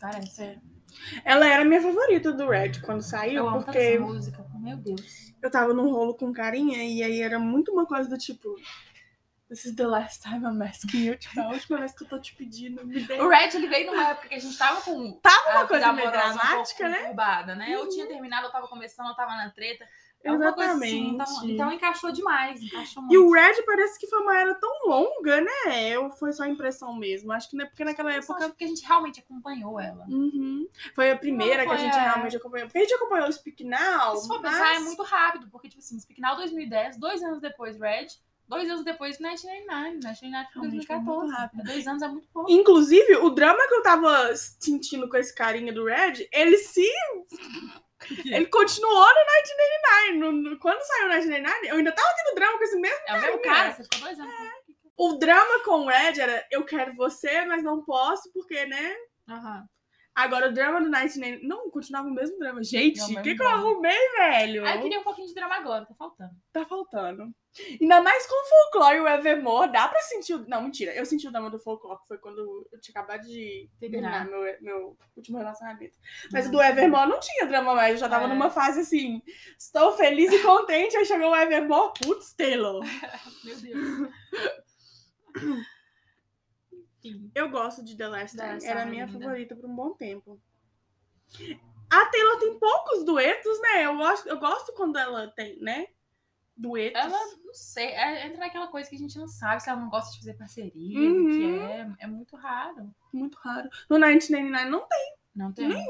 Parece. 0.00 0.42
É. 0.42 0.67
Ela 1.24 1.46
era 1.48 1.64
minha 1.64 1.80
favorita 1.80 2.32
do 2.32 2.48
Red 2.48 2.80
quando 2.84 3.02
saiu, 3.02 3.34
Eu 3.44 3.48
amo 3.48 3.62
porque 3.64 3.78
essa 3.78 4.00
música. 4.00 4.44
Meu 4.58 4.76
Deus. 4.76 5.32
eu 5.42 5.50
tava 5.50 5.72
num 5.72 5.90
rolo 5.90 6.14
com 6.14 6.32
carinha 6.32 6.82
e 6.84 7.02
aí 7.02 7.20
era 7.22 7.38
muito 7.38 7.72
uma 7.72 7.86
coisa 7.86 8.08
do 8.08 8.18
tipo. 8.18 8.54
This 9.48 9.64
is 9.64 9.74
the 9.76 9.86
last 9.86 10.22
time 10.22 10.44
I'm 10.44 10.60
asking 10.62 11.06
you. 11.06 11.16
Tipo, 11.16 11.40
é 11.40 11.44
a 11.44 11.48
última 11.48 11.78
vez 11.78 11.92
que 11.92 12.04
eu 12.04 12.08
tô 12.08 12.18
te 12.20 12.34
pedindo. 12.34 12.84
Me 12.86 13.00
dê. 13.00 13.14
O 13.14 13.28
Red, 13.30 13.48
ele 13.54 13.66
veio 13.66 13.90
numa 13.90 14.08
época 14.10 14.28
que 14.28 14.34
a 14.34 14.38
gente 14.38 14.58
tava 14.58 14.82
com. 14.82 15.12
Tava 15.22 15.50
uma 15.58 15.66
coisa 15.66 15.90
meio 15.94 16.08
amorosa 16.08 16.34
um 16.34 16.36
dramática, 16.36 16.88
né? 16.88 17.54
né? 17.56 17.74
Eu 17.74 17.80
Uhum. 17.84 17.88
tinha 17.88 18.06
terminado, 18.06 18.46
eu 18.46 18.52
tava 18.52 18.68
começando, 18.68 19.06
eu 19.08 19.14
tava 19.14 19.34
na 19.36 19.48
treta. 19.50 19.86
É 20.24 20.32
uma 20.32 20.52
coisa 20.52 20.72
assim, 20.72 21.10
então, 21.10 21.24
Exatamente. 21.26 21.52
então 21.54 21.72
encaixou 21.72 22.12
demais. 22.12 22.60
Encaixou 22.60 23.02
muito. 23.02 23.14
E 23.14 23.18
o 23.18 23.30
Red 23.30 23.62
parece 23.64 23.98
que 23.98 24.06
foi 24.08 24.18
uma 24.20 24.36
era 24.38 24.54
tão 24.56 24.70
longa, 24.86 25.40
né? 25.40 25.88
Eu, 25.90 26.10
foi 26.10 26.32
só 26.32 26.44
impressão 26.44 26.94
mesmo. 26.94 27.30
Acho 27.32 27.48
que 27.48 27.56
não 27.56 27.64
é 27.64 27.68
porque 27.68 27.84
naquela 27.84 28.10
Eu 28.12 28.18
época. 28.18 28.44
acho 28.44 28.54
que 28.54 28.64
a 28.64 28.66
gente 28.66 28.84
realmente 28.84 29.20
acompanhou 29.20 29.78
ela. 29.80 30.04
Uhum. 30.08 30.68
Foi 30.94 31.10
a 31.12 31.16
primeira 31.16 31.62
Não, 31.64 31.68
que 31.68 31.74
a 31.74 31.78
foi 31.78 31.84
gente 31.86 31.96
a- 31.96 32.10
realmente 32.12 32.36
acompanhou. 32.36 32.66
Porque 32.66 32.78
a 32.78 32.80
gente 32.82 32.94
acompanhou 32.94 33.28
o 33.28 33.32
Speak 33.32 33.62
Now. 33.64 34.16
Se 34.16 34.26
for 34.28 34.40
mas... 34.42 34.52
pensar, 34.52 34.74
é 34.74 34.78
muito 34.80 35.02
rápido, 35.04 35.48
porque, 35.50 35.68
tipo 35.68 35.80
assim, 35.80 35.98
Speak 36.00 36.20
Now 36.20 36.36
2010, 36.36 36.98
dois 36.98 37.22
anos 37.22 37.40
depois 37.40 37.78
Red, 37.78 38.08
dois 38.48 38.68
anos 38.68 38.84
depois 38.84 39.18
1999, 39.20 39.90
1999 39.98 40.48
foi 40.52 40.60
Realmente 40.62 40.86
foi 40.86 40.96
2014. 40.96 41.20
muito 41.20 41.36
rápido. 41.40 41.62
Dois 41.64 41.86
anos 41.86 42.02
é 42.02 42.08
muito 42.08 42.28
pouco. 42.32 42.50
Inclusive, 42.50 43.16
o 43.18 43.30
drama 43.30 43.66
que 43.68 43.74
eu 43.74 43.82
tava 43.82 44.34
sentindo 44.36 45.08
com 45.08 45.16
esse 45.16 45.32
carinha 45.34 45.72
do 45.72 45.84
Red, 45.84 46.28
ele 46.32 46.58
se. 46.58 46.86
Ele 48.24 48.46
continuou 48.46 49.06
no 49.06 50.18
1999. 50.18 50.42
No, 50.50 50.58
quando 50.58 50.80
saiu 50.82 51.06
o 51.06 51.08
1999, 51.08 51.68
eu 51.68 51.76
ainda 51.76 51.92
tava 51.92 52.08
tendo 52.16 52.34
drama 52.34 52.58
com 52.58 52.64
esse 52.64 52.78
mesmo. 52.78 52.98
É 53.06 53.18
o 53.18 53.20
mesmo 53.20 53.42
cara, 53.42 53.72
você 53.72 53.82
ficou 53.84 54.00
dois 54.00 54.18
anos. 54.20 54.34
O 54.96 55.12
drama 55.14 55.64
com 55.64 55.84
o 55.84 55.86
Red 55.88 56.20
era 56.20 56.46
eu 56.50 56.64
quero 56.64 56.94
você, 56.94 57.44
mas 57.46 57.62
não 57.62 57.84
posso, 57.84 58.32
porque, 58.32 58.66
né? 58.66 58.96
Aham. 59.28 59.64
Agora 60.14 60.48
o 60.48 60.52
drama 60.52 60.80
do 60.80 60.86
1999. 60.90 61.46
Não, 61.46 61.70
continuava 61.70 62.08
o 62.08 62.12
mesmo 62.12 62.38
drama. 62.40 62.62
Gente, 62.64 62.98
É 63.00 63.04
o 63.04 63.22
que, 63.22 63.36
que 63.36 63.42
eu 63.42 63.46
arrumei, 63.48 64.08
velho? 64.16 64.66
Ah, 64.66 64.74
eu 64.74 64.82
queria 64.82 64.98
um 64.98 65.04
pouquinho 65.04 65.28
de 65.28 65.34
drama 65.34 65.54
agora, 65.54 65.86
tá 65.86 65.94
faltando. 65.94 66.32
Tá 66.52 66.66
faltando. 66.66 67.32
Ainda 67.80 68.00
mais 68.00 68.26
com 68.26 68.34
o 68.34 68.48
folclore 68.48 68.96
e 68.96 69.00
o 69.00 69.08
Evermore, 69.08 69.72
dá 69.72 69.88
pra 69.88 70.00
sentir. 70.00 70.34
o- 70.34 70.48
Não, 70.48 70.62
mentira. 70.62 70.92
Eu 70.94 71.04
senti 71.06 71.26
o 71.26 71.30
drama 71.30 71.50
do 71.50 71.58
folclore, 71.58 72.00
que 72.00 72.08
foi 72.08 72.18
quando 72.18 72.68
eu 72.72 72.80
tinha 72.80 72.92
acabado 72.98 73.26
de 73.26 73.68
terminar 73.80 74.24
Terminar. 74.26 74.30
meu, 74.30 74.56
meu 74.62 74.96
último 75.16 75.38
relacionamento. 75.38 75.98
Mas 76.32 76.46
o 76.46 76.50
do 76.50 76.62
Evermore 76.62 77.08
não 77.10 77.20
tinha 77.20 77.46
drama 77.46 77.74
mais. 77.74 77.92
Eu 77.94 77.98
já 77.98 78.08
tava 78.08 78.24
É. 78.24 78.28
numa 78.28 78.50
fase 78.50 78.80
assim. 78.80 79.22
Estou 79.58 79.92
feliz 79.92 80.32
e 80.32 80.38
contente. 80.42 80.96
Aí 80.96 81.04
chegou 81.04 81.30
o 81.30 81.36
Evermore. 81.36 81.92
Putz, 82.00 82.32
Taylor. 82.34 82.82
Meu 83.44 83.56
Deus. 83.60 84.10
Eu 87.34 87.48
gosto 87.48 87.82
de 87.84 87.96
The 87.96 88.08
Last 88.08 88.36
Time. 88.36 88.64
Era 88.64 88.82
a 88.82 88.86
minha 88.86 89.06
linda. 89.06 89.18
favorita 89.18 89.56
por 89.56 89.66
um 89.68 89.74
bom 89.74 89.94
tempo. 89.94 90.40
A 91.90 92.04
Taylor 92.06 92.38
tem 92.38 92.58
poucos 92.58 93.04
duetos, 93.04 93.60
né? 93.60 93.86
Eu 93.86 93.96
gosto, 93.96 94.28
eu 94.28 94.38
gosto 94.38 94.72
quando 94.74 94.98
ela 94.98 95.28
tem, 95.28 95.58
né? 95.60 95.86
Duetos. 96.60 97.00
Ela, 97.00 97.18
não 97.44 97.54
sei, 97.54 97.86
é, 97.86 98.26
entra 98.26 98.38
naquela 98.40 98.66
coisa 98.66 98.90
que 98.90 98.96
a 98.96 98.98
gente 98.98 99.16
não 99.16 99.28
sabe 99.28 99.62
se 99.62 99.70
ela 99.70 99.80
não 99.80 99.88
gosta 99.88 100.10
de 100.12 100.18
fazer 100.18 100.34
parceria, 100.34 100.98
Uhum. 100.98 101.24
o 101.24 101.28
que 101.28 101.58
é, 101.72 101.88
é 102.00 102.06
muito 102.08 102.34
raro. 102.36 102.92
Muito 103.12 103.38
raro. 103.38 103.68
No 103.88 103.96
1999 103.96 104.68
não 104.70 104.86
tem. 104.88 105.14
Não 105.36 105.52
tem. 105.52 105.86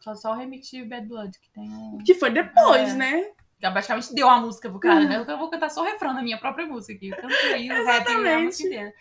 Só, 0.00 0.14
só 0.14 0.30
o 0.32 0.36
remix 0.36 0.68
de 0.70 0.84
Bad 0.84 1.06
Blood, 1.08 1.36
que 1.40 1.50
tem 1.50 1.68
um. 1.68 1.98
Que 1.98 2.14
foi 2.14 2.30
depois, 2.30 2.90
É. 2.90 2.94
né? 2.94 3.32
Já 3.60 3.72
praticamente 3.72 4.14
deu 4.14 4.28
a 4.30 4.40
música 4.40 4.70
pro 4.70 4.78
cara, 4.78 5.04
né? 5.04 5.16
Eu 5.16 5.36
vou 5.36 5.50
cantar 5.50 5.68
só 5.68 5.80
o 5.82 5.84
refrão 5.84 6.14
da 6.14 6.22
minha 6.22 6.38
própria 6.38 6.64
música 6.64 6.92
aqui. 6.94 7.08
Eu 7.08 7.16
canto 7.16 7.34
aí 7.52 7.68
o 7.68 7.74
rap 7.74 7.88
a 7.88 8.00
Exatamente. 8.12 8.44
música 8.44 8.68
inteira. 8.68 8.94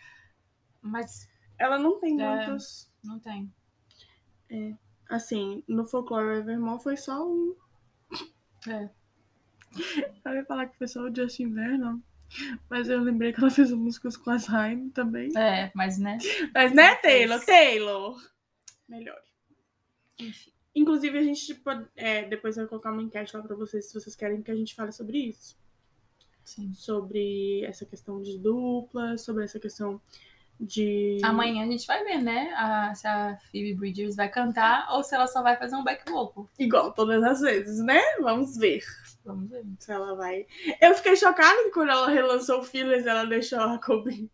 Mas 0.82 1.30
Ela 1.60 1.78
não 1.78 2.00
tem 2.00 2.20
É. 2.20 2.48
muitos. 2.48 2.92
não 3.04 3.20
tem. 3.20 3.54
Assim, 5.10 5.64
no 5.68 5.86
Folklore 5.86 6.40
Evermore 6.40 6.82
foi 6.82 6.98
só 6.98 7.24
um. 7.26 7.56
É. 8.68 8.90
Eu 10.26 10.34
ia 10.34 10.46
falar 10.46 10.68
que 10.68 10.78
foi 10.78 10.88
só 10.88 11.02
o 11.02 11.16
Justin 11.16 11.54
Vernon. 11.54 12.00
Mas 12.70 12.90
eu 12.90 13.00
lembrei 13.00 13.32
que 13.32 13.40
ela 13.40 13.50
fez 13.50 13.72
músicas 13.72 14.18
com 14.18 14.30
as 14.30 14.50
Haim 14.50 14.90
também. 14.90 15.32
É, 15.38 15.72
mas 15.74 15.98
né? 15.98 16.18
Mas 16.54 16.74
né, 16.74 16.92
Não. 16.92 17.02
Taylor? 17.02 17.46
Taylor! 17.46 18.22
Melhor. 18.88 19.22
Enfim. 20.20 20.52
Inclusive, 20.76 21.18
a 21.18 21.24
gente 21.24 21.56
pode. 21.56 21.88
é, 21.96 22.24
depois 22.28 22.56
vai 22.56 22.68
colocar 22.68 22.92
uma 22.92 23.02
enquete 23.02 23.36
lá 23.36 23.42
pra 23.42 23.56
vocês, 23.56 23.86
se 23.86 23.94
vocês 23.94 24.16
querem 24.16 24.42
que 24.44 24.52
a 24.52 24.56
gente 24.56 24.76
fale 24.76 24.92
sobre 24.92 25.18
isso. 25.18 25.58
Sim. 26.44 26.74
Sobre 26.74 27.64
essa 27.64 27.86
questão 27.86 28.22
de 28.22 28.38
dupla, 28.38 29.18
sobre 29.18 29.44
essa 29.44 29.60
questão 29.60 30.00
de. 30.60 31.20
Amanhã 31.24 31.64
a 31.64 31.68
gente 31.72 31.86
vai 31.86 32.04
ver, 32.04 32.22
né? 32.22 32.54
a- 32.56 32.94
se 32.96 33.08
a 33.08 33.38
Phoebe 33.52 33.74
Bridgers 33.76 34.16
vai 34.16 34.30
cantar 34.30 34.88
ou 34.94 35.04
se 35.04 35.14
ela 35.16 35.28
só 35.28 35.42
vai 35.44 35.56
fazer 35.58 35.76
um 35.76 35.84
back 35.84 36.10
vocal. 36.10 36.48
Igual 36.58 36.92
todas 36.94 37.24
as 37.24 37.40
vezes, 37.42 37.80
né? 37.84 38.02
Vamos 38.22 38.58
ver 38.58 38.82
Vamos 39.26 39.50
ver. 39.50 39.64
se 39.78 39.92
ela 39.92 40.16
vai. 40.16 40.46
Eu 40.82 40.96
fiquei 40.96 41.16
chocada 41.18 41.62
que 41.64 41.72
quando 41.72 41.90
ela 41.92 42.08
relançou 42.10 42.60
o 42.60 42.64
Feelers, 42.64 43.06
ela 43.06 43.26
deixou 43.26 43.60
a 43.60 43.78
Kobe. 43.78 44.32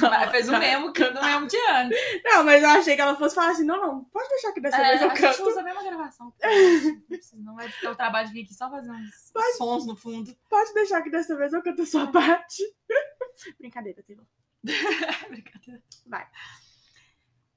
Mas 0.00 0.30
fez 0.32 0.48
o 0.48 0.58
mesmo 0.58 0.92
que 0.92 1.04
do 1.08 1.22
mesmo 1.22 1.46
de 1.46 1.56
antes. 1.70 1.98
Não, 2.24 2.42
mas 2.44 2.60
eu 2.62 2.68
achei 2.70 2.96
que 2.96 3.00
ela 3.02 3.14
fosse 3.14 3.34
falar 3.36 3.50
assim: 3.52 3.64
não, 3.64 3.80
não, 3.80 4.04
pode 4.04 4.28
deixar 4.30 4.50
que 4.52 4.60
dessa 4.60 4.78
É, 4.78 4.88
vez 4.90 5.00
eu 5.02 5.10
a 5.10 5.14
gente 5.14 5.20
canto. 5.20 5.48
usa 5.48 5.60
a 5.60 5.62
mesma 5.62 5.82
gravação. 5.84 6.32
Não 7.38 7.54
vai 7.54 7.68
ter 7.68 7.88
o 7.88 7.94
trabalho 7.94 8.26
de 8.28 8.32
vir 8.34 8.42
aqui 8.44 8.54
só 8.54 8.68
fazer 8.70 8.90
uns 8.90 9.32
sons 9.56 9.86
no 9.86 9.94
fundo. 9.96 10.34
Pode 10.50 10.74
deixar 10.74 11.02
que 11.02 11.10
dessa 11.10 11.36
vez 11.36 11.52
eu 11.52 11.62
canto 11.62 11.82
a 11.82 11.86
sua 11.86 12.06
parte. 12.08 12.62
Brincadeira, 13.58 14.02
Taylor. 14.02 14.24
Brincadeira. 15.28 15.82
Vai. 16.06 16.26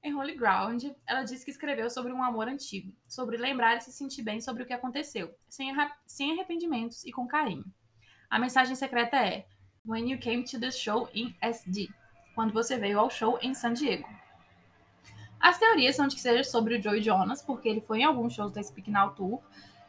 Em 0.02 0.14
Holy 0.14 0.34
Ground, 0.34 0.84
ela 1.06 1.24
disse 1.24 1.44
que 1.44 1.50
escreveu 1.50 1.90
sobre 1.90 2.12
um 2.12 2.22
amor 2.22 2.48
antigo, 2.48 2.92
sobre 3.08 3.36
lembrar 3.36 3.76
e 3.76 3.80
se 3.80 3.92
sentir 3.92 4.22
bem 4.22 4.40
sobre 4.40 4.62
o 4.62 4.66
que 4.66 4.72
aconteceu, 4.72 5.34
sem, 5.48 5.74
sem 6.06 6.32
arrependimentos 6.32 7.04
e 7.04 7.10
com 7.10 7.26
carinho. 7.26 7.64
A 8.30 8.38
mensagem 8.38 8.76
secreta 8.76 9.16
é: 9.16 9.46
When 9.84 10.10
you 10.10 10.18
came 10.18 10.44
to 10.44 10.60
the 10.60 10.70
show 10.70 11.08
in 11.12 11.34
SD, 11.40 11.88
quando 12.34 12.52
você 12.52 12.76
veio 12.76 13.00
ao 13.00 13.10
show 13.10 13.38
em 13.42 13.54
San 13.54 13.72
Diego. 13.72 14.08
As 15.40 15.58
teorias 15.58 15.96
são 15.96 16.06
de 16.06 16.16
que 16.16 16.20
seja 16.20 16.44
sobre 16.44 16.76
o 16.76 16.82
Joey 16.82 17.02
Jonas, 17.02 17.42
porque 17.42 17.68
ele 17.68 17.80
foi 17.80 18.00
em 18.00 18.04
alguns 18.04 18.34
shows 18.34 18.52
da 18.52 18.62
Speak 18.62 18.90
Now 18.90 19.14
Tour. 19.14 19.40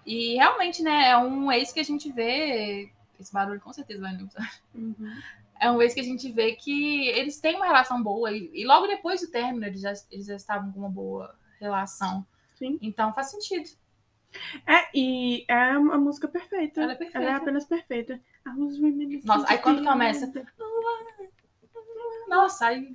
E 0.06 0.36
realmente, 0.36 0.82
né, 0.82 1.10
é 1.10 1.18
um 1.18 1.52
ex 1.52 1.72
que 1.72 1.80
a 1.80 1.84
gente 1.84 2.12
vê. 2.12 2.90
Esse 3.20 3.34
barulho 3.34 3.60
com 3.60 3.74
certeza 3.74 4.02
vai 4.02 4.14
no 4.14 4.30
Uhum. 4.74 5.22
É 5.60 5.72
um 5.72 5.82
ex 5.82 5.94
que 5.94 6.00
a 6.00 6.04
gente 6.04 6.32
vê 6.32 6.54
que 6.54 7.08
eles 7.10 7.40
têm 7.40 7.56
uma 7.56 7.66
relação 7.66 8.02
boa 8.02 8.32
e, 8.32 8.50
e 8.54 8.66
logo 8.66 8.88
depois 8.88 9.22
do 9.22 9.28
término 9.32 9.66
eles 9.66 9.82
já, 9.82 9.94
eles 10.12 10.26
já 10.26 10.36
estavam 10.36 10.72
com 10.72 10.80
uma 10.80 10.90
boa 10.90 11.36
relação. 11.60 12.26
Sim. 12.56 12.78
Então 12.82 13.14
faz 13.14 13.32
sentido. 13.32 13.70
É, 14.68 14.88
e 14.94 15.46
é 15.48 15.78
uma 15.78 15.98
música 15.98 16.28
perfeita. 16.28 16.82
Ela 16.82 16.92
é 16.94 16.96
perfeita. 16.96 17.20
Ela 17.28 17.32
é 17.32 17.36
apenas 17.36 17.66
perfeita. 17.66 18.20
I 18.46 18.50
was 18.60 18.78
reminiscing 18.80 19.28
Nossa, 19.28 19.46
aí 19.52 19.58
quando 19.60 19.80
of 19.80 19.88
começa- 19.88 20.32
Nossa, 22.28 22.68
aí. 22.68 22.94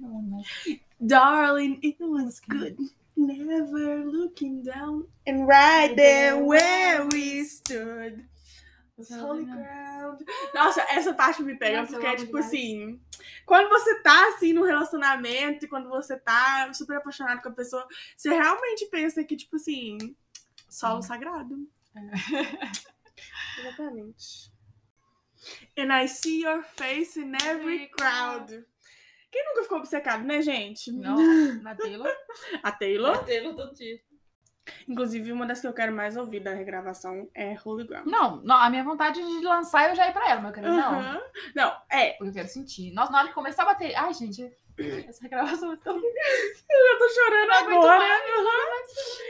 Darling, 1.00 1.80
it 1.82 1.96
was 2.02 2.40
good. 2.48 2.76
Never 3.16 4.04
looking 4.04 4.62
down. 4.62 5.06
And 5.26 5.46
right 5.46 5.94
there 5.96 6.36
where 6.42 7.06
we 7.12 7.44
stood. 7.44 8.24
Holy 9.10 9.44
ground. 9.44 10.20
Nossa, 10.54 10.82
essa 10.82 11.14
parte 11.14 11.42
me 11.42 11.56
pega, 11.56 11.80
Nossa, 11.80 11.92
porque 11.92 12.06
é 12.06 12.16
tipo 12.16 12.26
demais. 12.26 12.46
assim. 12.46 13.00
Quando 13.46 13.68
você 13.68 14.00
tá 14.02 14.28
assim 14.28 14.52
no 14.52 14.64
relacionamento 14.64 15.64
e 15.64 15.68
quando 15.68 15.88
você 15.88 16.18
tá 16.18 16.72
super 16.72 16.96
apaixonado 16.96 17.42
com 17.42 17.48
a 17.48 17.52
pessoa, 17.52 17.86
você 18.16 18.30
realmente 18.30 18.86
pensa 18.86 19.24
que, 19.24 19.36
tipo 19.36 19.56
assim, 19.56 19.98
solo 20.68 21.02
sagrado. 21.02 21.68
É. 21.96 22.00
Exatamente. 23.60 24.52
And 25.76 25.92
I 25.92 26.06
see 26.06 26.42
your 26.42 26.62
face 26.62 27.18
in 27.18 27.34
every 27.34 27.74
Every 27.74 27.88
crowd. 27.88 28.64
Quem 29.30 29.44
nunca 29.46 29.62
ficou 29.62 29.78
obcecado, 29.78 30.24
né, 30.24 30.42
gente? 30.42 30.92
Não, 30.92 31.16
na 31.62 31.74
Taylor. 31.74 32.10
A 32.62 32.70
Taylor. 32.70 33.16
Na 33.16 33.22
Taylor 33.24 33.54
todo 33.54 33.74
dia. 33.74 33.98
Inclusive, 34.86 35.32
uma 35.32 35.44
das 35.46 35.60
que 35.60 35.66
eu 35.66 35.72
quero 35.72 35.92
mais 35.92 36.16
ouvir 36.16 36.40
da 36.40 36.54
regravação 36.54 37.28
é 37.34 37.56
Holy 37.64 37.84
Ground. 37.86 38.06
Não, 38.06 38.36
não, 38.42 38.56
a 38.56 38.70
minha 38.70 38.84
vontade 38.84 39.20
de 39.20 39.44
lançar 39.44 39.88
eu 39.90 39.94
já 39.96 40.08
ir 40.08 40.12
pra 40.12 40.28
ela, 40.28 40.40
meu 40.40 40.52
querido. 40.52 40.72
Não. 40.72 41.00
Aham. 41.00 41.22
Não, 41.54 41.76
é. 41.90 42.10
Porque 42.12 42.30
eu 42.30 42.34
quero 42.34 42.48
sentir. 42.48 42.92
Nossa, 42.92 43.10
na 43.10 43.18
hora 43.18 43.28
que 43.28 43.34
começar 43.34 43.62
a 43.62 43.66
bater. 43.66 43.94
Ai, 43.96 44.14
gente, 44.14 44.42
essa 45.08 45.28
gravação 45.28 45.72
é 45.72 45.76
tão. 45.76 45.96
Eu 45.96 46.98
tô 46.98 47.08
chorando 47.08 47.48
Não 47.48 47.56
agora. 47.78 47.98
mais. 47.98 49.22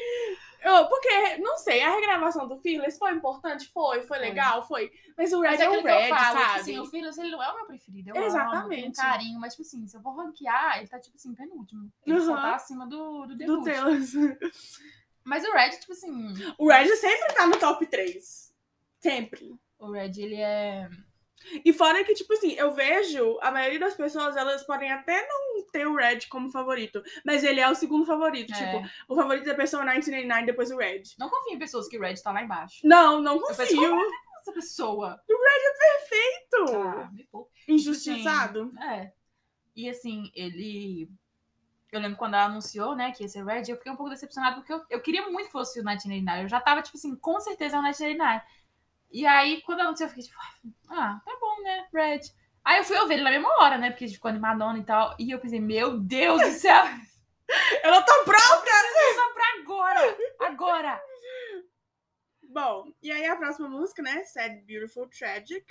Eu- 0.64 0.86
porque, 0.86 1.38
não 1.38 1.56
sei, 1.56 1.82
a 1.82 1.90
regravação 1.90 2.46
do 2.46 2.56
Fearless 2.56 2.96
foi 2.96 3.10
importante? 3.10 3.68
Foi, 3.72 4.00
foi 4.02 4.18
legal, 4.18 4.64
foi. 4.68 4.92
Mas 5.18 5.32
o 5.32 5.40
Red 5.40 5.48
Mas 5.50 5.60
é 5.60 5.64
é 5.64 5.68
o 5.68 5.82
Red, 5.82 6.08
falo, 6.08 6.24
tipo 6.36 6.40
sabe? 6.46 6.60
assim, 6.60 6.78
o 6.78 6.86
Fearless, 6.86 7.20
ele 7.20 7.30
não 7.32 7.42
é 7.42 7.50
o 7.50 7.56
meu 7.56 7.66
preferido. 7.66 8.10
Eu 8.10 8.16
amo, 8.16 8.26
Exatamente. 8.26 8.80
tenho 8.82 8.92
carinho, 8.94 9.40
mas, 9.40 9.54
tipo 9.54 9.66
assim, 9.66 9.84
se 9.88 9.96
eu 9.96 10.00
for 10.00 10.14
ranquear, 10.14 10.78
ele 10.78 10.86
tá, 10.86 11.00
tipo 11.00 11.16
assim, 11.16 11.34
penúltimo. 11.34 11.90
Ele 12.06 12.20
só 12.20 12.34
Aham. 12.34 12.42
tá 12.42 12.54
acima 12.54 12.86
do, 12.86 13.22
do 13.22 13.28
do 13.28 13.36
debut. 13.36 13.64
Taylor. 13.64 13.90
Mas 15.24 15.44
o 15.44 15.52
Red, 15.52 15.70
tipo 15.78 15.92
assim. 15.92 16.34
O 16.58 16.68
Red 16.68 16.94
sempre 16.96 17.34
tá 17.34 17.46
no 17.46 17.58
top 17.58 17.86
3. 17.86 18.52
Sempre. 19.00 19.54
O 19.78 19.90
Red, 19.90 20.12
ele 20.16 20.36
é. 20.36 20.88
E 21.64 21.72
fora 21.72 22.04
que, 22.04 22.14
tipo 22.14 22.32
assim, 22.32 22.52
eu 22.52 22.72
vejo 22.72 23.38
a 23.42 23.50
maioria 23.50 23.80
das 23.80 23.94
pessoas, 23.94 24.36
elas 24.36 24.64
podem 24.64 24.92
até 24.92 25.26
não 25.26 25.66
ter 25.72 25.86
o 25.86 25.96
Red 25.96 26.20
como 26.28 26.50
favorito, 26.50 27.02
mas 27.24 27.42
ele 27.42 27.60
é 27.60 27.68
o 27.68 27.74
segundo 27.74 28.06
favorito. 28.06 28.52
É. 28.52 28.56
Tipo, 28.56 28.88
o 29.08 29.16
favorito 29.16 29.46
da 29.46 29.54
pessoa 29.54 29.82
é 29.82 29.86
1989, 29.86 30.46
depois 30.46 30.70
o 30.70 30.76
Red. 30.76 31.02
Não 31.18 31.28
confio 31.28 31.54
em 31.54 31.58
pessoas 31.58 31.88
que 31.88 31.98
o 31.98 32.00
Red 32.00 32.14
tá 32.22 32.30
lá 32.30 32.42
embaixo. 32.42 32.80
Não, 32.84 33.20
não 33.20 33.36
Eu 33.36 33.46
penso, 33.56 33.74
confio. 33.76 33.98
Essa 34.40 34.52
pessoa. 34.52 35.20
Perfeito! 36.12 36.76
Ah, 36.76 37.10
me 37.12 37.24
poupa. 37.24 37.50
Injustiçado. 37.68 38.72
É. 38.80 39.12
E 39.74 39.88
assim, 39.88 40.30
ele. 40.34 41.08
Eu 41.92 42.00
lembro 42.00 42.16
quando 42.16 42.34
ela 42.34 42.46
anunciou, 42.46 42.96
né, 42.96 43.12
que 43.12 43.22
ia 43.22 43.28
ser 43.28 43.44
Red, 43.44 43.64
eu 43.68 43.76
fiquei 43.76 43.92
um 43.92 43.96
pouco 43.96 44.10
decepcionada 44.10 44.56
porque 44.56 44.72
eu, 44.72 44.82
eu 44.88 45.00
queria 45.00 45.28
muito 45.28 45.46
que 45.46 45.52
fosse 45.52 45.78
o 45.78 45.82
1989. 45.82 46.44
Eu 46.44 46.48
já 46.48 46.60
tava, 46.60 46.82
tipo 46.82 46.96
assim, 46.96 47.14
com 47.14 47.38
certeza 47.38 47.76
é 47.76 47.78
o 47.78 47.82
1989. 47.82 48.42
E 49.10 49.26
aí, 49.26 49.60
quando 49.62 49.80
anunciou, 49.80 50.06
eu 50.06 50.14
fiquei 50.14 50.24
tipo, 50.24 50.38
ah, 50.88 51.20
tá 51.24 51.38
bom, 51.38 51.62
né, 51.62 51.86
Red. 51.92 52.20
Aí 52.64 52.78
eu 52.78 52.84
fui 52.84 52.96
ouvir 52.96 53.14
ele 53.14 53.22
na 53.22 53.30
mesma 53.30 53.50
hora, 53.60 53.76
né, 53.76 53.90
porque 53.90 54.04
a 54.04 54.06
gente 54.06 54.16
ficou 54.16 54.30
animadona 54.30 54.78
e 54.78 54.84
tal. 54.84 55.14
E 55.18 55.30
eu 55.30 55.38
pensei, 55.38 55.60
meu 55.60 55.98
Deus 55.98 56.40
do 56.40 56.50
céu, 56.52 56.82
Eu 57.84 57.90
não 57.90 58.04
tô 58.04 58.24
pronta! 58.24 58.70
só 59.14 59.32
pra 59.34 59.44
agora! 59.60 60.16
Agora! 60.40 61.02
Bom, 62.42 62.92
e 63.02 63.10
aí 63.10 63.26
a 63.26 63.36
próxima 63.36 63.68
música, 63.68 64.02
né? 64.02 64.24
Sad, 64.24 64.62
Beautiful, 64.66 65.08
Tragic. 65.08 65.64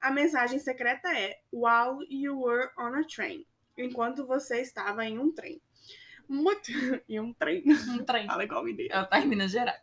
A 0.00 0.10
mensagem 0.10 0.58
secreta 0.58 1.08
é 1.16 1.40
While 1.52 2.04
you 2.08 2.40
were 2.40 2.70
on 2.78 2.94
a 2.94 3.04
train. 3.04 3.44
Enquanto 3.78 4.26
você 4.26 4.60
estava 4.60 5.04
em 5.04 5.18
um 5.18 5.32
trem. 5.32 5.60
Muito. 6.28 6.70
em 7.08 7.20
um 7.20 7.32
trem. 7.32 7.64
Um 7.88 8.04
trem. 8.04 8.26
Fala 8.26 8.44
igual 8.44 8.64
mineiro. 8.64 8.92
Ela 8.92 9.06
tá 9.06 9.20
em 9.20 9.26
Minas 9.26 9.50
Gerais. 9.50 9.80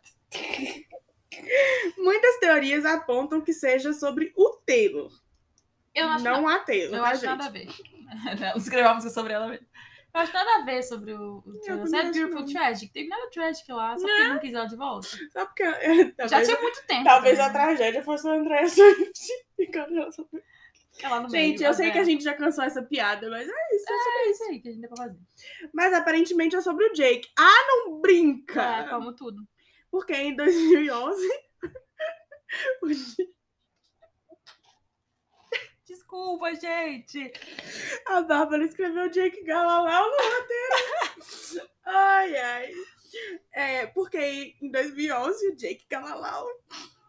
Muitas 1.98 2.38
teorias 2.38 2.84
apontam 2.84 3.40
que 3.40 3.52
seja 3.52 3.92
sobre 3.92 4.32
o 4.36 4.50
Taylor. 4.66 5.10
Eu 5.94 6.08
acho 6.08 6.24
não 6.24 6.46
a 6.46 6.58
Taylor, 6.60 6.96
Eu 6.98 7.02
tá, 7.02 7.08
acho 7.08 7.20
gente? 7.20 7.30
nada 7.30 7.46
a 7.46 7.50
ver. 7.50 7.68
Escreveu 8.56 8.86
uma 8.88 8.94
música 8.94 9.12
sobre 9.12 9.32
ela 9.32 9.48
mesmo. 9.48 9.66
Eu 10.14 10.20
acho 10.20 10.32
nada 10.32 10.62
a 10.62 10.64
ver 10.64 10.82
sobre 10.82 11.12
o, 11.12 11.42
o 11.44 11.60
Taylor. 11.60 11.82
acho 11.82 11.90
Beautiful 11.90 12.40
não. 12.40 12.46
Tragic. 12.46 12.92
Teve 12.92 13.08
nada 13.08 13.28
tragic 13.30 13.70
lá, 13.72 13.98
só 13.98 14.06
porque 14.06 14.20
ele 14.20 14.28
não 14.28 14.38
quis 14.38 14.54
ela 14.54 14.66
de 14.66 14.76
volta. 14.76 15.08
Só 15.32 15.44
porque. 15.46 15.64
Já 16.20 16.28
talvez 16.28 16.48
tinha 16.48 16.60
muito 16.62 16.86
tempo. 16.86 17.04
talvez 17.04 17.38
a 17.40 17.50
também, 17.50 17.60
né? 17.60 17.66
tragédia 17.76 18.02
fosse 18.02 18.26
o 18.26 18.30
André 18.30 18.68
Swift. 18.68 19.28
ela 19.74 20.12
só- 20.12 20.22
Ela 20.32 20.42
Gente, 21.28 21.58
meio, 21.58 21.68
eu 21.68 21.74
sei 21.74 21.88
a 21.88 21.92
que 21.92 21.98
a 21.98 22.04
gente 22.04 22.24
já 22.24 22.34
cansou 22.34 22.64
essa 22.64 22.82
piada, 22.82 23.28
mas 23.30 23.46
é 23.48 23.76
isso. 23.76 23.84
É 23.92 23.98
sobre 23.98 24.18
É 24.18 24.30
isso 24.30 24.44
aí 24.44 24.60
que 24.60 24.68
a 24.68 24.72
gente 24.72 24.80
deu 24.80 24.90
pra 24.90 25.04
fazer. 25.04 25.18
Mas 25.72 25.92
aparentemente 25.92 26.56
é 26.56 26.60
sobre 26.60 26.86
o 26.86 26.92
Jake. 26.92 27.28
Ah, 27.38 27.66
não 27.68 28.00
brinca! 28.00 28.62
É, 28.62 28.88
como 28.88 29.12
tudo. 29.12 29.42
Porque 29.90 30.14
em 30.14 30.34
2011. 30.34 31.28
o 32.82 32.88
Jake- 32.88 33.34
Desculpa, 35.86 36.54
gente. 36.54 37.32
a 38.06 38.20
Bárbara 38.22 38.64
escreveu 38.64 39.08
Jake 39.10 39.44
Galalau 39.44 40.08
no 40.10 40.16
roteiro. 40.16 41.68
ai, 41.84 42.36
ai. 42.36 42.72
É, 43.52 43.86
porque 43.86 44.54
em 44.60 44.70
2011 44.70 45.48
o 45.52 45.56
Jake 45.56 45.86
Galalau 45.88 46.46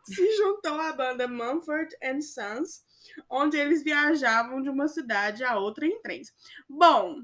se 0.03 0.37
juntou 0.37 0.79
à 0.79 0.93
banda 0.93 1.27
Mumford 1.27 1.95
and 2.03 2.21
Sons, 2.21 2.83
onde 3.29 3.57
eles 3.57 3.83
viajavam 3.83 4.61
de 4.61 4.69
uma 4.69 4.87
cidade 4.87 5.43
a 5.43 5.57
outra 5.57 5.85
em 5.85 6.01
trens. 6.01 6.33
Bom, 6.69 7.21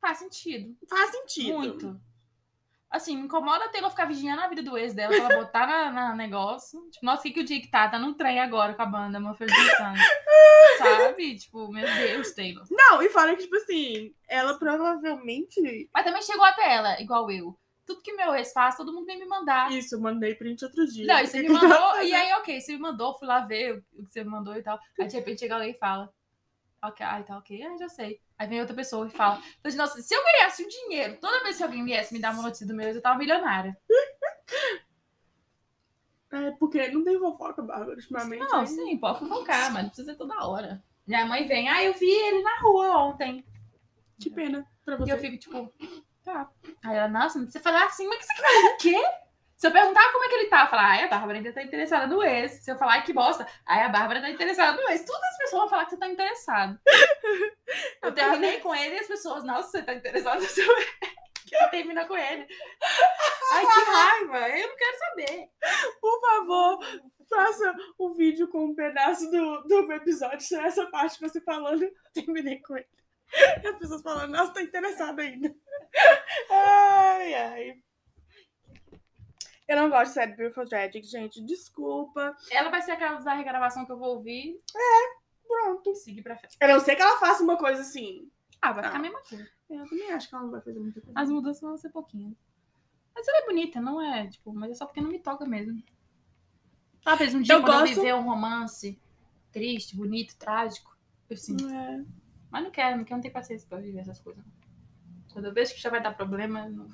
Faz 0.00 0.18
sentido. 0.18 0.76
faz 0.88 1.10
sentido. 1.10 1.58
Muito. 1.58 2.00
Assim, 2.90 3.16
me 3.16 3.24
incomoda 3.24 3.66
a 3.66 3.68
Taylor 3.68 3.90
ficar 3.90 4.06
vigiando 4.06 4.40
a 4.40 4.48
vida 4.48 4.62
do 4.62 4.78
ex 4.78 4.94
dela 4.94 5.14
pra 5.14 5.24
ela 5.24 5.44
botar 5.44 5.66
na, 5.66 5.90
na 5.92 6.14
negócio. 6.14 6.80
Tipo, 6.90 7.04
nossa, 7.04 7.20
o 7.20 7.22
que, 7.24 7.32
que 7.32 7.40
o 7.40 7.44
Jake 7.44 7.70
tá? 7.70 7.86
Tá 7.88 7.98
num 7.98 8.14
trem 8.14 8.40
agora 8.40 8.72
com 8.72 8.80
a 8.80 8.86
banda 8.86 9.20
Mumford 9.20 9.52
Sons. 9.52 9.98
Sabe? 10.78 11.36
Tipo, 11.36 11.68
meu 11.70 11.84
Deus, 11.84 12.32
Taylor. 12.32 12.64
Não, 12.70 13.02
e 13.02 13.10
fora 13.10 13.36
que, 13.36 13.42
tipo 13.42 13.56
assim, 13.56 14.14
ela 14.26 14.58
provavelmente. 14.58 15.90
Mas 15.92 16.04
também 16.04 16.22
chegou 16.22 16.44
até 16.44 16.72
ela, 16.72 16.98
igual 17.02 17.30
eu. 17.30 17.58
Tudo 17.88 18.02
que 18.02 18.12
meu 18.12 18.34
ex 18.34 18.52
faz, 18.52 18.76
todo 18.76 18.92
mundo 18.92 19.06
vem 19.06 19.18
me 19.18 19.24
mandar. 19.24 19.72
Isso, 19.72 19.94
eu 19.94 20.00
mandei 20.00 20.34
print 20.34 20.62
outro 20.62 20.86
dia. 20.86 21.06
Não, 21.06 21.20
e 21.20 21.26
você 21.26 21.40
me 21.40 21.48
mandou, 21.48 21.68
e 22.04 22.12
aí, 22.12 22.34
ok, 22.34 22.60
você 22.60 22.72
me 22.74 22.80
mandou, 22.80 23.14
fui 23.14 23.26
lá 23.26 23.40
ver 23.40 23.82
o 23.94 24.04
que 24.04 24.12
você 24.12 24.22
me 24.22 24.28
mandou 24.28 24.54
e 24.54 24.62
tal. 24.62 24.78
Aí 25.00 25.06
de 25.06 25.16
repente 25.16 25.40
chega 25.40 25.54
alguém 25.54 25.70
e 25.70 25.78
fala, 25.78 26.12
ok, 26.82 27.06
ai, 27.06 27.24
tá 27.24 27.38
ok, 27.38 27.62
ah, 27.62 27.76
já 27.78 27.88
sei. 27.88 28.20
Aí 28.38 28.46
vem 28.46 28.60
outra 28.60 28.76
pessoa 28.76 29.06
e 29.06 29.10
fala, 29.10 29.38
então, 29.58 29.68
assim, 29.70 29.78
nossa, 29.78 30.02
se 30.02 30.14
eu 30.14 30.22
ganhasse 30.22 30.62
o 30.62 30.68
dinheiro, 30.68 31.16
toda 31.18 31.42
vez 31.42 31.56
que 31.56 31.62
alguém 31.62 31.82
viesse 31.82 32.12
me 32.12 32.20
dar 32.20 32.34
uma 32.34 32.42
notícia 32.42 32.66
do 32.66 32.74
meu 32.74 32.86
ex, 32.86 32.96
eu 32.96 33.02
tava 33.02 33.18
milionária. 33.18 33.74
É, 36.30 36.50
porque 36.52 36.88
não 36.88 37.02
tem 37.02 37.18
fofoca, 37.18 37.62
Bárbara, 37.62 37.94
ultimamente. 37.94 38.40
Não, 38.40 38.60
hein? 38.60 38.66
sim, 38.66 38.98
pode 38.98 39.20
fofocar, 39.20 39.72
mas 39.72 39.82
não 39.82 39.88
precisa 39.88 40.12
ser 40.12 40.18
toda 40.18 40.46
hora. 40.46 40.84
Minha 41.06 41.24
mãe 41.24 41.48
vem, 41.48 41.70
ah, 41.70 41.82
eu 41.82 41.94
vi 41.94 42.10
ele 42.10 42.42
na 42.42 42.60
rua 42.60 43.06
ontem. 43.06 43.42
Que 44.20 44.28
pena 44.28 44.66
pra 44.84 44.96
E 44.96 44.98
você. 44.98 45.12
eu 45.12 45.18
fico, 45.18 45.38
tipo, 45.38 45.72
tá. 46.22 46.50
Aí 46.84 46.96
ela, 46.96 47.08
nossa, 47.08 47.38
não 47.38 47.44
precisa 47.44 47.62
falar 47.62 47.84
assim, 47.84 48.06
mas 48.06 48.18
que 48.18 48.24
você 48.24 48.34
quer 48.34 48.76
quê? 48.78 49.04
Se 49.56 49.66
eu 49.66 49.72
perguntar 49.72 50.12
como 50.12 50.24
é 50.24 50.28
que 50.28 50.34
ele 50.36 50.48
tá, 50.48 50.62
eu 50.62 50.68
falar, 50.68 50.90
ai, 50.90 51.04
a 51.04 51.08
Bárbara 51.08 51.36
ainda 51.36 51.52
tá 51.52 51.60
interessada 51.60 52.06
no 52.06 52.22
ex. 52.22 52.52
Se 52.62 52.70
eu 52.70 52.78
falar, 52.78 52.92
ai, 52.92 53.04
que 53.04 53.12
bosta, 53.12 53.44
ai, 53.66 53.82
a 53.82 53.88
Bárbara 53.88 54.20
tá 54.20 54.30
interessada 54.30 54.80
no 54.80 54.88
ex. 54.88 55.04
Todas 55.04 55.22
as 55.24 55.38
pessoas 55.38 55.60
vão 55.62 55.68
falar 55.68 55.84
que 55.84 55.90
você 55.90 55.96
tá 55.96 56.08
interessado. 56.08 56.78
Eu 58.00 58.14
terminei 58.14 58.60
com 58.60 58.74
ele 58.74 58.94
e 58.94 59.00
as 59.00 59.06
pessoas, 59.06 59.44
nossa, 59.44 59.68
você 59.68 59.82
tá 59.82 59.92
interessado 59.92 60.40
no 60.40 60.46
seu 60.46 60.78
ex. 60.78 60.88
Termina 61.70 62.06
com 62.06 62.16
ele. 62.16 62.46
Ai, 63.52 63.66
que 63.66 63.90
raiva, 63.90 64.48
eu 64.50 64.68
não 64.68 64.76
quero 64.76 64.98
saber. 64.98 65.50
Por 66.00 66.20
favor, 66.20 66.78
faça 67.28 67.74
o 67.98 68.12
vídeo 68.14 68.48
com 68.48 68.66
um 68.66 68.74
pedaço 68.74 69.30
do, 69.30 69.62
do 69.62 69.92
episódio. 69.92 70.40
Só 70.40 70.60
essa 70.60 70.86
parte 70.86 71.20
você 71.20 71.40
falando, 71.40 71.82
eu 71.82 71.92
terminei 72.12 72.60
com 72.60 72.76
ele. 72.76 72.86
E 73.32 73.66
as 73.68 73.78
pessoas 73.78 74.02
falando, 74.02 74.32
nossa, 74.32 74.52
tô 74.52 74.60
interessada 74.60 75.22
ainda. 75.22 75.54
Ai, 76.50 77.34
ai. 77.34 77.82
Eu 79.66 79.76
não 79.76 79.90
gosto 79.90 80.08
de 80.08 80.14
Sad 80.14 80.36
Beautiful 80.36 80.66
Tragic, 80.68 81.06
gente. 81.06 81.42
Desculpa. 81.44 82.34
Ela 82.50 82.70
vai 82.70 82.80
ser 82.82 82.92
aquela 82.92 83.20
da 83.20 83.34
regravação 83.34 83.84
que 83.84 83.92
eu 83.92 83.98
vou 83.98 84.16
ouvir 84.16 84.58
Pronto. 85.46 85.90
e 85.90 85.94
seguir 85.96 86.22
pra 86.22 86.36
frente. 86.36 86.56
A 86.60 86.68
não 86.68 86.80
ser 86.80 86.96
que 86.96 87.02
ela 87.02 87.18
faça 87.18 87.42
uma 87.42 87.56
coisa 87.58 87.82
assim. 87.82 88.30
Ah, 88.62 88.72
vai 88.72 88.84
ficar 88.84 88.96
Ah. 88.96 88.98
a 88.98 89.02
mesma 89.02 89.20
coisa. 89.22 89.48
Eu 89.68 89.88
também 89.88 90.10
acho 90.12 90.28
que 90.28 90.34
ela 90.34 90.44
não 90.44 90.50
vai 90.50 90.60
fazer 90.62 90.78
muita 90.78 91.00
coisa. 91.00 91.18
As 91.20 91.28
mudanças 91.30 91.60
vão 91.60 91.76
ser 91.76 91.90
pouquinhas. 91.90 92.34
Mas 93.14 93.28
ela 93.28 93.38
é 93.38 93.46
bonita, 93.46 93.80
não 93.80 94.00
é? 94.00 94.26
Tipo, 94.28 94.52
mas 94.54 94.70
é 94.70 94.74
só 94.74 94.86
porque 94.86 95.00
não 95.00 95.10
me 95.10 95.18
toca 95.18 95.44
mesmo. 95.44 95.82
Talvez 97.02 97.34
um 97.34 97.42
dia 97.42 97.54
Eu 97.54 97.60
quando 97.60 97.72
eu 97.74 97.80
gosto- 97.80 97.94
viver 97.96 98.14
um 98.14 98.22
romance 98.24 98.98
triste, 99.52 99.96
bonito, 99.96 100.36
trágico, 100.36 100.96
eu 101.28 101.36
sinto. 101.36 101.68
É. 101.68 102.04
Mas 102.50 102.62
não 102.62 102.70
quero, 102.70 102.96
não 102.96 103.04
quero, 103.04 103.16
não 103.16 103.22
ter 103.22 103.30
paciência 103.30 103.68
pra 103.68 103.78
viver 103.78 104.00
essas 104.00 104.18
coisas. 104.18 104.44
Quando 105.32 105.44
eu 105.46 105.54
vejo 105.54 105.74
que 105.74 105.80
já 105.80 105.90
vai 105.90 106.02
dar 106.02 106.16
problema, 106.16 106.60
eu 106.60 106.70
não... 106.70 106.88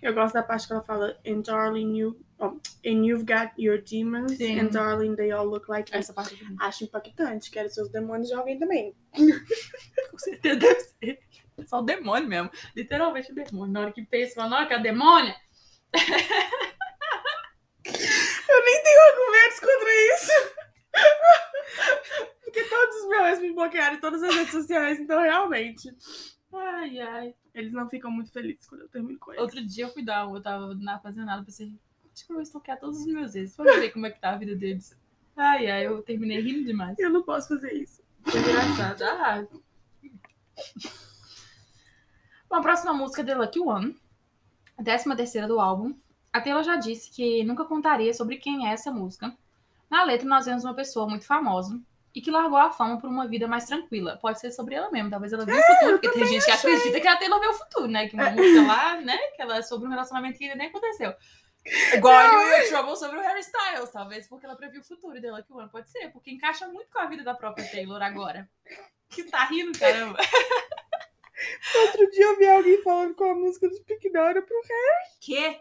Eu 0.00 0.14
gosto 0.14 0.34
da 0.34 0.42
parte 0.42 0.66
que 0.66 0.72
ela 0.72 0.82
fala, 0.82 1.18
and 1.26 1.40
darling, 1.40 1.96
you, 1.96 2.20
oh, 2.38 2.60
and 2.86 3.04
you've 3.04 3.24
got 3.24 3.52
your 3.58 3.82
demons, 3.82 4.36
Sim. 4.36 4.60
and 4.60 4.68
darling, 4.68 5.16
they 5.16 5.32
all 5.32 5.46
look 5.46 5.68
like 5.68 5.92
essa 5.96 6.12
parte 6.12 6.34
aqui. 6.34 6.46
Acho 6.60 6.84
impactante, 6.84 7.50
quero 7.50 7.68
seus 7.70 7.88
demônios 7.88 8.28
de 8.28 8.34
alguém 8.34 8.58
também. 8.58 8.94
Com 10.10 10.18
certeza 10.18 10.56
deve 10.56 10.80
ser. 10.80 11.18
É 11.56 11.64
Só 11.64 11.80
o 11.80 11.82
demônio 11.82 12.28
mesmo. 12.28 12.50
Literalmente 12.76 13.32
o 13.32 13.34
demônio. 13.34 13.72
Na 13.72 13.80
hora 13.80 13.92
que 13.92 14.04
pensa, 14.04 14.34
fala, 14.34 14.60
não, 14.60 14.68
que 14.68 14.74
é 14.74 14.76
a 14.76 14.80
demônia. 14.80 15.34
Eu 17.84 18.64
nem 18.64 18.82
tenho 18.82 19.00
argumentos 19.10 19.60
contra 19.60 19.88
isso. 20.14 20.32
Porque 22.54 22.68
todos 22.68 22.96
os 22.98 23.08
meus 23.08 23.40
me 23.40 23.52
bloquearam 23.52 23.96
em 23.96 24.00
todas 24.00 24.22
as 24.22 24.32
redes 24.32 24.52
sociais, 24.52 25.00
então 25.00 25.20
realmente. 25.20 25.92
Ai, 26.52 27.00
ai. 27.00 27.34
Eles 27.52 27.72
não 27.72 27.88
ficam 27.88 28.12
muito 28.12 28.30
felizes 28.30 28.68
quando 28.68 28.82
eu 28.82 28.88
termino 28.88 29.18
com 29.18 29.32
eles. 29.32 29.42
Outro 29.42 29.66
dia 29.66 29.86
eu 29.86 29.92
fui 29.92 30.04
dar, 30.04 30.28
eu 30.28 30.40
tava 30.40 30.72
na 30.76 31.00
fazendo 31.00 31.26
nada, 31.26 31.42
pensei, 31.42 31.74
acho 32.12 32.24
que 32.24 32.30
eu 32.30 32.36
vou 32.36 32.42
estoquear 32.42 32.78
todos 32.78 33.00
os 33.00 33.06
meus 33.06 33.34
ex, 33.34 33.56
pra 33.56 33.74
ver 33.74 33.90
como 33.90 34.06
é 34.06 34.10
que 34.12 34.20
tá 34.20 34.30
a 34.30 34.36
vida 34.36 34.54
deles. 34.54 34.96
Ai, 35.36 35.68
ai, 35.68 35.84
eu 35.84 36.00
terminei 36.02 36.40
rindo 36.40 36.64
demais. 36.64 36.96
Eu 36.96 37.10
não 37.10 37.24
posso 37.24 37.48
fazer 37.48 37.72
isso. 37.72 38.04
Foi 38.22 38.38
engraçado. 38.38 39.02
Ah. 39.02 39.44
Bom, 42.48 42.56
a 42.56 42.62
próxima 42.62 42.94
música 42.94 43.22
é 43.22 43.24
The 43.24 43.34
Lucky 43.34 43.58
One, 43.58 44.00
a 44.78 44.82
décima 44.82 45.16
terceira 45.16 45.48
do 45.48 45.58
álbum. 45.58 45.92
A 46.32 46.40
Taylor 46.40 46.62
já 46.62 46.76
disse 46.76 47.10
que 47.10 47.42
nunca 47.42 47.64
contaria 47.64 48.14
sobre 48.14 48.36
quem 48.36 48.68
é 48.68 48.72
essa 48.72 48.92
música. 48.92 49.36
Na 49.90 50.04
letra, 50.04 50.28
nós 50.28 50.46
vemos 50.46 50.64
uma 50.64 50.74
pessoa 50.74 51.08
muito 51.08 51.26
famosa 51.26 51.80
e 52.14 52.20
que 52.20 52.30
largou 52.30 52.58
a 52.58 52.70
fama 52.70 53.00
por 53.00 53.10
uma 53.10 53.26
vida 53.26 53.48
mais 53.48 53.64
tranquila. 53.64 54.16
Pode 54.22 54.38
ser 54.38 54.52
sobre 54.52 54.76
ela 54.76 54.90
mesma, 54.90 55.10
talvez 55.10 55.32
ela 55.32 55.44
viu 55.44 55.56
o 55.56 55.62
futuro, 55.62 55.98
porque 55.98 56.10
tem 56.10 56.26
gente 56.26 56.44
que 56.44 56.50
acredita 56.50 57.00
que 57.00 57.08
a 57.08 57.16
Taylor 57.16 57.40
vê 57.40 57.48
o 57.48 57.54
futuro, 57.54 57.88
né? 57.88 58.08
Que 58.08 58.14
uma 58.14 58.30
música 58.30 58.62
lá, 58.62 59.00
né? 59.00 59.18
Que 59.34 59.42
ela 59.42 59.58
é 59.58 59.62
sobre 59.62 59.88
um 59.88 59.90
relacionamento 59.90 60.38
que 60.38 60.44
ainda 60.44 60.56
nem 60.56 60.68
aconteceu. 60.68 61.12
Igual 61.94 62.14
a 62.14 62.28
New 62.30 62.48
Year 62.48 62.68
Trouble 62.68 62.96
sobre 62.96 63.18
o 63.18 63.22
Harry 63.22 63.40
Styles, 63.40 63.90
talvez 63.90 64.28
porque 64.28 64.46
ela 64.46 64.54
previu 64.54 64.80
o 64.80 64.84
futuro 64.84 65.20
dela 65.20 65.42
que 65.42 65.52
o 65.52 65.58
ano 65.58 65.70
pode 65.70 65.90
ser, 65.90 66.12
porque 66.12 66.30
encaixa 66.30 66.68
muito 66.68 66.90
com 66.90 66.98
a 66.98 67.06
vida 67.06 67.24
da 67.24 67.34
própria 67.34 67.68
Taylor 67.68 68.00
agora. 68.02 68.48
Que 69.08 69.24
tá 69.24 69.44
rindo, 69.46 69.76
caramba. 69.78 70.18
Outro 71.74 72.10
dia 72.10 72.24
eu 72.26 72.38
vi 72.38 72.46
alguém 72.46 72.82
falando 72.82 73.14
com 73.14 73.24
a 73.24 73.34
música 73.34 73.68
do 73.68 73.74
Speak 73.76 74.10
Now 74.10 74.26
era 74.26 74.42
pro 74.42 74.60
Que? 75.20 75.58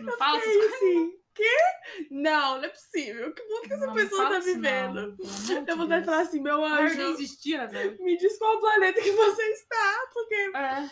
Não 0.00 0.16
fala 0.16 0.38
essas 0.38 0.52
coisas. 0.52 0.74
assim, 0.74 1.19
quê? 1.40 2.06
Não, 2.10 2.58
não 2.58 2.64
é 2.64 2.68
possível. 2.68 3.32
Que 3.34 3.42
mundo 3.44 3.62
que 3.68 3.72
essa 3.72 3.86
Não, 3.86 3.94
pessoa 3.94 4.24
tá 4.28 4.30
não, 4.34 4.42
vivendo? 4.42 5.16
de 5.16 5.52
Eu 5.70 5.76
vou 5.76 5.86
de 5.86 5.92
Deus. 5.94 6.04
falar 6.04 6.20
assim, 6.22 6.40
meu 6.40 6.64
anjo, 6.64 7.00
existir, 7.00 7.58
né? 7.70 7.96
me 8.00 8.16
diz 8.16 8.38
qual 8.38 8.60
planeta 8.60 9.00
que 9.00 9.12
você 9.12 9.42
está, 9.52 10.08
porque... 10.12 10.34
É. 10.54 10.90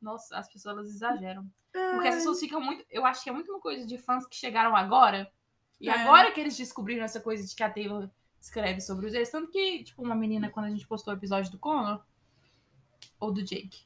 Nossa, 0.00 0.36
as 0.36 0.52
pessoas 0.52 0.88
exageram. 0.88 1.48
Porque 1.72 2.08
as 2.08 2.16
pessoas 2.16 2.40
ficam 2.40 2.60
muito. 2.60 2.84
Eu 2.90 3.04
acho 3.04 3.22
que 3.22 3.28
é 3.30 3.32
muito 3.32 3.50
uma 3.50 3.60
coisa 3.60 3.84
de 3.86 3.98
fãs 3.98 4.26
que 4.26 4.36
chegaram 4.36 4.74
agora. 4.74 5.30
E 5.80 5.88
É. 5.88 5.92
agora 5.92 6.30
que 6.32 6.40
eles 6.40 6.56
descobriram 6.56 7.04
essa 7.04 7.20
coisa 7.20 7.46
de 7.46 7.54
que 7.54 7.62
a 7.62 7.70
Taylor 7.70 8.08
escreve 8.40 8.80
sobre 8.80 9.06
os 9.06 9.14
ex. 9.14 9.30
Tanto 9.30 9.50
que, 9.50 9.84
tipo, 9.84 10.02
uma 10.02 10.14
menina, 10.14 10.48
quando 10.50 10.66
a 10.66 10.70
gente 10.70 10.86
postou 10.86 11.12
o 11.12 11.16
episódio 11.16 11.50
do 11.50 11.58
Connor, 11.58 12.02
ou 13.20 13.32
do 13.32 13.42
Jake, 13.42 13.84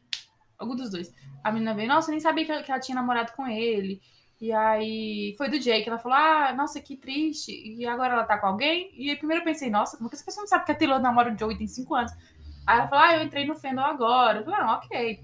algum 0.58 0.76
dos 0.76 0.90
dois, 0.90 1.12
a 1.42 1.50
menina 1.50 1.74
veio, 1.74 1.88
nossa, 1.88 2.08
eu 2.10 2.12
nem 2.12 2.20
sabia 2.20 2.44
que 2.44 2.52
ela, 2.52 2.62
que 2.62 2.70
ela 2.70 2.80
tinha 2.80 2.94
namorado 2.94 3.32
com 3.32 3.46
ele. 3.48 4.00
E 4.40 4.52
aí 4.52 5.34
foi 5.36 5.50
do 5.50 5.58
Jake. 5.58 5.86
Ela 5.88 5.98
falou, 5.98 6.16
ah, 6.16 6.52
nossa, 6.54 6.80
que 6.80 6.96
triste. 6.96 7.52
E 7.52 7.86
agora 7.86 8.14
ela 8.14 8.24
tá 8.24 8.38
com 8.38 8.46
alguém? 8.46 8.90
E 8.94 9.10
aí 9.10 9.16
primeiro 9.16 9.42
eu 9.42 9.44
pensei, 9.44 9.68
nossa, 9.68 9.96
como 9.98 10.08
que 10.08 10.16
essa 10.16 10.24
pessoa 10.24 10.42
não 10.42 10.48
sabe 10.48 10.64
que 10.64 10.72
a 10.72 10.74
Taylor 10.74 10.98
namora 11.00 11.32
o 11.32 11.38
Joey 11.38 11.58
tem 11.58 11.66
cinco 11.66 11.94
anos? 11.94 12.12
Aí 12.66 12.78
ela 12.78 12.88
falou, 12.88 13.04
ah, 13.04 13.16
eu 13.16 13.22
entrei 13.22 13.44
no 13.46 13.54
fandom 13.54 13.82
agora. 13.82 14.38
Eu 14.38 14.44
falei, 14.44 14.60
ah, 14.60 14.74
ok. 14.76 15.20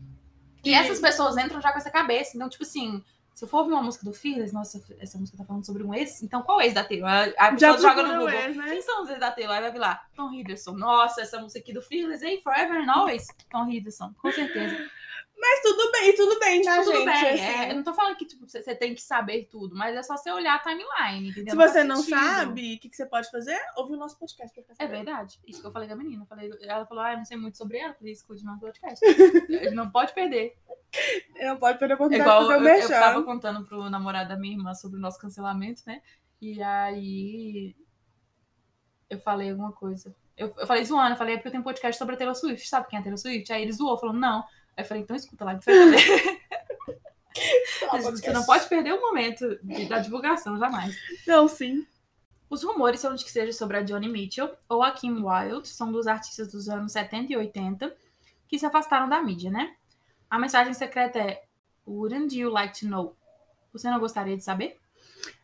E 0.64 0.70
E- 0.70 0.74
essas 0.74 1.00
pessoas 1.00 1.36
entram 1.38 1.60
já 1.60 1.72
com 1.72 1.78
essa 1.78 1.90
cabeça. 1.90 2.32
Então, 2.36 2.48
tipo 2.48 2.64
assim, 2.64 3.02
se 3.34 3.44
eu 3.44 3.48
for 3.48 3.58
ouvir 3.60 3.72
uma 3.72 3.82
música 3.82 4.04
do 4.04 4.12
Fearless, 4.12 4.52
nossa, 4.52 4.82
essa 5.00 5.16
música 5.18 5.38
tá 5.38 5.44
falando 5.44 5.64
sobre 5.64 5.82
um 5.82 5.94
ex, 5.94 6.22
então 6.22 6.42
qual 6.42 6.60
ex 6.60 6.74
da 6.74 6.84
Taylor? 6.84 7.08
A, 7.08 7.22
a 7.46 7.56
Já 7.56 7.72
pessoa 7.72 7.90
joga 7.94 8.02
no 8.02 8.12
Google. 8.20 8.28
ex, 8.30 8.56
né? 8.56 8.64
Quem 8.68 8.82
são 8.82 9.02
os 9.02 9.08
ex 9.10 9.18
da 9.20 9.30
Taylor? 9.30 9.54
Aí 9.56 9.62
vai 9.62 9.72
vir 9.72 9.78
lá, 9.78 10.00
Tom 10.14 10.32
Hiddleston. 10.32 10.72
Nossa, 10.72 11.22
essa 11.22 11.38
música 11.40 11.60
aqui 11.60 11.72
do 11.72 11.80
Fearless, 11.80 12.22
hein? 12.24 12.40
Forever 12.42 12.82
and 12.82 12.90
Always. 12.92 13.26
Tom 13.50 13.66
Hiddleston, 13.70 14.12
com 14.20 14.30
certeza. 14.32 14.76
Mas 15.38 15.60
tudo 15.60 15.92
bem, 15.92 16.14
tudo 16.14 16.38
bem, 16.38 16.62
tá, 16.62 16.78
tudo 16.78 16.92
gente? 16.92 17.04
bem, 17.04 17.14
assim. 17.14 17.42
é, 17.42 17.70
eu 17.70 17.76
não 17.76 17.82
tô 17.84 17.92
falando 17.92 18.16
que 18.16 18.24
tipo, 18.24 18.48
você, 18.48 18.74
tem 18.74 18.94
que 18.94 19.02
saber 19.02 19.44
tudo, 19.44 19.76
mas 19.76 19.94
é 19.94 20.02
só 20.02 20.16
você 20.16 20.30
olhar 20.30 20.54
a 20.54 20.58
timeline, 20.60 21.28
entendeu? 21.28 21.50
Se 21.52 21.56
faz 21.56 21.72
você 21.72 21.84
não 21.84 21.96
sentido. 21.96 22.18
sabe, 22.18 22.74
o 22.74 22.80
que, 22.80 22.88
que 22.88 22.96
você 22.96 23.04
pode 23.04 23.30
fazer? 23.30 23.58
Ouve 23.76 23.92
o 23.92 23.96
nosso 23.98 24.18
podcast. 24.18 24.64
É 24.78 24.86
verdade. 24.86 25.38
Isso 25.46 25.60
que 25.60 25.66
eu 25.66 25.72
falei 25.72 25.88
da 25.88 25.94
menina. 25.94 26.22
Eu 26.22 26.26
Falei, 26.26 26.50
ela 26.62 26.86
falou, 26.86 27.04
ah, 27.04 27.12
eu 27.12 27.18
não 27.18 27.24
sei 27.24 27.36
muito 27.36 27.58
sobre 27.58 27.78
ela. 27.78 27.90
Eu 27.92 27.96
falei, 27.96 28.12
escute 28.12 28.44
no 28.44 28.58
podcast. 28.58 29.04
não 29.74 29.90
pode 29.90 30.14
perder. 30.14 30.56
Não 31.40 31.58
pode 31.58 31.78
perder 31.78 31.92
a 31.92 31.96
oportunidade 31.96 32.30
igual 32.30 32.42
de 32.42 32.54
fazer 32.54 32.58
eu, 32.58 32.64
o 32.64 32.68
eu 32.68 32.78
merchan. 32.78 33.00
tava 33.00 33.22
contando 33.22 33.64
pro 33.64 33.90
namorado 33.90 34.30
da 34.30 34.36
minha 34.36 34.56
irmã 34.56 34.72
sobre 34.74 34.98
o 34.98 35.00
nosso 35.00 35.18
cancelamento, 35.18 35.82
né? 35.86 36.00
E 36.40 36.62
aí 36.62 37.76
eu 39.08 39.18
falei 39.20 39.50
alguma 39.50 39.72
coisa. 39.72 40.14
Eu, 40.36 40.54
eu 40.56 40.66
falei 40.66 40.84
zoando, 40.84 41.12
eu 41.12 41.16
falei, 41.16 41.34
é 41.34 41.36
porque 41.36 41.48
eu 41.48 41.52
tenho 41.52 41.62
um 41.62 41.64
podcast 41.64 41.98
sobre 41.98 42.14
a 42.14 42.18
Taylor 42.18 42.34
Swift, 42.34 42.68
sabe 42.68 42.88
quem 42.88 42.98
é 42.98 43.00
a 43.00 43.02
Taylor 43.02 43.18
Swift? 43.18 43.52
Aí 43.52 43.62
ele 43.62 43.72
zoou, 43.72 43.98
falou, 43.98 44.14
não. 44.14 44.44
Aí 44.76 44.84
eu 44.84 44.88
falei, 44.88 45.02
então 45.02 45.16
escuta 45.16 45.44
lá, 45.44 45.54
você 45.60 45.70
vai 45.74 45.90
ver. 45.90 46.40
Você 48.02 48.30
não 48.32 48.44
pode 48.44 48.66
perder 48.68 48.92
o 48.94 49.00
momento 49.00 49.58
de- 49.62 49.86
da 49.86 49.98
divulgação, 49.98 50.58
jamais. 50.58 50.96
Não, 51.26 51.46
sim. 51.48 51.86
Os 52.48 52.62
rumores 52.62 53.00
são 53.00 53.14
de 53.14 53.24
que 53.24 53.30
seja 53.30 53.52
sobre 53.52 53.76
a 53.78 53.82
Johnny 53.82 54.08
Mitchell 54.08 54.54
ou 54.68 54.82
a 54.82 54.92
Kim 54.92 55.22
Wilde, 55.24 55.68
são 55.68 55.90
duas 55.90 56.06
artistas 56.06 56.48
dos 56.52 56.68
anos 56.68 56.92
70 56.92 57.32
e 57.32 57.36
80 57.36 57.94
que 58.48 58.58
se 58.58 58.64
afastaram 58.64 59.08
da 59.08 59.20
mídia, 59.22 59.50
né? 59.50 59.74
A 60.30 60.38
mensagem 60.38 60.72
secreta 60.72 61.18
é: 61.18 61.42
Wouldn't 61.86 62.36
you 62.38 62.48
like 62.50 62.78
to 62.80 62.86
know? 62.86 63.16
Você 63.72 63.90
não 63.90 63.98
gostaria 63.98 64.36
de 64.36 64.44
saber? 64.44 64.78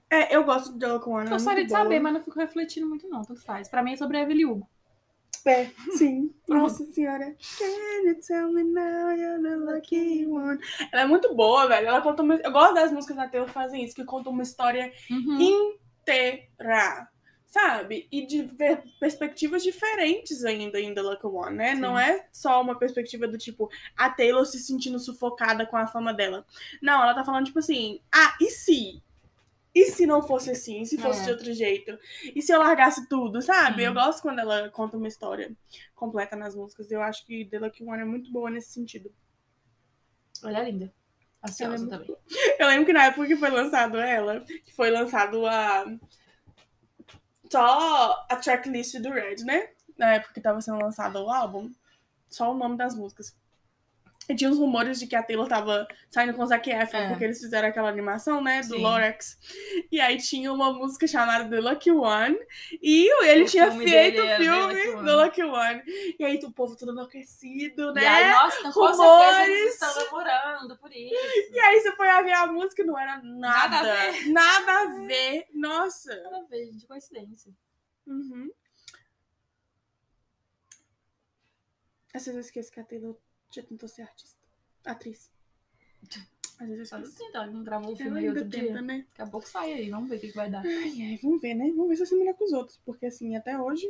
É, 0.08 0.34
eu 0.36 0.44
gosto 0.44 0.72
de 0.72 0.78
Della 0.78 1.02
One. 1.04 1.24
Eu 1.26 1.32
gostaria 1.32 1.64
de 1.64 1.70
saber, 1.70 1.98
mas 2.00 2.12
não 2.12 2.22
fico 2.22 2.38
refletindo 2.38 2.86
muito, 2.88 3.08
não. 3.08 3.22
Tanto 3.22 3.40
faz. 3.42 3.68
Pra 3.68 3.82
mim 3.82 3.94
é 3.94 3.96
sobre 3.96 4.18
a 4.18 4.22
Evelyn 4.22 4.44
Hugo. 4.44 4.68
É, 5.44 5.70
sim. 5.96 6.32
Nossa 6.48 6.84
senhora. 6.92 7.34
Can 7.58 8.06
you 8.06 8.20
tell 8.26 8.52
me 8.52 8.62
now 8.62 9.10
you're 9.10 9.42
the 9.42 9.56
lucky 9.56 10.26
one? 10.26 10.58
Ela 10.92 11.02
é 11.02 11.06
muito 11.06 11.34
boa, 11.34 11.66
velho. 11.66 11.88
Ela 11.88 12.00
conta 12.00 12.22
uma... 12.22 12.34
Eu 12.36 12.52
gosto 12.52 12.74
das 12.74 12.92
músicas 12.92 13.16
da 13.16 13.28
Taylor 13.28 13.48
que 13.48 13.54
fazem 13.54 13.84
isso, 13.84 13.94
que 13.94 14.04
contam 14.04 14.32
uma 14.32 14.42
história 14.42 14.92
Uhum. 15.10 15.40
inteira. 16.00 17.08
Sabe? 17.46 18.08
E 18.10 18.24
de 18.26 18.42
ver 18.44 18.82
perspectivas 18.98 19.62
diferentes 19.62 20.42
ainda 20.42 20.80
em 20.80 20.94
The 20.94 21.02
Lucky 21.02 21.26
One, 21.26 21.54
né? 21.56 21.74
Sim. 21.74 21.80
Não 21.82 21.98
é 21.98 22.26
só 22.32 22.62
uma 22.62 22.78
perspectiva 22.78 23.28
do 23.28 23.36
tipo, 23.36 23.68
a 23.94 24.08
Taylor 24.08 24.46
se 24.46 24.58
sentindo 24.58 24.98
sufocada 24.98 25.66
com 25.66 25.76
a 25.76 25.86
fama 25.86 26.14
dela. 26.14 26.46
Não, 26.80 27.02
ela 27.02 27.12
tá 27.14 27.22
falando, 27.22 27.44
tipo 27.44 27.58
assim, 27.58 28.00
ah, 28.10 28.34
e 28.40 28.48
se? 28.48 29.02
E 29.74 29.86
se 29.86 30.06
não 30.06 30.22
fosse 30.22 30.50
assim? 30.50 30.84
Se 30.84 30.98
fosse 30.98 31.22
É. 31.22 31.24
de 31.24 31.30
outro 31.30 31.52
jeito? 31.52 31.98
E 32.34 32.42
se 32.42 32.52
eu 32.52 32.58
largasse 32.58 33.08
tudo, 33.08 33.40
sabe? 33.40 33.82
Eu 33.82 33.94
gosto 33.94 34.20
quando 34.20 34.38
ela 34.38 34.68
conta 34.70 34.96
uma 34.98 35.08
história 35.08 35.56
completa 35.94 36.36
nas 36.36 36.54
músicas. 36.54 36.90
Eu 36.90 37.00
acho 37.02 37.24
que 37.24 37.46
The 37.46 37.58
Lucky 37.58 37.82
One 37.82 38.02
é 38.02 38.04
muito 38.04 38.30
boa 38.30 38.50
nesse 38.50 38.72
sentido. 38.72 39.10
Ela 40.42 40.58
é 40.60 40.64
linda. 40.70 40.92
Ansiosa 41.46 41.78
muito 41.78 41.90
também. 41.90 42.16
Eu 42.58 42.66
lembro 42.68 42.86
que 42.86 42.92
na 42.92 43.04
época 43.06 43.26
que 43.26 43.36
foi 43.36 43.50
lançado 43.50 43.98
ela, 43.98 44.40
que 44.40 44.72
foi 44.74 44.90
lançado 44.90 45.46
a. 45.46 45.84
Só 47.50 48.26
a 48.28 48.36
tracklist 48.36 48.98
do 49.00 49.10
Red, 49.10 49.44
né? 49.44 49.70
Na 49.98 50.14
época 50.14 50.34
que 50.34 50.40
tava 50.40 50.60
sendo 50.60 50.78
lançado 50.82 51.16
o 51.16 51.30
álbum. 51.30 51.70
Só 52.28 52.50
o 52.52 52.56
nome 52.56 52.76
das 52.76 52.94
músicas. 52.94 53.36
E 54.28 54.36
tinha 54.36 54.48
uns 54.48 54.56
rumores 54.56 55.00
de 55.00 55.06
que 55.08 55.16
a 55.16 55.22
Taylor 55.22 55.48
tava 55.48 55.86
saindo 56.08 56.32
com 56.34 56.42
o 56.42 56.46
Zac 56.46 56.70
Efron, 56.70 56.96
É. 56.98 57.08
porque 57.08 57.24
eles 57.24 57.40
fizeram 57.40 57.68
aquela 57.68 57.88
animação, 57.88 58.40
né? 58.40 58.60
Do 58.60 58.76
Sim. 58.76 58.82
Lorax. 58.82 59.36
E 59.90 60.00
aí 60.00 60.16
tinha 60.16 60.52
uma 60.52 60.72
música 60.72 61.06
chamada 61.08 61.48
The 61.50 61.60
Lucky 61.60 61.90
One. 61.90 62.38
E 62.80 63.10
ele 63.26 63.42
O 63.42 63.46
tinha 63.48 63.70
feito 63.72 64.20
o 64.22 64.24
é 64.24 64.36
filme 64.38 64.92
Lucky. 64.92 65.04
The 65.04 65.12
Lucky 65.16 65.42
One. 65.42 65.82
E 66.20 66.24
aí 66.24 66.36
o 66.44 66.52
povo 66.52 66.76
todo 66.76 66.92
enlouquecido, 66.92 67.92
né? 67.92 68.02
E 68.02 68.06
aí, 68.06 68.30
nossa, 68.30 68.72
com 68.72 68.86
Rumores. 68.86 69.48
eles 69.48 69.74
estão 69.74 70.04
namorando 70.04 70.76
por 70.78 70.92
isso. 70.92 71.50
E 71.52 71.58
aí 71.58 71.80
você 71.80 71.92
foi 71.96 72.08
a 72.08 72.22
ver 72.22 72.32
a 72.32 72.46
música 72.46 72.82
e 72.82 72.84
não 72.86 72.96
era 72.98 73.20
nada. 73.22 73.82
Nada 73.82 73.92
a 73.92 74.10
ver. 74.12 74.26
Nada 74.28 74.72
a 74.72 74.86
ver. 75.06 75.46
Nossa. 75.52 76.14
Nada 76.22 76.38
a 76.38 76.42
ver, 76.44 76.66
gente, 76.66 76.86
coincidência. 76.86 77.52
Uhum. 78.06 78.50
Às 82.14 82.24
vezes 82.26 82.34
eu 82.34 82.40
esqueço 82.40 82.70
que 82.70 82.78
a 82.80 82.84
Taylor 82.84 83.16
já 83.56 83.62
tentou 83.62 83.88
ser 83.88 84.02
artista. 84.02 84.40
Atriz. 84.84 85.30
Às 86.60 86.68
vezes 86.68 86.92
eu 86.92 86.98
esqueço. 87.00 87.18
tentar, 87.18 87.46
não 87.46 87.62
gravou 87.64 87.92
o 87.92 87.96
filme 87.96 88.18
aí 88.20 88.28
outro 88.28 88.44
tenta, 88.48 88.58
dia. 88.72 88.82
né? 88.82 89.04
Daqui 89.08 89.22
a 89.22 89.26
pouco 89.26 89.48
sai 89.48 89.72
aí, 89.72 89.90
vamos 89.90 90.08
ver 90.08 90.16
o 90.16 90.20
que, 90.20 90.28
que 90.28 90.36
vai 90.36 90.48
dar. 90.50 90.62
Ai, 90.64 90.92
ai, 91.02 91.18
vamos 91.22 91.40
ver, 91.40 91.54
né? 91.54 91.70
Vamos 91.70 91.88
ver 91.88 91.96
se 91.96 92.06
sou 92.06 92.18
melhor 92.18 92.34
que 92.34 92.44
os 92.44 92.52
outros. 92.52 92.78
Porque 92.84 93.06
assim, 93.06 93.34
até 93.36 93.58
hoje. 93.58 93.86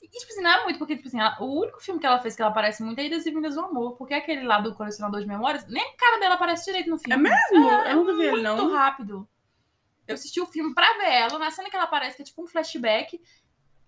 E, 0.00 0.06
tipo 0.08 0.32
assim, 0.32 0.42
não 0.42 0.50
é 0.50 0.62
muito, 0.64 0.78
porque, 0.78 0.96
tipo 0.96 1.08
assim, 1.08 1.18
ela- 1.18 1.36
o 1.42 1.60
único 1.60 1.80
filme 1.82 1.98
que 1.98 2.06
ela 2.06 2.20
fez 2.20 2.36
que 2.36 2.42
ela 2.42 2.52
aparece 2.52 2.84
muito 2.84 3.00
é 3.00 3.06
Idas 3.06 3.26
e 3.26 3.30
Vindas 3.32 3.56
do 3.56 3.62
Amor. 3.62 3.96
Porque 3.96 4.14
aquele 4.14 4.42
lá 4.44 4.60
do 4.60 4.74
Colecionador 4.74 5.20
de 5.20 5.26
Memórias, 5.26 5.66
nem 5.66 5.82
a 5.82 5.96
cara 5.96 6.20
dela 6.20 6.34
aparece 6.36 6.66
direito 6.66 6.88
no 6.88 6.98
filme. 6.98 7.14
É 7.14 7.16
mesmo? 7.16 7.68
É, 7.68 7.92
eu 7.92 7.96
nunca 7.96 8.12
vi 8.14 8.22
ele, 8.22 8.30
muito 8.30 8.42
não. 8.44 8.70
rápido. 8.72 9.28
Eu 10.06 10.14
assisti 10.14 10.40
o 10.40 10.46
filme 10.46 10.72
pra 10.72 10.86
ver 10.98 11.10
ela, 11.12 11.38
na 11.38 11.50
cena 11.50 11.68
que 11.68 11.74
ela 11.74 11.84
aparece, 11.84 12.14
que 12.16 12.22
é 12.22 12.24
tipo 12.24 12.42
um 12.42 12.46
flashback. 12.46 13.20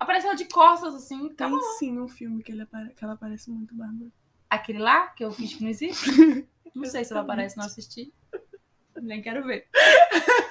Aparece 0.00 0.26
ela 0.26 0.34
de 0.34 0.46
costas, 0.46 0.94
assim. 0.96 1.18
Tem 1.28 1.46
Acabou. 1.46 1.62
sim 1.78 1.98
um 2.00 2.08
filme 2.08 2.42
que, 2.42 2.50
ele 2.50 2.66
que 2.96 3.04
ela 3.04 3.16
parece 3.16 3.50
muito 3.50 3.72
Bárbara. 3.74 4.10
Aquele 4.50 4.78
lá, 4.80 5.06
que 5.08 5.24
eu 5.24 5.30
fiz 5.30 5.54
que 5.54 5.62
não 5.62 5.70
existe. 5.70 6.10
Não 6.74 6.84
sei 6.84 7.04
se 7.04 7.12
ela 7.12 7.22
aparece, 7.22 7.56
não 7.56 7.64
assisti. 7.64 8.12
Nem 9.02 9.20
quero 9.20 9.44
ver. 9.44 9.66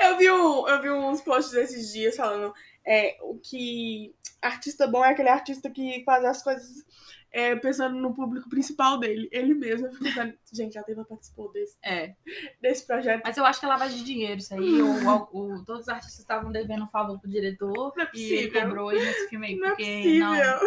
Eu 0.00 0.18
vi, 0.18 0.30
um, 0.30 0.68
eu 0.68 0.82
vi 0.82 0.90
uns 0.90 1.20
posts 1.20 1.54
esses 1.54 1.92
dias 1.92 2.16
falando 2.16 2.52
é, 2.84 3.16
o 3.22 3.38
que 3.38 4.12
artista 4.42 4.86
bom 4.88 5.04
é 5.04 5.10
aquele 5.10 5.28
artista 5.28 5.70
que 5.70 6.02
faz 6.04 6.24
as 6.24 6.42
coisas 6.42 6.84
é, 7.30 7.54
pensando 7.54 7.94
no 7.96 8.12
público 8.12 8.48
principal 8.50 8.98
dele. 8.98 9.28
Ele 9.30 9.54
mesmo. 9.54 9.86
Eu 9.86 9.92
fico 9.92 10.04
pensando, 10.04 10.34
gente, 10.52 10.76
a 10.76 10.82
Taylor 10.82 11.06
participou 11.06 11.52
desse, 11.52 11.78
É. 11.84 12.14
desse 12.60 12.84
projeto. 12.84 13.22
Mas 13.24 13.36
eu 13.36 13.44
acho 13.44 13.60
que 13.60 13.66
é 13.66 13.68
lavagem 13.68 13.98
de 13.98 14.04
dinheiro 14.04 14.38
isso 14.40 14.52
aí. 14.52 14.82
ou, 14.82 15.28
ou- 15.32 15.64
todos 15.64 15.82
os 15.82 15.88
artistas 15.88 16.18
estavam 16.18 16.50
devendo 16.50 16.84
um 16.84 16.88
favor 16.90 17.18
pro 17.20 17.30
diretor. 17.30 17.92
Não 17.96 18.04
é 18.04 18.10
e 18.12 18.32
ele 18.32 18.50
cobrou 18.60 18.90
nesse 18.90 19.28
filme 19.28 19.46
aí. 19.46 19.56
Não 19.56 19.66
é 19.66 19.70
porque 19.70 19.84
possível. 19.84 20.26
não. 20.26 20.60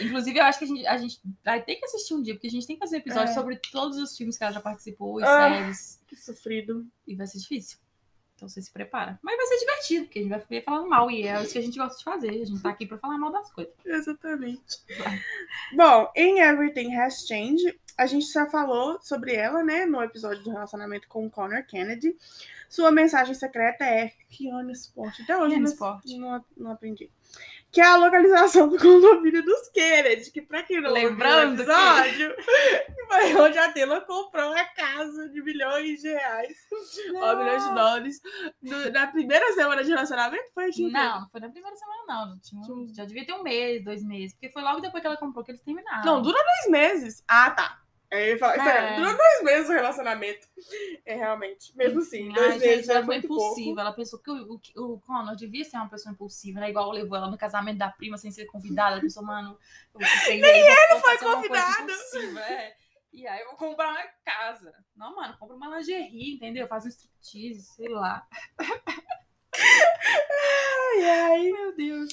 Inclusive, 0.00 0.38
eu 0.38 0.44
acho 0.44 0.58
que 0.58 0.64
a 0.64 0.68
gente, 0.68 0.86
a 0.86 0.96
gente 0.98 1.20
vai 1.44 1.62
ter 1.62 1.76
que 1.76 1.84
assistir 1.84 2.14
um 2.14 2.22
dia, 2.22 2.34
porque 2.34 2.48
a 2.48 2.50
gente 2.50 2.66
tem 2.66 2.76
que 2.76 2.80
fazer 2.80 2.96
um 2.96 3.00
episódio 3.00 3.30
É. 3.30 3.34
sobre 3.34 3.56
todos 3.70 3.96
os 3.98 4.16
filmes 4.16 4.36
que 4.36 4.42
ela 4.44 4.52
já 4.52 4.60
participou 4.60 5.20
e 5.20 5.24
Ah. 5.24 5.26
séries. 5.50 6.00
Que 6.06 6.16
sofrido. 6.16 6.86
E 7.06 7.14
vai 7.14 7.26
ser 7.26 7.38
difícil. 7.38 7.78
Então 8.36 8.48
você 8.48 8.60
se 8.60 8.72
prepara. 8.72 9.16
Mas 9.22 9.36
vai 9.36 9.46
ser 9.46 9.58
divertido, 9.60 10.04
porque 10.06 10.18
a 10.18 10.22
gente 10.22 10.30
vai 10.30 10.40
ficar 10.40 10.62
falando 10.62 10.88
mal. 10.88 11.08
E 11.08 11.22
é 11.28 11.40
isso 11.40 11.52
que 11.52 11.58
a 11.58 11.62
gente 11.62 11.78
gosta 11.78 11.96
de 11.96 12.02
fazer. 12.04 12.30
A 12.30 12.44
gente 12.44 12.60
tá 12.60 12.70
aqui 12.70 12.84
pra 12.84 12.98
falar 12.98 13.16
mal 13.16 13.30
das 13.30 13.50
coisas. 13.52 13.72
Exatamente. 13.84 14.60
Vai. 14.98 15.20
Bom, 15.76 16.10
em 16.16 16.40
Everything 16.40 16.94
Has 16.96 17.26
Changed, 17.28 17.78
a 17.96 18.06
gente 18.06 18.26
já 18.26 18.46
falou 18.46 18.98
sobre 19.00 19.34
ela, 19.34 19.62
né, 19.62 19.86
no 19.86 20.02
episódio 20.02 20.42
do 20.42 20.50
relacionamento 20.50 21.06
com 21.06 21.24
o 21.24 21.30
Connor 21.30 21.64
Kennedy. 21.64 22.16
Sua 22.68 22.90
mensagem 22.90 23.34
secreta 23.34 23.84
é 23.84 24.12
Rihanna 24.28 24.72
Sport. 24.72 25.20
Até 25.20 25.36
hoje 25.36 25.50
Rihanna 25.54 25.66
não, 25.66 25.72
Sport. 25.72 26.04
não, 26.16 26.44
não 26.56 26.70
aprendi. 26.72 27.08
Que 27.74 27.80
é 27.80 27.84
a 27.86 27.96
localização 27.96 28.68
do 28.68 28.78
condomínio 28.78 29.44
dos 29.44 29.68
Kennedy, 29.70 30.30
que 30.30 30.40
pra 30.40 30.62
quem 30.62 30.80
não 30.80 30.92
Lembrando 30.92 31.58
o 31.58 31.62
episódio, 31.62 32.34
foi 33.08 33.34
onde 33.34 33.58
a 33.58 33.72
Taylor 33.72 34.00
comprou 34.02 34.52
a 34.52 34.64
casa 34.64 35.28
de 35.28 35.42
milhões 35.42 36.00
de 36.00 36.08
reais, 36.08 36.56
ou 37.14 37.36
milhões 37.36 37.64
de 37.64 37.74
dólares, 37.74 38.20
no- 38.62 38.90
na 38.92 39.08
primeira 39.08 39.52
semana 39.54 39.82
de 39.82 39.90
relacionamento, 39.90 40.44
foi 40.54 40.70
tipo, 40.70 40.88
Não, 40.88 41.20
não 41.22 41.28
foi 41.30 41.40
na 41.40 41.48
primeira 41.50 41.76
semana, 41.76 42.02
não. 42.06 42.34
Já, 42.36 42.40
tinha 42.42 42.60
um- 42.76 42.94
já 42.94 43.04
devia 43.04 43.26
ter 43.26 43.32
um 43.32 43.42
mês, 43.42 43.84
dois 43.84 44.04
meses. 44.04 44.32
Porque 44.34 44.50
foi 44.50 44.62
logo 44.62 44.80
depois 44.80 45.00
que 45.00 45.06
ela 45.08 45.16
comprou 45.16 45.44
que 45.44 45.50
eles 45.50 45.60
terminaram. 45.62 46.04
Não, 46.04 46.22
dura 46.22 46.38
dois 46.38 46.70
meses. 46.70 47.24
Ah, 47.26 47.50
tá. 47.50 47.78
Aí 48.14 48.30
ele 48.30 48.38
fala, 48.38 48.54
É. 48.54 48.62
sério, 48.64 48.96
durou 48.96 49.16
dois 49.16 49.42
meses 49.42 49.68
o 49.68 49.72
relacionamento. 49.72 50.46
É, 51.04 51.14
realmente. 51.16 51.76
Mesmo 51.76 52.00
assim, 52.00 52.28
Ai, 52.28 52.34
dois 52.34 52.52
gente, 52.54 52.66
meses 52.66 52.88
é 52.88 52.92
ela 52.94 53.04
foi 53.04 53.16
impulsiva. 53.16 53.64
pouco. 53.66 53.80
Ela 53.80 53.92
pensou 53.92 54.18
que 54.20 54.30
o, 54.30 54.60
o, 54.76 54.94
o 54.94 55.00
Connor 55.00 55.34
devia 55.36 55.64
ser 55.64 55.76
uma 55.76 55.88
pessoa 55.88 56.12
impulsiva, 56.12 56.60
né? 56.60 56.70
Igual 56.70 56.90
levou 56.92 57.16
ela 57.16 57.30
no 57.30 57.36
casamento 57.36 57.78
da 57.78 57.90
prima 57.90 58.16
sem 58.16 58.30
ser 58.30 58.46
convidada. 58.46 58.92
Ela 58.92 59.00
pensou, 59.00 59.24
mano, 59.24 59.58
Nem 60.28 60.40
ele 60.40 61.00
foi 61.00 61.18
convidado. 61.18 61.92
É. 62.48 62.76
E 63.12 63.26
aí 63.26 63.40
eu 63.40 63.46
vou 63.48 63.56
comprar 63.56 63.90
uma 63.90 64.02
casa. 64.24 64.72
Não, 64.96 65.14
mano, 65.14 65.36
compra 65.38 65.56
uma 65.56 65.76
lingerie, 65.76 66.34
entendeu? 66.34 66.66
Faz 66.66 66.84
um 66.84 66.88
striptease, 66.88 67.62
sei 67.62 67.88
lá. 67.88 68.26
Ai, 69.56 71.04
ai. 71.10 71.42
Meu 71.52 71.74
Deus. 71.76 72.10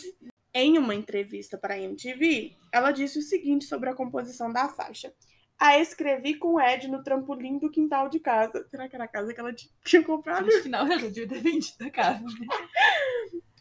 Em 0.53 0.77
uma 0.77 0.93
entrevista 0.93 1.57
para 1.57 1.75
a 1.75 1.79
MTV, 1.79 2.55
ela 2.73 2.91
disse 2.91 3.17
o 3.17 3.21
seguinte 3.21 3.65
sobre 3.65 3.89
a 3.89 3.95
composição 3.95 4.51
da 4.51 4.67
faixa. 4.67 5.13
A 5.61 5.77
escrevi 5.77 6.33
com 6.33 6.55
o 6.55 6.59
Ed 6.59 6.87
no 6.87 7.03
trampolim 7.03 7.59
do 7.59 7.69
quintal 7.69 8.09
de 8.09 8.19
casa. 8.19 8.65
Será 8.71 8.89
que 8.89 8.95
era 8.95 9.05
a 9.05 9.07
casa 9.07 9.31
que 9.31 9.39
ela 9.39 9.53
tinha 9.85 10.03
comprado? 10.03 10.47
Acho 10.47 10.63
que 10.63 10.69
não, 10.69 10.91
eu 10.91 10.97
devia 11.11 11.27
ter 11.27 11.39
vendido 11.39 11.85
a 11.85 11.91
casa. 11.91 12.25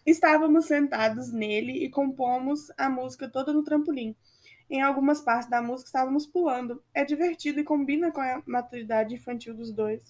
Estávamos 0.07 0.65
sentados 0.65 1.31
nele 1.31 1.85
e 1.85 1.91
compomos 1.91 2.73
a 2.79 2.89
música 2.89 3.29
toda 3.29 3.53
no 3.53 3.63
trampolim. 3.63 4.17
Em 4.71 4.81
algumas 4.81 5.21
partes 5.21 5.51
da 5.51 5.61
música 5.61 5.89
estávamos 5.89 6.27
pulando. 6.27 6.83
É 6.95 7.05
divertido 7.05 7.61
e 7.61 7.65
combina 7.65 8.11
com 8.11 8.23
a 8.23 8.43
maturidade 8.47 9.15
infantil 9.15 9.53
dos 9.53 9.71
dois. 9.71 10.03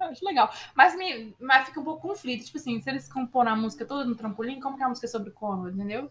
Eu 0.00 0.06
acho 0.06 0.24
legal. 0.24 0.48
Mas, 0.76 0.96
me, 0.96 1.34
mas 1.40 1.66
fica 1.66 1.80
um 1.80 1.84
pouco 1.84 2.06
conflito. 2.06 2.44
Tipo 2.44 2.58
assim, 2.58 2.80
se 2.80 2.88
eles 2.88 3.12
comporam 3.12 3.50
a 3.50 3.56
música 3.56 3.84
toda 3.84 4.04
no 4.04 4.14
trampolim, 4.14 4.60
como 4.60 4.76
que 4.76 4.82
é 4.84 4.86
a 4.86 4.88
música 4.88 5.08
sobre 5.08 5.32
Connor, 5.32 5.72
entendeu? 5.72 6.08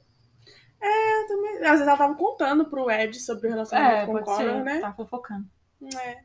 Eu 0.82 1.28
também- 1.28 1.56
Às 1.58 1.72
vezes 1.72 1.88
ela 1.88 1.98
tava 1.98 2.16
contando 2.16 2.66
pro 2.66 2.90
Ed 2.90 3.20
sobre 3.20 3.48
o 3.48 3.50
relacionamento 3.52 4.06
com 4.08 4.16
o 4.16 4.24
Connor, 4.24 4.64
né? 4.64 4.80
Tá 4.80 4.94
fofocando. 4.94 5.46
É. 5.98 6.18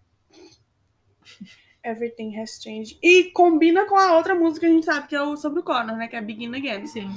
Everything 1.83 2.41
has 2.41 2.59
changed. 2.63 2.99
E 3.03 3.25
combina 3.33 3.85
com 3.87 3.97
a 3.97 4.17
outra 4.17 4.35
música 4.35 4.61
que 4.67 4.73
a 4.73 4.75
gente 4.75 4.87
sabe 4.87 5.07
que 5.07 5.15
é 5.15 5.23
o 5.23 5.37
sobre 5.37 5.61
o 5.61 5.63
Connor, 5.63 5.97
né? 5.97 6.09
Que 6.09 6.17
é 6.17 6.23
Begin 6.23 6.55
Again. 6.55 6.87
Sim. 6.87 7.11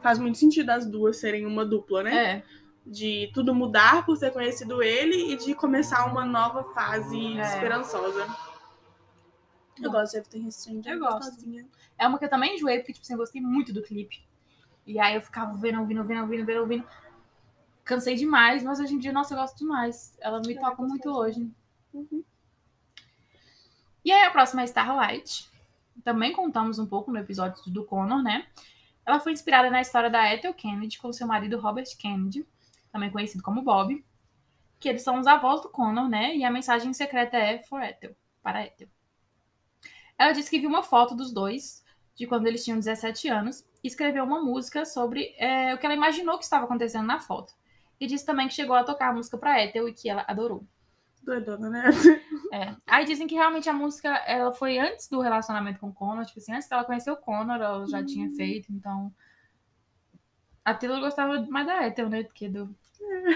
Faz 0.00 0.18
muito 0.18 0.38
sentido 0.38 0.70
as 0.70 0.86
duas 0.86 1.16
serem 1.18 1.44
uma 1.44 1.64
dupla, 1.64 2.02
né? 2.04 2.24
É. 2.36 2.42
De 2.86 3.30
tudo 3.34 3.54
mudar 3.54 4.04
por 4.06 4.18
ter 4.18 4.32
conhecido 4.32 4.82
ele 4.82 5.32
e 5.32 5.36
de 5.36 5.54
começar 5.54 6.04
uma 6.06 6.24
nova 6.24 6.64
fase 6.72 7.36
É. 7.38 7.40
esperançosa. 7.42 8.26
Eu 9.82 9.90
gosto 9.90 10.12
de 10.12 10.18
Everything 10.18 10.46
has 10.46 10.62
changed. 10.62 10.86
Eu 10.88 10.94
é 10.96 10.98
gosto. 10.98 11.36
É 11.98 12.06
uma 12.06 12.18
que 12.18 12.24
eu 12.24 12.30
também 12.30 12.54
enjoei, 12.54 12.78
porque, 12.78 12.92
tipo 12.92 13.04
assim, 13.04 13.14
eu 13.14 13.18
gostei 13.18 13.40
muito 13.40 13.72
do 13.72 13.82
clipe. 13.82 14.24
E 14.86 14.98
aí 14.98 15.14
eu 15.14 15.22
ficava 15.22 15.54
vendo, 15.54 15.80
ouvindo, 15.80 15.98
ouvindo, 16.00 16.20
ouvindo, 16.20 16.40
ouvindo, 16.40 16.60
ouvindo. 16.60 16.88
Cansei 17.84 18.14
demais, 18.14 18.62
mas 18.62 18.80
hoje 18.80 18.94
em 18.94 18.98
dia, 18.98 19.12
nossa, 19.12 19.34
eu 19.34 19.38
gosto 19.38 19.58
demais. 19.58 20.16
Ela 20.20 20.40
me 20.40 20.54
É, 20.54 20.60
toca 20.60 20.82
muito 20.82 21.08
hoje. 21.10 21.50
Uhum. 21.92 22.24
E 24.04 24.10
aí 24.10 24.24
a 24.24 24.30
próxima 24.30 24.62
é 24.62 24.64
Starlight. 24.64 25.50
Também 26.04 26.32
contamos 26.32 26.78
um 26.78 26.86
pouco 26.86 27.12
no 27.12 27.18
episódio 27.18 27.70
do 27.70 27.84
Connor, 27.84 28.22
né? 28.22 28.46
Ela 29.04 29.20
foi 29.20 29.32
inspirada 29.32 29.70
na 29.70 29.80
história 29.80 30.08
da 30.10 30.32
Ethel 30.32 30.54
Kennedy 30.54 30.98
com 30.98 31.12
seu 31.12 31.26
marido 31.26 31.58
Robert 31.58 31.86
Kennedy, 31.98 32.46
também 32.90 33.10
conhecido 33.10 33.42
como 33.42 33.62
Bob, 33.62 34.04
que 34.78 34.88
eles 34.88 35.02
são 35.02 35.18
os 35.18 35.26
avós 35.26 35.60
do 35.60 35.68
Connor, 35.68 36.08
né? 36.08 36.36
E 36.36 36.44
a 36.44 36.50
mensagem 36.50 36.92
secreta 36.92 37.36
é 37.36 37.62
for 37.64 37.82
Ethel, 37.82 38.14
para 38.42 38.64
Ethel. 38.64 38.88
Ela 40.16 40.32
disse 40.32 40.50
que 40.50 40.60
viu 40.60 40.68
uma 40.68 40.82
foto 40.82 41.14
dos 41.14 41.32
dois, 41.32 41.81
de 42.22 42.28
quando 42.28 42.46
eles 42.46 42.64
tinham 42.64 42.78
17 42.78 43.28
anos, 43.28 43.64
e 43.82 43.88
escreveu 43.88 44.22
uma 44.22 44.40
música 44.40 44.84
sobre 44.84 45.34
é, 45.36 45.74
o 45.74 45.78
que 45.78 45.84
ela 45.84 45.94
imaginou 45.94 46.38
que 46.38 46.44
estava 46.44 46.66
acontecendo 46.66 47.04
na 47.04 47.18
foto. 47.18 47.52
E 48.00 48.06
disse 48.06 48.24
também 48.24 48.46
que 48.46 48.54
chegou 48.54 48.76
a 48.76 48.84
tocar 48.84 49.08
a 49.08 49.12
música 49.12 49.36
para 49.36 49.60
Ethel 49.60 49.88
e 49.88 49.92
que 49.92 50.08
ela 50.08 50.24
adorou. 50.28 50.64
Doidona, 51.24 51.68
né? 51.68 51.82
É. 52.52 52.76
Aí 52.86 53.04
dizem 53.04 53.26
que 53.26 53.34
realmente 53.34 53.68
a 53.68 53.72
música 53.72 54.08
ela 54.24 54.52
foi 54.52 54.78
antes 54.78 55.08
do 55.08 55.20
relacionamento 55.20 55.80
com 55.80 55.88
o 55.88 55.92
Connor, 55.92 56.24
tipo 56.24 56.38
assim, 56.38 56.52
antes 56.52 56.68
dela 56.68 56.84
conhecer 56.84 57.10
o 57.10 57.16
Connor, 57.16 57.56
ela 57.56 57.86
já 57.88 58.04
tinha 58.04 58.30
feito, 58.30 58.72
então. 58.72 59.12
A 60.64 60.74
Taylor 60.74 61.00
gostava 61.00 61.40
mais 61.48 61.66
da 61.66 61.84
Ethel, 61.88 62.08
né? 62.08 62.22
Do 62.22 62.32
que 62.32 62.48
do, 62.48 62.72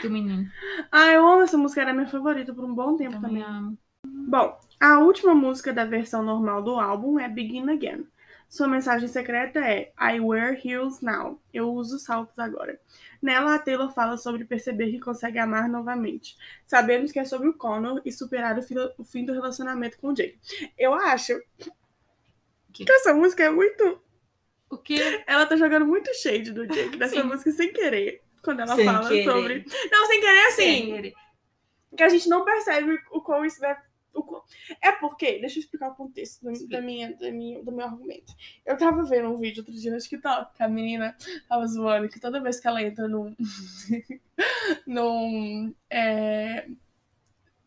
do 0.01 0.11
menino. 0.11 0.49
Ah, 0.93 1.09
eu 1.11 1.27
amo 1.27 1.43
essa 1.43 1.59
música, 1.59 1.81
era 1.81 1.93
minha 1.93 2.07
favorita 2.07 2.55
por 2.55 2.65
um 2.65 2.75
bom 2.75 2.97
tempo 2.97 3.21
Também 3.21 3.43
também. 3.43 3.43
amo. 3.43 3.79
Bom, 4.05 4.57
a 4.81 4.99
última 5.01 5.35
música 5.35 5.73
da 5.73 5.85
versão 5.85 6.23
normal 6.23 6.63
do 6.63 6.79
álbum 6.79 7.19
é 7.19 7.29
Begin 7.29 7.69
Again. 7.69 8.07
Sua 8.49 8.69
mensagem 8.69 9.09
secreta 9.09 9.59
é 9.61 9.93
I 10.01 10.21
wear 10.21 10.59
heels 10.65 11.01
now. 11.01 11.41
Eu 11.53 11.71
uso 11.73 11.99
saltos 11.99 12.39
agora. 12.39 12.81
Nela, 13.21 13.55
a 13.55 13.59
Taylor 13.59 13.93
fala 13.93 14.17
sobre 14.17 14.45
perceber 14.45 14.91
que 14.93 15.01
consegue 15.01 15.39
amar 15.39 15.69
novamente. 15.69 16.37
Sabemos 16.67 17.11
que 17.13 17.19
é 17.19 17.25
sobre 17.25 17.49
o 17.49 17.55
Connor 17.55 18.01
e 18.05 18.13
superar 18.13 18.57
o 18.59 18.63
fim, 18.63 18.75
o 18.97 19.05
fim 19.05 19.25
do 19.25 19.33
relacionamento 19.33 19.99
com 19.99 20.09
o 20.09 20.15
Jake. 20.15 20.39
Eu 20.79 20.95
acho 20.95 21.39
Que- 22.73 22.85
que 22.85 22.93
essa 22.93 23.13
música 23.15 23.43
é 23.43 23.51
muito. 23.51 24.01
O 24.71 24.77
que? 24.79 24.97
Ela 25.27 25.47
tá 25.47 25.57
jogando 25.57 25.87
muito 25.87 26.13
shade 26.15 26.53
do 26.53 26.67
Jake 26.67 26.97
nessa 26.97 27.17
Sim. 27.17 27.23
música 27.25 27.51
sem 27.51 27.73
querer. 27.73 28.23
Quando 28.43 28.61
ela 28.61 28.77
Sem 28.77 28.85
fala 28.85 29.09
querer. 29.09 29.25
sobre. 29.25 29.65
Não, 29.91 30.07
sem 30.07 30.21
querer 30.21 30.47
assim 30.47 31.03
Sim. 31.03 31.13
que 31.97 32.03
a 32.03 32.09
gente 32.09 32.29
não 32.29 32.45
percebe 32.45 32.97
o 33.11 33.21
quão 33.21 33.45
isso 33.45 33.61
deve. 33.61 33.81
É 34.81 34.93
porque, 34.93 35.39
deixa 35.39 35.59
eu 35.59 35.63
explicar 35.63 35.91
o 35.91 35.95
contexto 35.95 36.43
do, 36.43 36.69
da 36.69 36.81
minha, 36.81 37.15
da 37.17 37.31
minha, 37.31 37.63
do 37.63 37.73
meu 37.73 37.87
argumento. 37.87 38.33
Eu 38.65 38.77
tava 38.77 39.05
vendo 39.05 39.29
um 39.29 39.37
vídeo 39.37 39.61
outro 39.61 39.75
dia 39.75 39.93
no 39.93 39.99
TikTok, 39.99 40.55
que 40.55 40.63
a 40.63 40.69
menina 40.69 41.17
tava 41.49 41.67
zoando 41.67 42.09
que 42.09 42.21
toda 42.21 42.43
vez 42.43 42.61
que 42.61 42.69
ela 42.69 42.83
entra 42.83 43.09
num. 43.09 43.35
num. 44.87 45.75
é, 45.91 46.67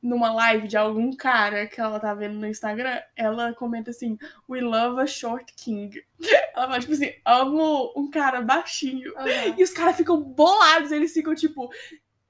numa 0.02 0.32
live 0.34 0.68
de 0.68 0.78
algum 0.78 1.14
cara 1.14 1.68
que 1.68 1.80
ela 1.80 2.00
tá 2.00 2.14
vendo 2.14 2.36
no 2.36 2.48
Instagram, 2.48 3.00
ela 3.16 3.54
comenta 3.54 3.92
assim: 3.92 4.18
We 4.48 4.62
love 4.62 5.02
a 5.02 5.08
short 5.08 5.54
king. 5.54 6.02
Ela 6.56 6.68
fala, 6.68 6.80
tipo 6.80 6.92
assim, 6.92 7.14
amo 7.24 7.94
um 7.96 8.10
cara 8.10 8.42
baixinho. 8.42 9.14
E 9.58 9.64
os 9.64 9.72
caras 9.72 9.96
ficam 9.96 10.22
bolados, 10.22 10.92
eles 10.92 11.14
ficam 11.14 11.34
tipo, 11.34 11.70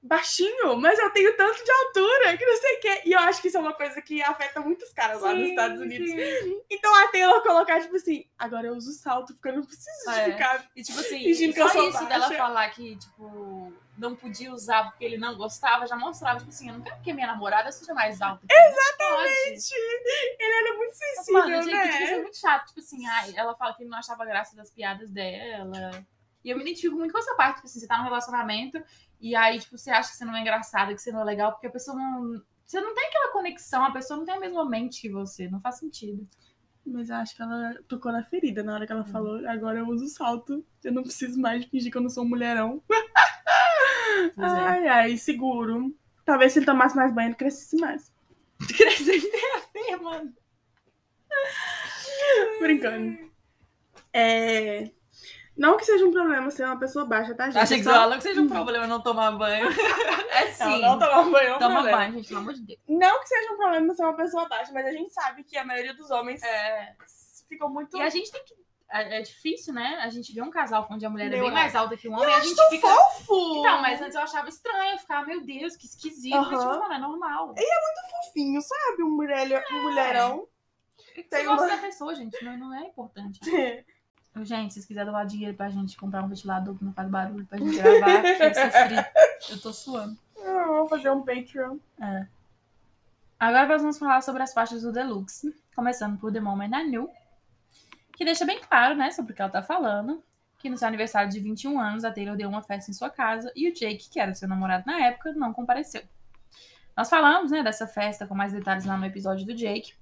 baixinho, 0.02 0.76
mas 0.78 0.98
eu 0.98 1.10
tenho 1.10 1.36
tanto 1.36 1.62
de 1.62 1.70
altura, 1.70 2.36
que 2.36 2.46
não 2.46 2.56
sei 2.56 2.76
o 2.76 2.80
quê. 2.80 3.02
E 3.04 3.12
eu 3.12 3.18
acho 3.20 3.42
que 3.42 3.48
isso 3.48 3.56
é 3.56 3.60
uma 3.60 3.74
coisa 3.74 4.00
que 4.00 4.22
afeta 4.22 4.60
muitos 4.60 4.90
caras 4.92 5.20
lá 5.20 5.34
nos 5.34 5.42
Sim, 5.44 5.50
Estados 5.50 5.80
Unidos. 5.80 6.10
sim. 6.10 6.62
Então 6.70 6.94
a 6.94 7.08
Taylor 7.08 7.42
colocar, 7.42 7.80
tipo 7.80 7.96
assim, 7.96 8.24
agora 8.38 8.68
eu 8.68 8.74
uso 8.74 8.92
salto, 8.92 9.34
porque 9.34 9.48
eu 9.48 9.56
não 9.56 9.64
preciso 9.64 10.10
de 10.12 10.20
É. 10.20 10.24
ficar. 10.32 10.64
E 10.74 10.82
tipo 10.82 10.98
assim, 11.00 11.18
Fingindo 11.18 11.52
que 11.54 11.60
eu 11.60 11.68
só 11.68 11.74
sou 11.74 11.88
isso 11.88 11.98
baixa. 12.04 12.08
dela 12.08 12.30
falar 12.32 12.70
que, 12.70 12.96
tipo, 12.96 13.72
não 13.98 14.16
podia 14.16 14.50
usar 14.52 14.84
porque 14.84 15.04
ele 15.04 15.18
não 15.18 15.36
gostava, 15.36 15.86
já 15.86 15.96
mostrava, 15.96 16.38
tipo 16.38 16.48
assim, 16.50 16.68
eu 16.68 16.74
não 16.74 16.80
quero 16.82 17.02
que 17.02 17.10
a 17.10 17.14
minha 17.14 17.26
namorada 17.26 17.70
seja 17.70 17.92
mais 17.92 18.22
alta. 18.22 18.46
Exatamente! 18.50 19.74
Ele 20.38 20.66
era 20.66 20.76
muito 20.78 20.94
sensível, 20.94 21.40
Mano, 21.40 21.54
eu 21.56 21.62
tinha 21.62 21.82
que 21.82 21.88
tipo, 21.88 22.00
né? 22.00 22.06
ser 22.06 22.22
muito 22.22 22.38
chato. 22.38 22.66
Tipo 22.68 22.80
assim, 22.80 23.06
ai, 23.06 23.34
ela 23.36 23.54
fala 23.54 23.74
que 23.74 23.84
não 23.84 23.98
achava 23.98 24.24
graça 24.24 24.56
das 24.56 24.70
piadas 24.70 25.10
dela. 25.10 25.90
E 26.42 26.48
eu 26.48 26.56
me 26.56 26.62
identifico 26.62 26.96
muito 26.96 27.12
com 27.12 27.18
essa 27.18 27.34
parte, 27.34 27.56
tipo 27.56 27.66
assim, 27.66 27.80
você 27.80 27.86
tá 27.86 27.98
num 27.98 28.04
relacionamento 28.04 28.82
e 29.20 29.34
aí, 29.36 29.58
tipo, 29.58 29.76
você 29.76 29.90
acha 29.90 30.10
que 30.10 30.16
você 30.16 30.24
não 30.24 30.34
é 30.34 30.40
engraçada, 30.40 30.94
que 30.94 31.00
você 31.00 31.12
não 31.12 31.20
é 31.20 31.24
legal, 31.24 31.52
porque 31.52 31.66
a 31.66 31.70
pessoa 31.70 31.96
não. 31.96 32.42
Você 32.66 32.80
não 32.80 32.94
tem 32.94 33.06
aquela 33.06 33.32
conexão, 33.32 33.84
a 33.84 33.90
pessoa 33.92 34.16
não 34.18 34.24
tem 34.24 34.34
a 34.34 34.40
mesma 34.40 34.64
mente 34.68 35.00
que 35.00 35.10
você, 35.10 35.48
não 35.48 35.60
faz 35.60 35.78
sentido. 35.78 36.26
Mas 36.86 37.10
eu 37.10 37.16
acho 37.16 37.36
que 37.36 37.42
ela 37.42 37.74
tocou 37.88 38.12
na 38.12 38.24
ferida 38.24 38.62
na 38.62 38.74
hora 38.74 38.86
que 38.86 38.92
ela 38.92 39.02
Hum. 39.02 39.06
falou, 39.06 39.48
agora 39.48 39.80
eu 39.80 39.88
uso 39.88 40.06
salto, 40.08 40.64
eu 40.82 40.92
não 40.92 41.02
preciso 41.02 41.38
mais 41.40 41.64
fingir 41.66 41.90
que 41.90 41.98
eu 41.98 42.02
não 42.02 42.08
sou 42.08 42.24
um 42.24 42.28
mulherão. 42.28 42.82
Pois 44.34 44.52
é. 44.52 44.58
Ai, 44.58 44.88
ai, 44.88 45.16
seguro. 45.16 45.96
Talvez 46.24 46.52
se 46.52 46.58
ele 46.58 46.66
tomasse 46.66 46.94
mais 46.94 47.14
banho, 47.14 47.28
ele 47.28 47.34
crescesse 47.36 47.76
mais. 47.76 48.12
Crescer 48.76 49.20
feia, 49.72 49.96
mano. 49.98 50.32
Brincando. 52.60 53.18
É... 54.12 54.90
Não 55.60 55.76
que 55.76 55.84
seja 55.84 56.06
um 56.06 56.10
problema 56.10 56.50
ser 56.50 56.64
uma 56.64 56.78
pessoa 56.78 57.04
baixa, 57.04 57.34
tá, 57.34 57.44
gente? 57.50 57.58
Achei 57.58 57.76
É 57.76 57.80
que 57.80 57.84
você 57.84 57.92
falou 57.92 58.16
que 58.16 58.22
seja 58.22 58.40
um 58.40 58.48
problema 58.48 58.86
não 58.86 59.00
tomar 59.02 59.30
banho. 59.32 59.68
É 60.32 60.46
sim. 60.52 60.80
Não, 60.80 60.92
não 60.92 60.98
tomar 60.98 61.24
banho 61.30 61.48
é 61.48 61.56
um 61.56 61.58
Toma 61.58 61.74
problema. 61.74 61.98
banho, 61.98 62.12
gente, 62.14 62.28
pelo 62.28 62.40
amor 62.40 62.54
de 62.54 62.62
Deus. 62.62 62.80
Não 62.88 63.20
que 63.20 63.26
seja 63.28 63.52
um 63.52 63.56
problema 63.56 63.94
ser 63.94 64.02
uma 64.04 64.16
pessoa 64.16 64.48
baixa, 64.48 64.72
mas 64.72 64.86
a 64.86 64.92
gente 64.92 65.12
sabe 65.12 65.42
que 65.44 65.56
a 65.58 65.64
maioria 65.64 65.92
dos 65.92 66.10
homens 66.10 66.42
É. 66.42 66.94
ficam 67.48 67.68
muito... 67.68 67.96
E 67.98 68.00
a 68.00 68.08
gente 68.08 68.30
tem 68.32 68.42
que. 68.44 68.54
É 68.92 69.18
é 69.18 69.22
difícil, 69.22 69.72
né? 69.74 70.00
A 70.02 70.08
gente 70.08 70.32
vê 70.32 70.40
um 70.42 70.50
casal 70.50 70.88
onde 70.90 71.04
a 71.06 71.10
mulher 71.10 71.26
é 71.26 71.30
Meu 71.30 71.44
bem 71.44 71.52
mais 71.52 71.76
alta 71.76 71.96
que 71.96 72.08
o 72.08 72.12
homem. 72.12 72.28
e 72.28 72.32
a 72.32 72.40
gente 72.40 72.68
fica. 72.70 72.88
fofo! 72.88 73.58
Então, 73.60 73.82
mas 73.82 74.00
antes 74.00 74.14
eu 74.16 74.22
achava 74.22 74.48
estranho, 74.48 74.92
eu 74.94 74.98
ficava, 74.98 75.26
meu 75.26 75.40
Deus, 75.44 75.76
que 75.76 75.86
esquisito. 75.86 76.36
Mas, 76.36 76.48
tipo, 76.48 76.78
mano, 76.80 76.94
é 76.94 76.98
normal. 76.98 77.54
fofinho, 78.24 78.60
sabe? 78.62 79.02
Um, 79.04 79.10
mulher... 79.10 79.64
um 79.72 79.82
mulherão. 79.82 80.48
Você 81.14 81.22
Tem 81.24 81.44
gosta 81.44 81.66
uma- 81.66 81.76
da 81.76 81.82
pessoa, 81.82 82.14
gente, 82.14 82.42
não, 82.44 82.56
não 82.56 82.74
é 82.74 82.82
importante. 82.86 83.38
Gente, 84.36 84.72
se 84.72 84.74
vocês 84.74 84.86
quiserem 84.86 85.10
doar 85.10 85.26
dinheiro 85.26 85.56
pra 85.56 85.68
gente 85.68 85.96
comprar 85.96 86.22
um 86.22 86.28
ventilador 86.28 86.76
que 86.76 86.84
não 86.84 86.92
faz 86.92 87.08
barulho 87.08 87.44
pra 87.46 87.58
gente 87.58 87.76
gravar, 87.76 88.24
eu 88.24 88.54
sou 88.54 88.70
frio. 88.70 89.04
Eu 89.50 89.60
tô 89.60 89.72
suando. 89.72 90.16
Ah, 90.38 90.64
Vou 90.66 90.88
fazer 90.88 91.10
um 91.10 91.22
Patreon. 91.22 91.78
Agora 93.38 93.66
nós 93.66 93.82
vamos 93.82 93.98
falar 93.98 94.20
sobre 94.22 94.42
as 94.42 94.52
faixas 94.52 94.82
do 94.82 94.92
Deluxe, 94.92 95.54
começando 95.74 96.18
por 96.18 96.32
The 96.32 96.40
Moment 96.40 96.76
I 96.76 96.84
Knew, 96.84 97.10
que 98.14 98.24
deixa 98.24 98.44
bem 98.44 98.60
claro, 98.60 98.94
né, 98.94 99.10
sobre 99.10 99.32
o 99.32 99.34
que 99.34 99.40
ela 99.40 99.50
tá 99.50 99.62
falando, 99.62 100.22
que 100.58 100.68
no 100.68 100.76
seu 100.76 100.86
aniversário 100.86 101.30
de 101.30 101.40
21 101.40 101.80
anos, 101.80 102.04
a 102.04 102.12
Taylor 102.12 102.36
deu 102.36 102.48
uma 102.48 102.62
festa 102.62 102.90
em 102.90 102.94
sua 102.94 103.08
casa 103.08 103.50
e 103.56 103.68
o 103.68 103.74
Jake, 103.74 104.10
que 104.10 104.20
era 104.20 104.34
seu 104.34 104.46
namorado 104.46 104.84
na 104.86 105.00
época, 105.00 105.32
não 105.32 105.52
compareceu. 105.54 106.02
Nós 106.96 107.08
falamos, 107.08 107.50
né, 107.50 107.62
dessa 107.62 107.86
festa 107.86 108.26
com 108.26 108.34
mais 108.34 108.52
detalhes 108.52 108.84
lá 108.84 108.96
no 108.96 109.06
episódio 109.06 109.46
do 109.46 109.54
Jake. 109.54 109.94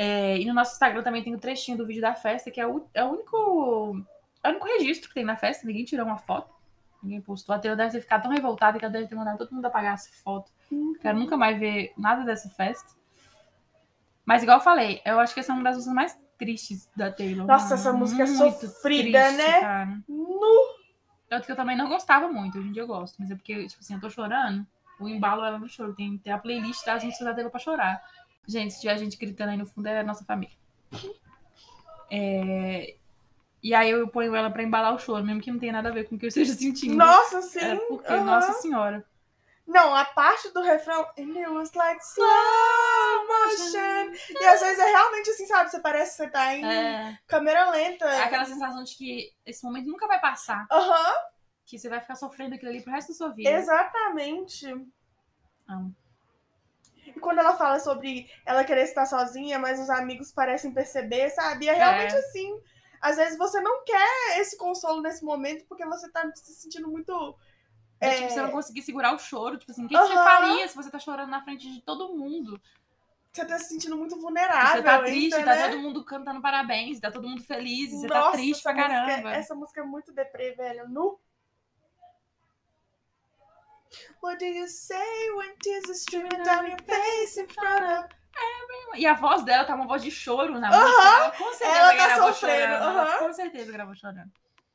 É, 0.00 0.38
e 0.38 0.44
no 0.44 0.54
nosso 0.54 0.74
Instagram 0.74 1.02
também 1.02 1.24
tem 1.24 1.34
o 1.34 1.40
trechinho 1.40 1.76
do 1.76 1.84
vídeo 1.84 2.00
da 2.00 2.14
festa, 2.14 2.52
que 2.52 2.60
é 2.60 2.66
o, 2.66 2.86
é 2.94 3.02
o 3.02 3.08
único. 3.08 4.00
É 4.44 4.48
o 4.48 4.50
único 4.52 4.66
registro 4.66 5.08
que 5.08 5.14
tem 5.14 5.24
na 5.24 5.36
festa, 5.36 5.66
ninguém 5.66 5.84
tirou 5.84 6.06
uma 6.06 6.16
foto. 6.16 6.54
Ninguém 7.02 7.20
postou. 7.20 7.52
A 7.52 7.58
Taylor 7.58 7.76
deve 7.76 7.90
ter 7.90 8.00
ficado 8.00 8.22
tão 8.22 8.30
revoltada 8.30 8.78
que 8.78 8.84
ela 8.84 8.92
deve 8.92 9.08
ter 9.08 9.16
mandado 9.16 9.38
todo 9.38 9.52
mundo 9.52 9.66
apagar 9.66 9.94
essa 9.94 10.10
foto. 10.22 10.52
Quero 11.00 11.18
nunca 11.18 11.36
mais 11.36 11.58
ver 11.58 11.92
nada 11.98 12.24
dessa 12.24 12.48
festa. 12.48 12.96
Mas 14.24 14.42
igual 14.42 14.58
eu 14.58 14.62
falei, 14.62 15.00
eu 15.04 15.18
acho 15.18 15.34
que 15.34 15.40
essa 15.40 15.50
é 15.50 15.54
uma 15.54 15.64
das 15.64 15.74
músicas 15.74 15.94
mais 15.94 16.20
tristes 16.38 16.88
da 16.94 17.10
Taylor. 17.10 17.46
Nossa, 17.46 17.74
essa 17.74 17.92
música 17.92 18.22
é 18.22 18.26
Muito 18.26 18.66
sofrida, 18.66 19.20
triste, 19.20 19.36
né? 19.36 19.60
cara. 19.60 19.98
Nu. 20.08 20.78
Tanto 21.28 21.46
que 21.46 21.52
eu 21.52 21.56
também 21.56 21.76
não 21.76 21.88
gostava 21.88 22.28
muito, 22.28 22.58
hoje 22.58 22.68
em 22.68 22.72
dia 22.72 22.82
eu 22.82 22.86
gosto. 22.86 23.16
Mas 23.18 23.30
é 23.30 23.34
porque, 23.34 23.66
tipo 23.66 23.80
assim, 23.80 23.94
eu 23.94 24.00
tô 24.00 24.08
chorando, 24.08 24.64
o 25.00 25.08
embalo 25.08 25.44
ela 25.44 25.58
no 25.58 25.68
choro. 25.68 25.94
Tem, 25.94 26.16
tem 26.18 26.32
a 26.32 26.38
playlist 26.38 26.84
das 26.84 27.02
músicas 27.02 27.26
da 27.26 27.34
Taylor 27.34 27.50
pra 27.50 27.60
chorar. 27.60 28.02
Gente, 28.48 28.72
se 28.72 28.80
tiver 28.80 28.96
gente 28.98 29.16
gritando 29.18 29.50
aí 29.50 29.56
no 29.58 29.66
fundo, 29.66 29.86
é 29.86 30.00
a 30.00 30.02
nossa 30.02 30.24
família. 30.24 30.56
É, 32.10 32.94
E 33.62 33.74
aí 33.74 33.90
eu 33.90 34.08
ponho 34.08 34.34
ela 34.34 34.50
pra 34.50 34.62
embalar 34.62 34.94
o 34.94 34.98
choro, 34.98 35.24
mesmo 35.24 35.42
que 35.42 35.50
não 35.50 35.58
tenha 35.58 35.72
nada 35.72 35.90
a 35.90 35.92
ver 35.92 36.08
com 36.08 36.16
o 36.16 36.18
que 36.18 36.24
eu 36.24 36.28
esteja 36.28 36.54
sentindo. 36.54 36.96
Nossa, 36.96 37.42
sim. 37.42 37.60
É 37.60 37.76
porque, 37.76 38.12
aham. 38.12 38.24
nossa 38.24 38.52
senhora. 38.54 39.04
Não, 39.66 39.94
a 39.94 40.06
parte 40.06 40.50
do 40.54 40.62
refrão. 40.62 41.02
And 41.18 41.36
it 41.36 41.48
was 41.48 41.74
like 41.74 42.00
slow 42.02 42.26
motion. 43.28 44.14
E 44.40 44.44
às 44.46 44.60
vezes 44.60 44.78
é 44.78 44.86
realmente 44.86 45.28
assim, 45.28 45.46
sabe? 45.46 45.70
Você 45.70 45.78
parece 45.80 46.12
que 46.12 46.16
você 46.24 46.30
tá 46.30 46.56
em 46.56 46.64
É, 46.64 47.18
câmera 47.26 47.70
lenta. 47.70 48.06
aquela 48.24 48.46
sensação 48.46 48.82
de 48.82 48.94
que 48.96 49.32
esse 49.44 49.62
momento 49.62 49.88
nunca 49.88 50.06
vai 50.06 50.18
passar. 50.20 50.66
Aham, 50.72 51.12
Que 51.66 51.78
você 51.78 51.86
vai 51.90 52.00
ficar 52.00 52.16
sofrendo 52.16 52.54
aquilo 52.54 52.70
ali 52.70 52.80
pro 52.80 52.92
resto 52.92 53.08
da 53.08 53.14
sua 53.14 53.28
vida. 53.28 53.50
exatamente. 53.50 54.66
Amo. 55.68 55.94
E 57.16 57.20
quando 57.20 57.38
ela 57.38 57.56
fala 57.56 57.78
sobre 57.80 58.30
ela 58.44 58.64
querer 58.64 58.82
estar 58.84 59.06
sozinha, 59.06 59.58
mas 59.58 59.80
os 59.80 59.90
amigos 59.90 60.30
parecem 60.32 60.72
perceber, 60.72 61.30
sabe? 61.30 61.66
E 61.66 61.68
é 61.68 61.72
realmente 61.74 62.14
É. 62.14 62.18
assim. 62.18 62.60
Às 63.00 63.16
vezes 63.16 63.38
você 63.38 63.60
não 63.60 63.84
quer 63.84 64.40
esse 64.40 64.56
consolo 64.56 65.00
nesse 65.00 65.24
momento 65.24 65.64
porque 65.68 65.84
você 65.86 66.10
tá 66.10 66.28
se 66.34 66.54
sentindo 66.54 66.88
muito. 66.88 67.36
É, 68.00 68.08
É. 68.08 68.14
tipo, 68.16 68.30
você 68.30 68.42
não 68.42 68.50
conseguir 68.50 68.82
segurar 68.82 69.14
o 69.14 69.18
choro. 69.18 69.56
Tipo 69.58 69.72
assim, 69.72 69.84
o 69.84 69.88
que, 69.88 69.94
que 69.96 70.00
você 70.00 70.14
faria 70.14 70.68
se 70.68 70.76
você 70.76 70.90
tá 70.90 70.98
chorando 70.98 71.30
na 71.30 71.42
frente 71.42 71.70
de 71.72 71.80
todo 71.82 72.14
mundo? 72.16 72.60
Você 73.32 73.44
tá 73.44 73.58
se 73.58 73.68
sentindo 73.68 73.96
muito 73.96 74.18
vulnerável. 74.20 74.76
você 74.78 74.82
tá 74.82 75.02
triste, 75.02 75.34
ainda, 75.36 75.54
tá 75.54 75.56
né? 75.56 75.68
todo 75.68 75.80
mundo 75.80 76.04
cantando 76.04 76.40
parabéns, 76.40 76.98
tá 76.98 77.10
todo 77.10 77.28
mundo 77.28 77.42
feliz, 77.44 77.90
você 77.92 78.06
Nossa, 78.08 78.22
tá 78.22 78.32
triste 78.32 78.62
pra 78.62 78.72
música- 78.74 78.88
caramba. 78.88 79.32
essa 79.32 79.54
música 79.54 79.80
é 79.80 79.84
muito 79.84 80.12
deprê, 80.12 80.52
velho. 80.52 80.88
Nu. 80.88 81.20
What 84.22 84.38
do 84.38 84.46
you 84.46 84.68
say 84.68 85.30
when 85.36 85.56
tears 85.62 85.84
are 85.88 85.94
streaming 85.94 86.42
down 86.44 86.66
your 86.66 86.82
face 86.82 87.36
in 87.40 87.48
front 87.48 87.84
of... 87.84 88.08
E 88.96 89.06
a 89.06 89.14
voz 89.14 89.42
dela 89.44 89.64
tá 89.64 89.74
uma 89.74 89.86
voz 89.86 90.02
de 90.02 90.10
choro 90.10 90.58
na 90.60 90.68
Aham. 90.68 90.82
música. 90.84 91.08
Ela 91.08 91.30
com 91.32 91.52
certeza 91.52 91.78
Ela 91.78 91.90
tá 91.90 92.06
gravou 92.06 92.32
sofrendo, 92.32 92.60
chorando. 92.60 92.82
Ela 92.82 93.02
aham. 93.02 93.18
com 93.18 93.32
certeza 93.32 93.72
gravou 93.72 93.94
chorando. 93.96 94.32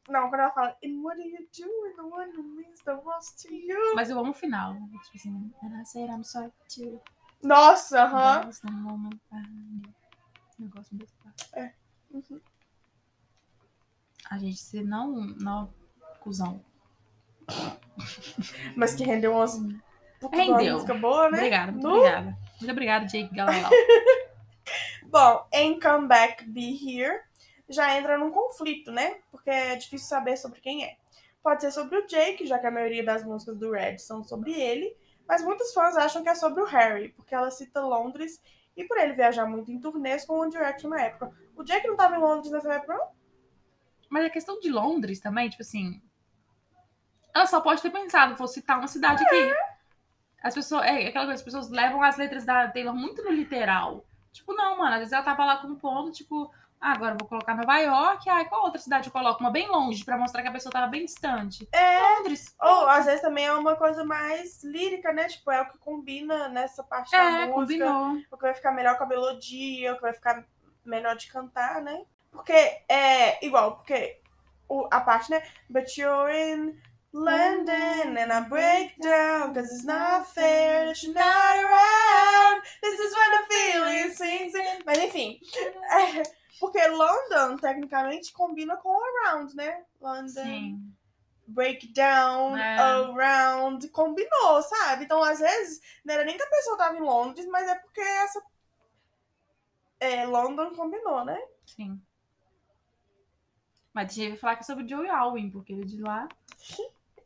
Não, 0.09 0.29
quando 0.29 0.41
ela 0.41 0.51
fala 0.51 0.77
And 0.83 1.01
what 1.01 1.17
do 1.17 1.23
you 1.27 1.47
do 1.57 1.81
with 1.83 1.95
the 1.95 2.01
one 2.01 2.29
who 2.35 2.43
means 2.43 2.81
the 2.83 2.95
most 2.95 3.47
to 3.47 3.53
you? 3.53 3.95
Mas 3.95 4.09
eu 4.09 4.19
amo 4.19 4.31
o 4.31 4.33
final. 4.33 4.73
Tipo 4.73 5.15
assim, 5.15 5.53
and 5.63 5.81
I 5.81 5.85
said 5.85 6.09
I'm 6.09 6.23
sorry 6.23 6.51
too. 6.73 7.01
Nossa, 7.41 8.03
aham. 8.03 8.49
Moment 8.71 9.19
I 9.31 9.41
knew. 9.47 9.93
Eu 10.59 10.69
gosto 10.69 10.95
dessa 10.95 11.15
parte. 11.23 11.49
É. 11.53 11.73
Uhum. 12.11 12.41
A 14.29 14.37
gente, 14.37 14.57
se 14.57 14.83
não, 14.83 15.11
não, 15.11 15.73
cuzão. 16.19 16.63
Mas 18.75 18.95
que 18.95 19.03
rendeu 19.03 19.33
umas... 19.33 19.57
puta 20.19 20.35
Rendeu. 20.37 20.73
música 20.73 20.93
boa, 20.93 21.29
né? 21.29 21.37
Obrigada, 21.37 21.71
muito 21.71 21.87
Nu. 21.87 21.95
obrigada. 21.97 22.37
Muito 22.59 22.71
obrigada, 22.71 23.05
Jake 23.05 23.35
Galalau. 23.35 23.71
Bom, 25.05 25.45
em 25.51 25.79
Come 25.79 26.07
Back, 26.07 26.45
Be 26.45 26.71
Here, 26.71 27.19
já 27.69 27.97
entra 27.97 28.17
num 28.17 28.31
conflito, 28.31 28.91
né? 28.91 29.17
Porque 29.29 29.49
é 29.49 29.75
difícil 29.75 30.07
saber 30.07 30.37
sobre 30.37 30.59
quem 30.59 30.85
é. 30.85 30.95
Pode 31.43 31.61
ser 31.61 31.71
sobre 31.71 31.97
o 31.97 32.07
Jake, 32.07 32.47
já 32.47 32.57
que 32.57 32.65
a 32.65 32.71
maioria 32.71 33.03
das 33.03 33.23
músicas 33.23 33.57
do 33.57 33.71
Red 33.71 33.97
são 33.97 34.23
sobre 34.23 34.53
ele, 34.53 34.95
mas 35.27 35.43
muitos 35.43 35.73
fãs 35.73 35.95
acham 35.97 36.23
que 36.23 36.29
é 36.29 36.35
sobre 36.35 36.61
o 36.63 36.65
Harry, 36.65 37.09
porque 37.09 37.35
ela 37.35 37.51
cita 37.51 37.81
Londres 37.81 38.41
e 38.75 38.85
por 38.85 38.97
ele 38.97 39.13
viajar 39.13 39.45
muito 39.45 39.71
em 39.71 39.79
turnês 39.79 40.25
com 40.25 40.33
o 40.33 40.41
One 40.41 40.51
Direction 40.51 40.89
na 40.89 41.01
época. 41.01 41.31
O 41.55 41.63
Jake 41.63 41.87
não 41.87 41.95
tava 41.95 42.15
em 42.15 42.19
Londres 42.19 42.51
nessa 42.51 42.73
época, 42.73 42.93
não? 42.93 43.07
Mas 44.09 44.25
a 44.25 44.29
questão 44.29 44.59
de 44.59 44.69
Londres 44.69 45.19
também, 45.19 45.49
tipo 45.49 45.61
assim. 45.61 46.01
Ela 47.33 47.45
só 47.47 47.59
pode 47.61 47.81
ter 47.81 47.89
pensado, 47.89 48.35
vou 48.35 48.47
citar 48.47 48.77
uma 48.77 48.87
cidade 48.87 49.23
aqui. 49.23 49.53
As 50.41 50.53
pessoas. 50.53 50.83
É 50.85 51.07
aquela 51.07 51.25
coisa, 51.25 51.33
as 51.33 51.41
pessoas 51.41 51.69
levam 51.69 52.01
as 52.03 52.17
letras 52.17 52.45
da 52.45 52.67
Taylor 52.67 52.93
muito 52.93 53.23
no 53.23 53.31
literal. 53.31 54.05
Tipo, 54.31 54.53
não, 54.53 54.77
mano. 54.77 54.93
Às 54.93 54.99
vezes 54.99 55.13
ela 55.13 55.23
tava 55.23 55.45
lá 55.45 55.57
com 55.57 55.67
um 55.67 55.75
ponto, 55.75 56.11
tipo, 56.11 56.51
ah, 56.81 56.91
agora 56.91 57.13
eu 57.13 57.17
vou 57.19 57.29
colocar 57.29 57.55
Nova 57.55 57.77
York. 57.77 58.29
Ai, 58.29 58.45
qual 58.45 58.63
outra 58.65 58.79
cidade 58.79 59.07
eu 59.07 59.13
coloco? 59.13 59.39
Uma 59.39 59.51
bem 59.51 59.67
longe, 59.69 60.03
pra 60.03 60.17
mostrar 60.17 60.41
que 60.41 60.47
a 60.49 60.51
pessoa 60.51 60.71
tava 60.71 60.87
bem 60.87 61.05
distante. 61.05 61.67
É. 61.71 62.17
Londres. 62.17 62.53
Ou 62.61 62.87
às 62.89 63.05
vezes 63.05 63.21
também 63.21 63.45
é 63.45 63.53
uma 63.53 63.75
coisa 63.75 64.03
mais 64.03 64.63
lírica, 64.63 65.13
né? 65.13 65.25
Tipo, 65.29 65.49
é 65.51 65.61
o 65.61 65.69
que 65.69 65.77
combina 65.77 66.49
nessa 66.49 66.83
parte 66.83 67.11
da 67.11 67.17
É, 67.17 67.45
música. 67.45 67.53
combinou. 67.85 68.21
o 68.29 68.37
que 68.37 68.43
vai 68.43 68.53
ficar 68.53 68.71
melhor 68.73 68.97
com 68.97 69.05
a 69.05 69.07
melodia, 69.07 69.93
o 69.93 69.95
que 69.95 70.01
vai 70.01 70.13
ficar 70.13 70.43
melhor 70.85 71.15
de 71.15 71.27
cantar, 71.31 71.81
né? 71.81 72.03
Porque 72.31 72.51
é 72.89 73.43
igual, 73.45 73.77
porque 73.77 74.19
o, 74.67 74.87
a 74.91 74.99
parte, 74.99 75.31
né? 75.31 75.41
But 75.69 75.95
you're 75.97 76.31
in 76.35 76.75
London 77.13 78.17
and 78.17 78.31
I 78.33 78.41
break 78.49 78.97
down 78.99 79.53
cause 79.53 79.71
it's 79.71 79.83
not 79.85 80.27
fair 80.33 80.87
that 80.87 81.03
you're 81.03 81.13
not 81.13 81.55
around. 81.63 82.63
This 82.81 82.99
is 82.99 83.13
when 83.15 83.31
the 83.31 83.45
feeling 83.53 84.13
sings 84.15 84.55
in. 84.55 84.83
Mas 84.83 84.97
enfim, 84.97 85.39
é, 85.91 86.23
porque 86.59 86.87
London 86.87 87.57
tecnicamente 87.57 88.33
combina 88.33 88.77
com 88.77 88.97
around, 88.99 89.53
né? 89.55 89.83
London, 90.01 90.27
Sim. 90.43 90.93
breakdown, 91.47 92.57
É. 92.57 92.79
around, 92.79 93.87
combinou, 93.89 94.61
sabe? 94.63 95.05
Então, 95.05 95.23
às 95.23 95.37
vezes, 95.39 95.81
não 96.03 96.15
era 96.15 96.25
nem 96.25 96.35
que 96.35 96.43
a 96.43 96.49
pessoa 96.49 96.77
tava 96.77 96.97
em 96.97 97.01
Londres, 97.01 97.45
mas 97.45 97.67
é 97.69 97.75
porque 97.75 98.01
essa. 98.01 98.41
É, 99.99 100.25
London 100.25 100.73
combinou, 100.73 101.23
né? 101.23 101.39
Sim. 101.65 102.01
Mas 103.93 104.15
deixa 104.15 104.31
eu 104.31 104.37
falar 104.37 104.55
que 104.55 104.63
é 104.63 104.65
sobre 104.65 104.87
Joey 104.87 105.07
Alwyn, 105.09 105.51
porque 105.51 105.73
ele 105.73 105.83
é 105.83 105.85
de 105.85 106.01
lá. 106.01 106.27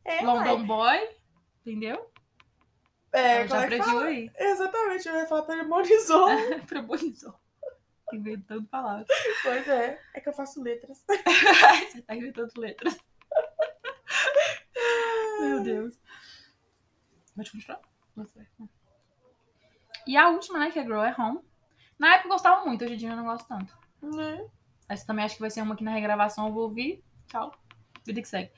É, 0.07 0.21
London 0.21 0.65
Boy, 0.65 1.09
entendeu? 1.59 2.09
é, 3.11 3.39
como 3.39 3.49
já 3.49 3.63
é 3.63 3.67
previu 3.67 3.85
fala? 3.85 4.05
aí. 4.05 4.31
Exatamente, 4.37 5.07
eu 5.07 5.15
ia 5.15 5.27
falar 5.27 5.41
premonizou. 5.43 6.27
Premonizou. 6.65 7.35
Inventando 8.13 8.65
palavras. 8.67 9.05
pois 9.43 9.67
é, 9.67 10.01
é 10.13 10.21
que 10.21 10.29
eu 10.29 10.33
faço 10.33 10.63
letras. 10.63 11.03
Você 11.91 12.01
tá 12.03 12.15
inventando 12.15 12.51
letras. 12.57 12.97
Meu 15.41 15.61
Deus. 15.61 15.99
Pode 17.35 17.51
continuar? 17.51 17.81
Você. 18.15 18.47
E 20.07 20.15
a 20.15 20.29
última, 20.29 20.57
né, 20.57 20.71
que 20.71 20.79
é 20.79 20.83
Grow 20.85 21.01
at 21.01 21.19
Home. 21.19 21.41
Na 21.99 22.13
época 22.13 22.27
eu 22.27 22.31
gostava 22.31 22.63
muito, 22.63 22.85
hoje 22.85 22.93
em 22.93 22.97
dia 22.97 23.09
eu 23.09 23.17
não 23.17 23.25
gosto 23.25 23.45
tanto. 23.45 23.77
Né? 24.01 24.47
Essa 24.87 25.05
também 25.05 25.25
acho 25.25 25.35
que 25.35 25.41
vai 25.41 25.49
ser 25.49 25.61
uma 25.61 25.75
que 25.75 25.83
na 25.83 25.91
regravação 25.91 26.47
eu 26.47 26.53
vou 26.53 26.63
ouvir. 26.63 27.03
Tchau. 27.27 27.53
Vida 28.05 28.21
que 28.21 28.27
segue. 28.27 28.51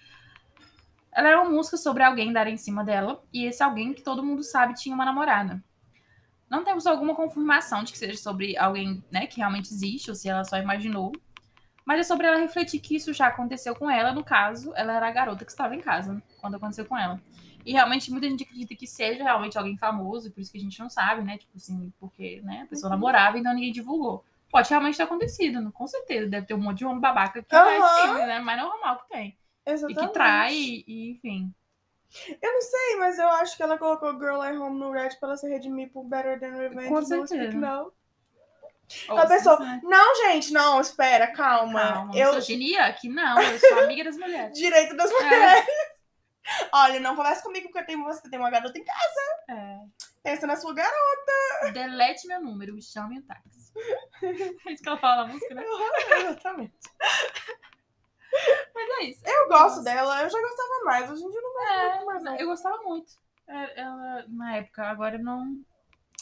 Ela 1.12 1.30
é 1.30 1.36
uma 1.36 1.50
música 1.50 1.78
sobre 1.78 2.04
alguém 2.04 2.32
dar 2.32 2.48
em 2.48 2.58
cima 2.58 2.84
dela, 2.84 3.24
e 3.34 3.46
esse 3.46 3.64
alguém 3.64 3.94
que 3.94 4.02
todo 4.02 4.24
mundo 4.24 4.44
sabe 4.44 4.74
tinha 4.74 4.94
uma 4.94 5.06
namorada. 5.06 5.64
Não 6.50 6.64
temos 6.64 6.88
alguma 6.88 7.16
confirmação 7.16 7.84
de 7.84 7.92
que 7.92 7.98
seja 7.98 8.18
sobre 8.18 8.58
alguém 8.58 9.04
né, 9.12 9.28
que 9.28 9.38
realmente 9.38 9.72
existe, 9.72 10.10
ou 10.10 10.16
se 10.16 10.28
ela 10.28 10.44
só 10.44 10.58
imaginou. 10.58 11.12
Mas 11.86 12.02
é 12.02 12.04
sobre 12.04 12.28
ela 12.28 12.38
refletir 12.38 12.80
que 12.80 12.96
isso 12.96 13.14
já 13.14 13.28
aconteceu 13.28 13.76
com 13.76 13.90
ela. 13.90 14.14
No 14.14 14.24
caso, 14.24 14.72
ela 14.76 14.94
era 14.94 15.08
a 15.08 15.12
garota 15.12 15.46
que 15.46 15.52
estava 15.52 15.76
em 15.76 15.82
casa 15.82 16.22
quando 16.40 16.56
aconteceu 16.56 16.86
com 16.86 16.98
ela. 16.98 17.22
E 17.66 17.72
realmente 17.72 18.12
muita 18.12 18.30
gente 18.30 18.44
acredita 18.44 18.76
que 18.76 18.88
seja 18.88 19.24
realmente 19.24 19.58
alguém 19.58 19.78
famoso, 19.78 20.32
por 20.32 20.40
isso 20.40 20.52
que 20.52 20.58
a 20.58 20.62
gente 20.62 20.80
não 20.80 20.90
sabe, 20.90 21.24
né? 21.24 21.38
Tipo 21.38 21.58
assim, 21.58 21.94
porque 22.00 22.42
né, 22.44 22.62
a 22.64 22.66
pessoa 22.68 22.90
namorava, 22.90 23.38
então 23.38 23.54
ninguém 23.54 23.72
divulgou. 23.72 24.24
Pode 24.52 24.70
realmente 24.70 24.98
ter 24.98 25.04
acontecido, 25.04 25.72
com 25.72 25.86
certeza. 25.86 26.28
Deve 26.28 26.48
ter 26.48 26.54
um 26.56 26.60
monte 26.60 26.80
de 26.80 26.86
homem 26.86 27.00
babaca 27.00 27.44
que 27.44 27.50
faz 27.50 27.84
Aham. 27.84 28.02
ciúme, 28.02 28.26
né? 28.26 28.40
Mas 28.40 28.62
normal 28.62 29.00
que 29.00 29.10
tem. 29.10 29.38
E 29.70 29.74
Exatamente. 29.74 30.08
que 30.08 30.14
trai, 30.14 30.54
e, 30.56 31.12
enfim. 31.12 31.54
Eu 32.42 32.54
não 32.54 32.62
sei, 32.62 32.96
mas 32.98 33.20
eu 33.20 33.28
acho 33.30 33.56
que 33.56 33.62
ela 33.64 33.78
colocou 33.78 34.12
Girl 34.14 34.42
at 34.42 34.56
Home 34.56 34.80
no 34.80 34.92
Red 34.92 35.10
pra 35.20 35.30
ela 35.30 35.38
se 35.38 35.48
redimir 35.48 35.92
por 35.92 36.04
Better 36.06 36.40
Than 36.40 36.56
Revenge. 36.56 36.90
Com 36.90 37.02
certeza. 37.04 37.56
Now. 37.58 37.94
Ou 39.10 39.18
A 39.20 39.28
pessoa, 39.28 39.58
se- 39.58 39.64
né? 39.64 39.80
não, 39.84 40.16
gente, 40.16 40.52
não, 40.52 40.82
espera, 40.82 41.28
calma. 41.28 41.80
Calma, 41.94 42.18
eu, 42.18 42.30
misoginia? 42.34 42.92
Que 42.94 43.08
não, 43.08 43.40
eu 43.40 43.60
sou 43.60 43.80
amiga 43.84 44.04
das 44.06 44.18
mulheres. 44.18 44.52
direito 44.58 44.96
das 44.96 45.12
mulheres. 45.12 45.66
Olha, 46.74 47.00
não 47.00 47.16
converse 47.16 47.44
comigo 47.44 47.68
porque 47.72 47.86
tem, 47.86 48.02
você 48.04 48.28
tem 48.28 48.40
uma 48.40 48.50
garota 48.50 48.76
em 48.80 48.84
casa. 48.84 49.22
É. 49.52 49.78
Pensa 50.24 50.48
na 50.48 50.56
sua 50.56 50.74
garota. 50.74 51.72
Delete 51.72 52.26
meu 52.28 52.42
número, 52.42 52.74
me 52.74 52.82
chame 52.82 53.20
um 53.20 53.22
táxi. 53.22 53.70
É 54.68 54.72
isso 54.74 54.82
que 54.84 54.90
ela 54.90 54.98
fala 54.98 55.28
na 55.28 55.34
música, 55.34 55.54
né? 55.54 55.64
Exatamente. 56.18 56.74
Mas 58.76 58.90
é 59.00 59.04
isso. 59.04 59.22
Eu 59.26 59.48
gosto 59.48 59.84
dela, 59.84 60.22
eu 60.24 60.30
já 60.30 60.40
gostava 60.42 60.84
mais. 60.86 61.10
Hoje 61.12 61.24
em 61.24 61.30
dia 61.30 61.40
eu 61.40 61.44
não 61.44 61.54
gosto 61.54 61.90
muito 61.94 62.06
mais. 62.06 62.24
não. 62.24 62.34
É, 62.36 62.42
eu 62.44 62.48
gostava 62.48 62.78
muito. 62.84 63.12
É, 63.48 63.82
Ela, 63.82 64.26
na 64.28 64.58
época, 64.58 64.84
agora 64.84 65.16
eu 65.16 65.24
não. 65.24 65.58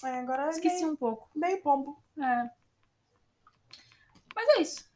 É, 0.04 0.20
agora 0.20 0.46
é 0.46 0.50
Esqueci 0.50 0.82
meio, 0.84 0.94
um 0.94 0.96
pouco. 0.96 1.30
meio 1.36 1.62
pombo. 1.62 2.02
É. 2.18 2.50
Mas 4.36 4.50
é 4.58 4.62
isso. 4.62 4.88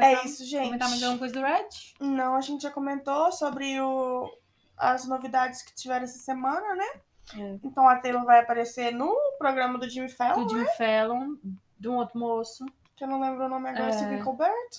É 0.00 0.24
isso, 0.24 0.44
gente. 0.44 0.66
Comentar 0.66 0.88
mais 0.88 1.02
alguma 1.02 1.18
coisa 1.18 1.34
do 1.34 1.42
Red? 1.44 1.68
Não, 2.00 2.34
a 2.36 2.40
gente 2.40 2.62
já 2.62 2.70
comentou 2.70 3.30
sobre 3.32 3.80
o, 3.80 4.30
as 4.76 5.06
novidades 5.06 5.62
que 5.62 5.74
tiveram 5.74 6.04
essa 6.04 6.18
semana, 6.18 6.74
né? 6.74 7.00
É. 7.36 7.58
Então 7.62 7.86
a 7.88 7.96
Taylor 7.98 8.24
vai 8.24 8.40
aparecer 8.40 8.92
no 8.92 9.14
programa 9.38 9.78
do 9.78 9.88
Jimmy 9.90 10.08
Fallon, 10.08 10.44
Do 10.44 10.48
Jimmy 10.50 10.68
Fallon, 10.76 11.36
de 11.78 11.88
um 11.88 11.96
outro 11.96 12.18
moço. 12.18 12.64
que 12.96 13.04
eu 13.04 13.08
não 13.08 13.20
lembro 13.20 13.44
o 13.44 13.48
nome 13.48 13.68
agora, 13.68 13.88
É. 13.88 13.92
Stephen 13.92 14.22
Colbert, 14.22 14.70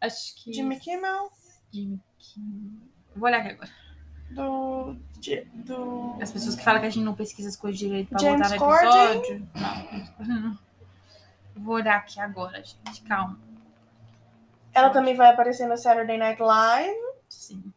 Acho 0.00 0.34
que. 0.42 0.52
Jimmy 0.52 0.78
Kimmel, 0.78 1.30
Jimmy 1.72 2.00
Kimmel. 2.18 2.80
Vou 3.14 3.26
olhar 3.28 3.38
aqui 3.40 3.48
agora. 3.50 3.70
do, 4.30 4.96
de- 5.20 5.44
do 5.54 6.16
As 6.20 6.30
pessoas 6.32 6.54
que 6.56 6.64
falam 6.64 6.80
que 6.80 6.86
a 6.86 6.90
gente 6.90 7.04
não 7.04 7.14
pesquisa 7.14 7.48
as 7.48 7.56
coisas 7.56 7.78
direito 7.78 8.08
pra 8.10 8.18
James 8.18 8.50
botar 8.50 8.66
no 8.66 8.74
episódio. 8.76 9.48
Não. 10.26 10.58
Vou 11.56 11.74
olhar 11.76 11.96
aqui 11.96 12.20
agora, 12.20 12.62
gente. 12.62 13.00
Calma. 13.02 13.38
Ela 14.74 14.90
também 14.90 15.16
vai 15.16 15.30
aparecer 15.30 15.66
no 15.66 15.76
Saturday 15.78 16.18
Night 16.18 16.40
Live. 16.42 16.98
Sim. 17.28 17.72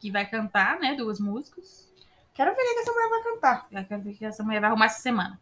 Que 0.00 0.10
vai 0.10 0.26
cantar, 0.28 0.80
né? 0.80 0.96
Duas 0.96 1.20
músicas. 1.20 1.88
Quero 2.34 2.54
ver 2.56 2.62
o 2.62 2.74
que 2.74 2.80
essa 2.80 2.92
mulher 2.92 3.08
vai 3.10 3.22
cantar. 3.22 3.66
Eu 3.70 3.84
quero 3.84 4.02
ver 4.02 4.10
o 4.10 4.14
que 4.16 4.24
essa 4.24 4.42
mulher 4.42 4.60
vai 4.60 4.70
arrumar 4.70 4.86
essa 4.86 5.00
semana. 5.00 5.38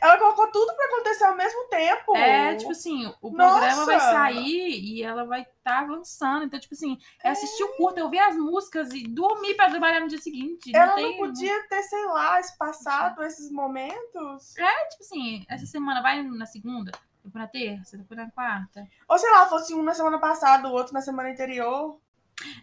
Ela 0.00 0.18
colocou 0.18 0.50
tudo 0.50 0.74
pra 0.74 0.86
acontecer 0.86 1.24
ao 1.24 1.36
mesmo 1.36 1.68
tempo. 1.68 2.16
É, 2.16 2.56
tipo 2.56 2.72
assim, 2.72 3.06
o 3.20 3.30
Nossa! 3.30 3.58
programa 3.58 3.86
vai 3.86 4.00
sair 4.00 4.80
e 4.80 5.02
ela 5.02 5.24
vai 5.24 5.42
estar 5.42 5.80
avançando. 5.80 6.44
Então, 6.44 6.58
tipo 6.58 6.74
assim, 6.74 6.98
é 7.22 7.30
assistir 7.30 7.62
o 7.62 7.76
curto, 7.76 7.98
eu 7.98 8.10
ver 8.10 8.18
as 8.18 8.36
músicas 8.36 8.92
e 8.92 9.06
dormir 9.06 9.54
pra 9.54 9.70
trabalhar 9.70 10.00
no 10.00 10.08
dia 10.08 10.18
seguinte. 10.18 10.74
Ela 10.74 10.96
não 10.96 11.12
não 11.12 11.18
podia 11.18 11.68
ter, 11.68 11.82
sei 11.82 12.04
lá, 12.06 12.40
espaçado 12.40 13.22
esses 13.22 13.50
momentos. 13.50 14.54
Tipo 14.54 15.02
assim, 15.02 15.44
essa 15.48 15.66
semana 15.66 16.02
vai 16.02 16.22
na 16.22 16.46
segunda, 16.46 16.92
depois 17.22 17.42
na 17.42 17.48
terça, 17.48 17.98
depois 17.98 18.18
na 18.18 18.30
quarta. 18.30 18.86
Ou 19.08 19.18
sei 19.18 19.30
lá, 19.30 19.46
fosse 19.46 19.74
um 19.74 19.82
na 19.82 19.94
semana 19.94 20.18
passada, 20.18 20.68
o 20.68 20.72
outro 20.72 20.92
na 20.92 21.00
semana 21.00 21.30
anterior. 21.30 22.00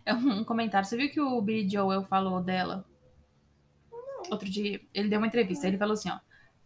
É 0.06 0.14
um 0.14 0.44
comentário. 0.44 0.88
Você 0.88 0.98
viu 0.98 1.10
que 1.10 1.22
o 1.22 1.42
Billy 1.42 1.70
Joel 1.70 2.04
falou 2.04 2.42
dela? 2.42 2.86
Outro 4.30 4.50
dia, 4.50 4.82
ele 4.94 5.10
deu 5.10 5.20
uma 5.20 5.28
entrevista. 5.28 5.68
Ele 5.68 5.78
falou 5.78 5.94
assim, 5.94 6.10
ó. 6.10 6.20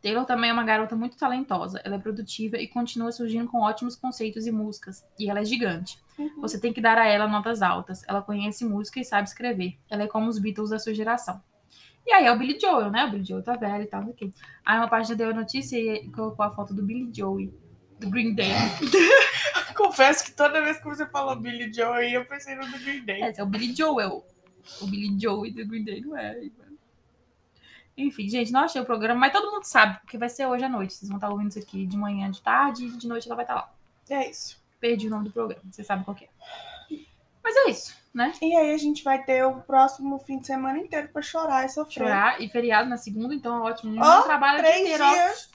Taylor 0.04 0.26
também 0.26 0.50
é 0.50 0.54
uma 0.54 0.66
garota 0.66 0.98
muito 0.98 1.16
talentosa. 1.16 1.80
Ela 1.82 1.96
é 1.96 1.98
produtiva 1.98 2.58
e 2.58 2.68
continua 2.68 3.10
surgindo 3.14 3.48
com 3.48 3.62
ótimos 3.62 3.96
conceitos 3.96 4.46
e 4.46 4.52
músicas. 4.52 5.02
E 5.18 5.30
ela 5.30 5.40
é 5.40 5.46
gigante. 5.46 5.98
Você 6.42 6.60
tem 6.60 6.74
que 6.74 6.82
dar 6.82 6.98
a 6.98 7.08
ela 7.08 7.26
notas 7.26 7.62
altas. 7.62 8.04
Ela 8.06 8.22
conhece 8.22 8.66
música 8.66 9.00
e 9.00 9.06
sabe 9.06 9.30
escrever. 9.30 9.80
Ela 9.90 10.04
é 10.04 10.08
como 10.08 10.28
os 10.28 10.38
Beatles 10.38 10.72
da 10.72 10.78
sua 10.78 10.94
geração. 10.94 11.42
E 12.06 12.12
aí 12.12 12.26
é 12.26 12.32
o 12.34 12.38
Billy 12.38 12.60
Joel, 12.60 12.92
né? 12.92 13.06
O 13.06 13.12
Billy 13.12 13.24
Joel 13.24 13.44
tá 13.44 13.56
velho 13.56 13.84
e 13.84 13.88
tal, 13.88 14.02
aqui. 14.02 14.30
Aí 14.66 14.78
uma 14.78 14.90
página 14.90 15.16
deu 15.16 15.30
a 15.30 15.34
notícia 15.34 15.78
e 15.78 16.12
colocou 16.12 16.44
a 16.44 16.52
foto 16.52 16.74
do 16.74 16.84
Billy 16.84 17.10
Joel, 17.16 17.54
do 17.98 18.10
Green 18.10 18.36
Day. 18.36 18.52
Confesso 19.74 20.26
que 20.26 20.34
toda 20.34 20.62
vez 20.62 20.80
que 20.80 20.84
você 20.84 21.06
falou 21.06 21.38
Billy 21.38 21.74
Joel, 21.74 22.10
eu 22.10 22.26
pensei 22.26 22.56
no 22.56 22.68
do 22.70 22.78
Green 22.80 23.06
Day. 23.06 23.24
Esse 23.24 23.40
é 23.40 23.44
o 23.44 23.48
Billy 23.48 23.74
Joel. 23.74 24.28
O 24.82 24.86
Billy 24.86 25.18
Joel 25.18 25.54
do 25.54 25.66
Green 25.66 25.86
Day 25.86 26.02
não 26.02 26.18
é. 26.18 26.50
Enfim, 27.96 28.28
gente, 28.28 28.52
não 28.52 28.62
achei 28.62 28.82
o 28.82 28.86
programa, 28.86 29.20
mas 29.20 29.32
todo 29.32 29.52
mundo 29.52 29.64
sabe, 29.66 30.00
porque 30.00 30.18
vai 30.18 30.30
ser 30.30 30.48
hoje 30.48 30.66
à 30.66 30.70
noite. 30.70 30.94
Vocês 30.94 31.10
vão 31.10 31.18
estar 31.18 31.30
ouvindo 31.30 31.50
isso 31.50 31.60
aqui 31.60 31.86
de 31.86 31.96
manhã, 31.96 32.30
de 32.32 32.42
tarde, 32.42 32.86
e 32.86 32.98
de 32.98 33.08
noite 33.08 33.28
ela 33.28 33.36
vai 33.36 33.46
estar 33.46 33.56
lá. 33.56 33.72
É 34.10 34.30
isso. 34.30 34.62
Perdi 34.80 35.08
o 35.08 35.10
nome 35.12 35.26
do 35.26 35.32
programa, 35.32 35.62
vocês 35.72 35.86
sabem 35.86 36.04
qual 36.04 36.16
que 36.16 36.26
é. 36.26 36.30
Mas 37.44 37.56
é 37.56 37.70
isso, 37.70 37.96
né? 38.14 38.34
E 38.42 38.56
aí 38.56 38.74
a 38.74 38.78
gente 38.78 39.04
vai 39.04 39.22
ter 39.24 39.44
o 39.46 39.62
próximo 39.62 40.18
fim 40.20 40.40
de 40.40 40.48
semana 40.48 40.80
inteiro 40.80 41.10
pra 41.10 41.22
chorar 41.22 41.66
e 41.66 41.70
sofrer. 41.70 42.06
Chorar 42.06 42.42
e 42.42 42.50
feriado 42.50 42.90
na 42.90 42.98
segunda, 42.98 43.36
então 43.36 43.58
é 43.58 43.70
ótimo. 43.70 43.92
A 43.92 43.96
gente 43.96 44.04
Ó, 44.06 44.18
não 44.18 44.24
trabalha 44.24 44.60
Três 44.60 44.82
inteiro, 44.82 45.04
dias. 45.04 45.50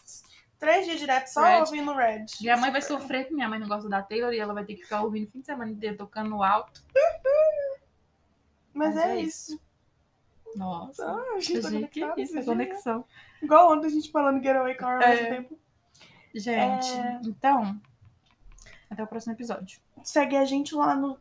Três 0.59 0.87
dias 0.87 0.99
direto 0.99 1.27
só 1.29 1.43
Red. 1.43 1.61
ouvindo 1.61 1.95
Red. 1.95 2.27
Minha 2.41 2.57
mãe 2.57 2.71
vai 2.71 2.83
sofrer, 2.83 3.23
porque 3.23 3.35
minha 3.35 3.49
mãe 3.49 3.59
não 3.59 3.69
gosta 3.69 3.89
da 3.89 4.03
Taylor 4.03 4.33
e 4.33 4.39
ela 4.39 4.53
vai 4.53 4.65
ter 4.65 4.75
que 4.75 4.83
ficar 4.83 5.03
ouvindo 5.03 5.29
o 5.29 5.31
fim 5.31 5.41
de 5.41 5.47
semana 5.47 5.71
inteiro 5.71 5.97
tocando 5.97 6.31
no 6.31 6.43
alto. 6.43 6.83
Mas, 8.75 8.95
Mas 8.95 9.05
é, 9.05 9.17
é 9.17 9.21
isso. 9.21 9.61
Nossa. 10.57 11.05
Ah, 11.07 11.35
a 11.37 11.41
gente 11.41 11.61
tá 11.63 11.71
conectado, 11.71 12.21
isso, 12.21 12.33
dia. 12.35 12.45
conexão. 12.45 13.05
Igual 13.43 13.73
ontem 13.73 13.87
a 13.87 13.91
gente 13.91 14.11
falando 14.11 14.43
Getaway 14.43 14.75
Car 14.75 14.97
ao 14.97 15.03
É. 15.03 15.15
mesmo 15.15 15.29
tempo. 15.37 15.59
Gente, 16.35 16.93
É. 16.93 17.21
então, 17.25 17.81
até 18.91 19.03
o 19.03 19.07
próximo 19.07 19.33
episódio. 19.35 19.81
Segue 20.03 20.37
a 20.37 20.45
gente 20.45 20.75
lá 20.75 20.95
no 20.95 21.19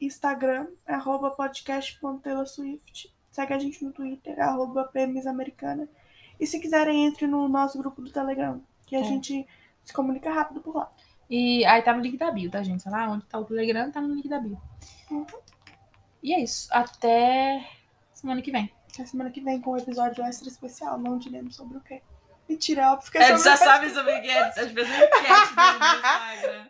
Instagram, 0.00 0.66
arroba 0.86 1.30
podcast.taylorswift. 1.30 3.12
Segue 3.30 3.52
a 3.54 3.58
gente 3.58 3.84
no 3.84 3.92
Twitter, 3.92 4.38
arroba 4.40 4.84
PMSamericana. 4.84 5.88
E 6.38 6.46
se 6.46 6.58
quiserem, 6.58 7.06
entre 7.06 7.26
no 7.26 7.48
nosso 7.48 7.78
grupo 7.78 8.00
do 8.02 8.10
Telegram, 8.10 8.62
que 8.86 8.96
a 8.96 9.00
É. 9.00 9.04
gente 9.04 9.46
se 9.84 9.92
comunica 9.92 10.32
rápido 10.32 10.60
por 10.60 10.74
lá. 10.74 10.90
E 11.28 11.64
aí 11.64 11.80
tá 11.82 11.92
no 11.94 12.00
link 12.00 12.16
da 12.16 12.30
bio, 12.30 12.50
tá, 12.50 12.62
gente? 12.62 12.82
Sei 12.82 12.90
lá 12.90 13.08
onde 13.08 13.24
tá 13.26 13.38
o 13.38 13.44
Telegram, 13.44 13.90
tá 13.90 14.00
no 14.00 14.14
link 14.14 14.28
da 14.28 14.38
bio. 14.40 14.60
Uhum. 15.10 15.26
E 16.22 16.34
é 16.34 16.40
isso. 16.40 16.68
Até 16.72 17.66
semana 18.20 18.42
que 18.42 18.50
vem. 18.50 18.70
Até 18.92 19.06
semana 19.06 19.30
que 19.30 19.40
vem 19.40 19.60
com 19.60 19.72
um 19.72 19.76
episódio 19.76 20.22
extra 20.24 20.48
especial. 20.48 20.98
Não 20.98 21.18
diremos 21.18 21.56
sobre 21.56 21.78
o 21.78 21.80
quê. 21.80 22.02
Mentira, 22.48 22.82
é 22.82 22.88
óbvio 22.88 23.10
que 23.10 23.18
é 23.18 23.22
É, 23.22 23.26
sobre 23.28 23.42
já 23.44 23.56
sabe 23.56 23.90
sobre 23.90 24.12
o 24.12 24.22
que 24.22 24.28
é. 24.28 24.42
A 24.42 24.50
gente 24.50 24.74
fez 24.74 24.88
uma 24.88 25.04
enquete 25.04 25.54
no 25.56 25.86
Instagram. 25.86 26.66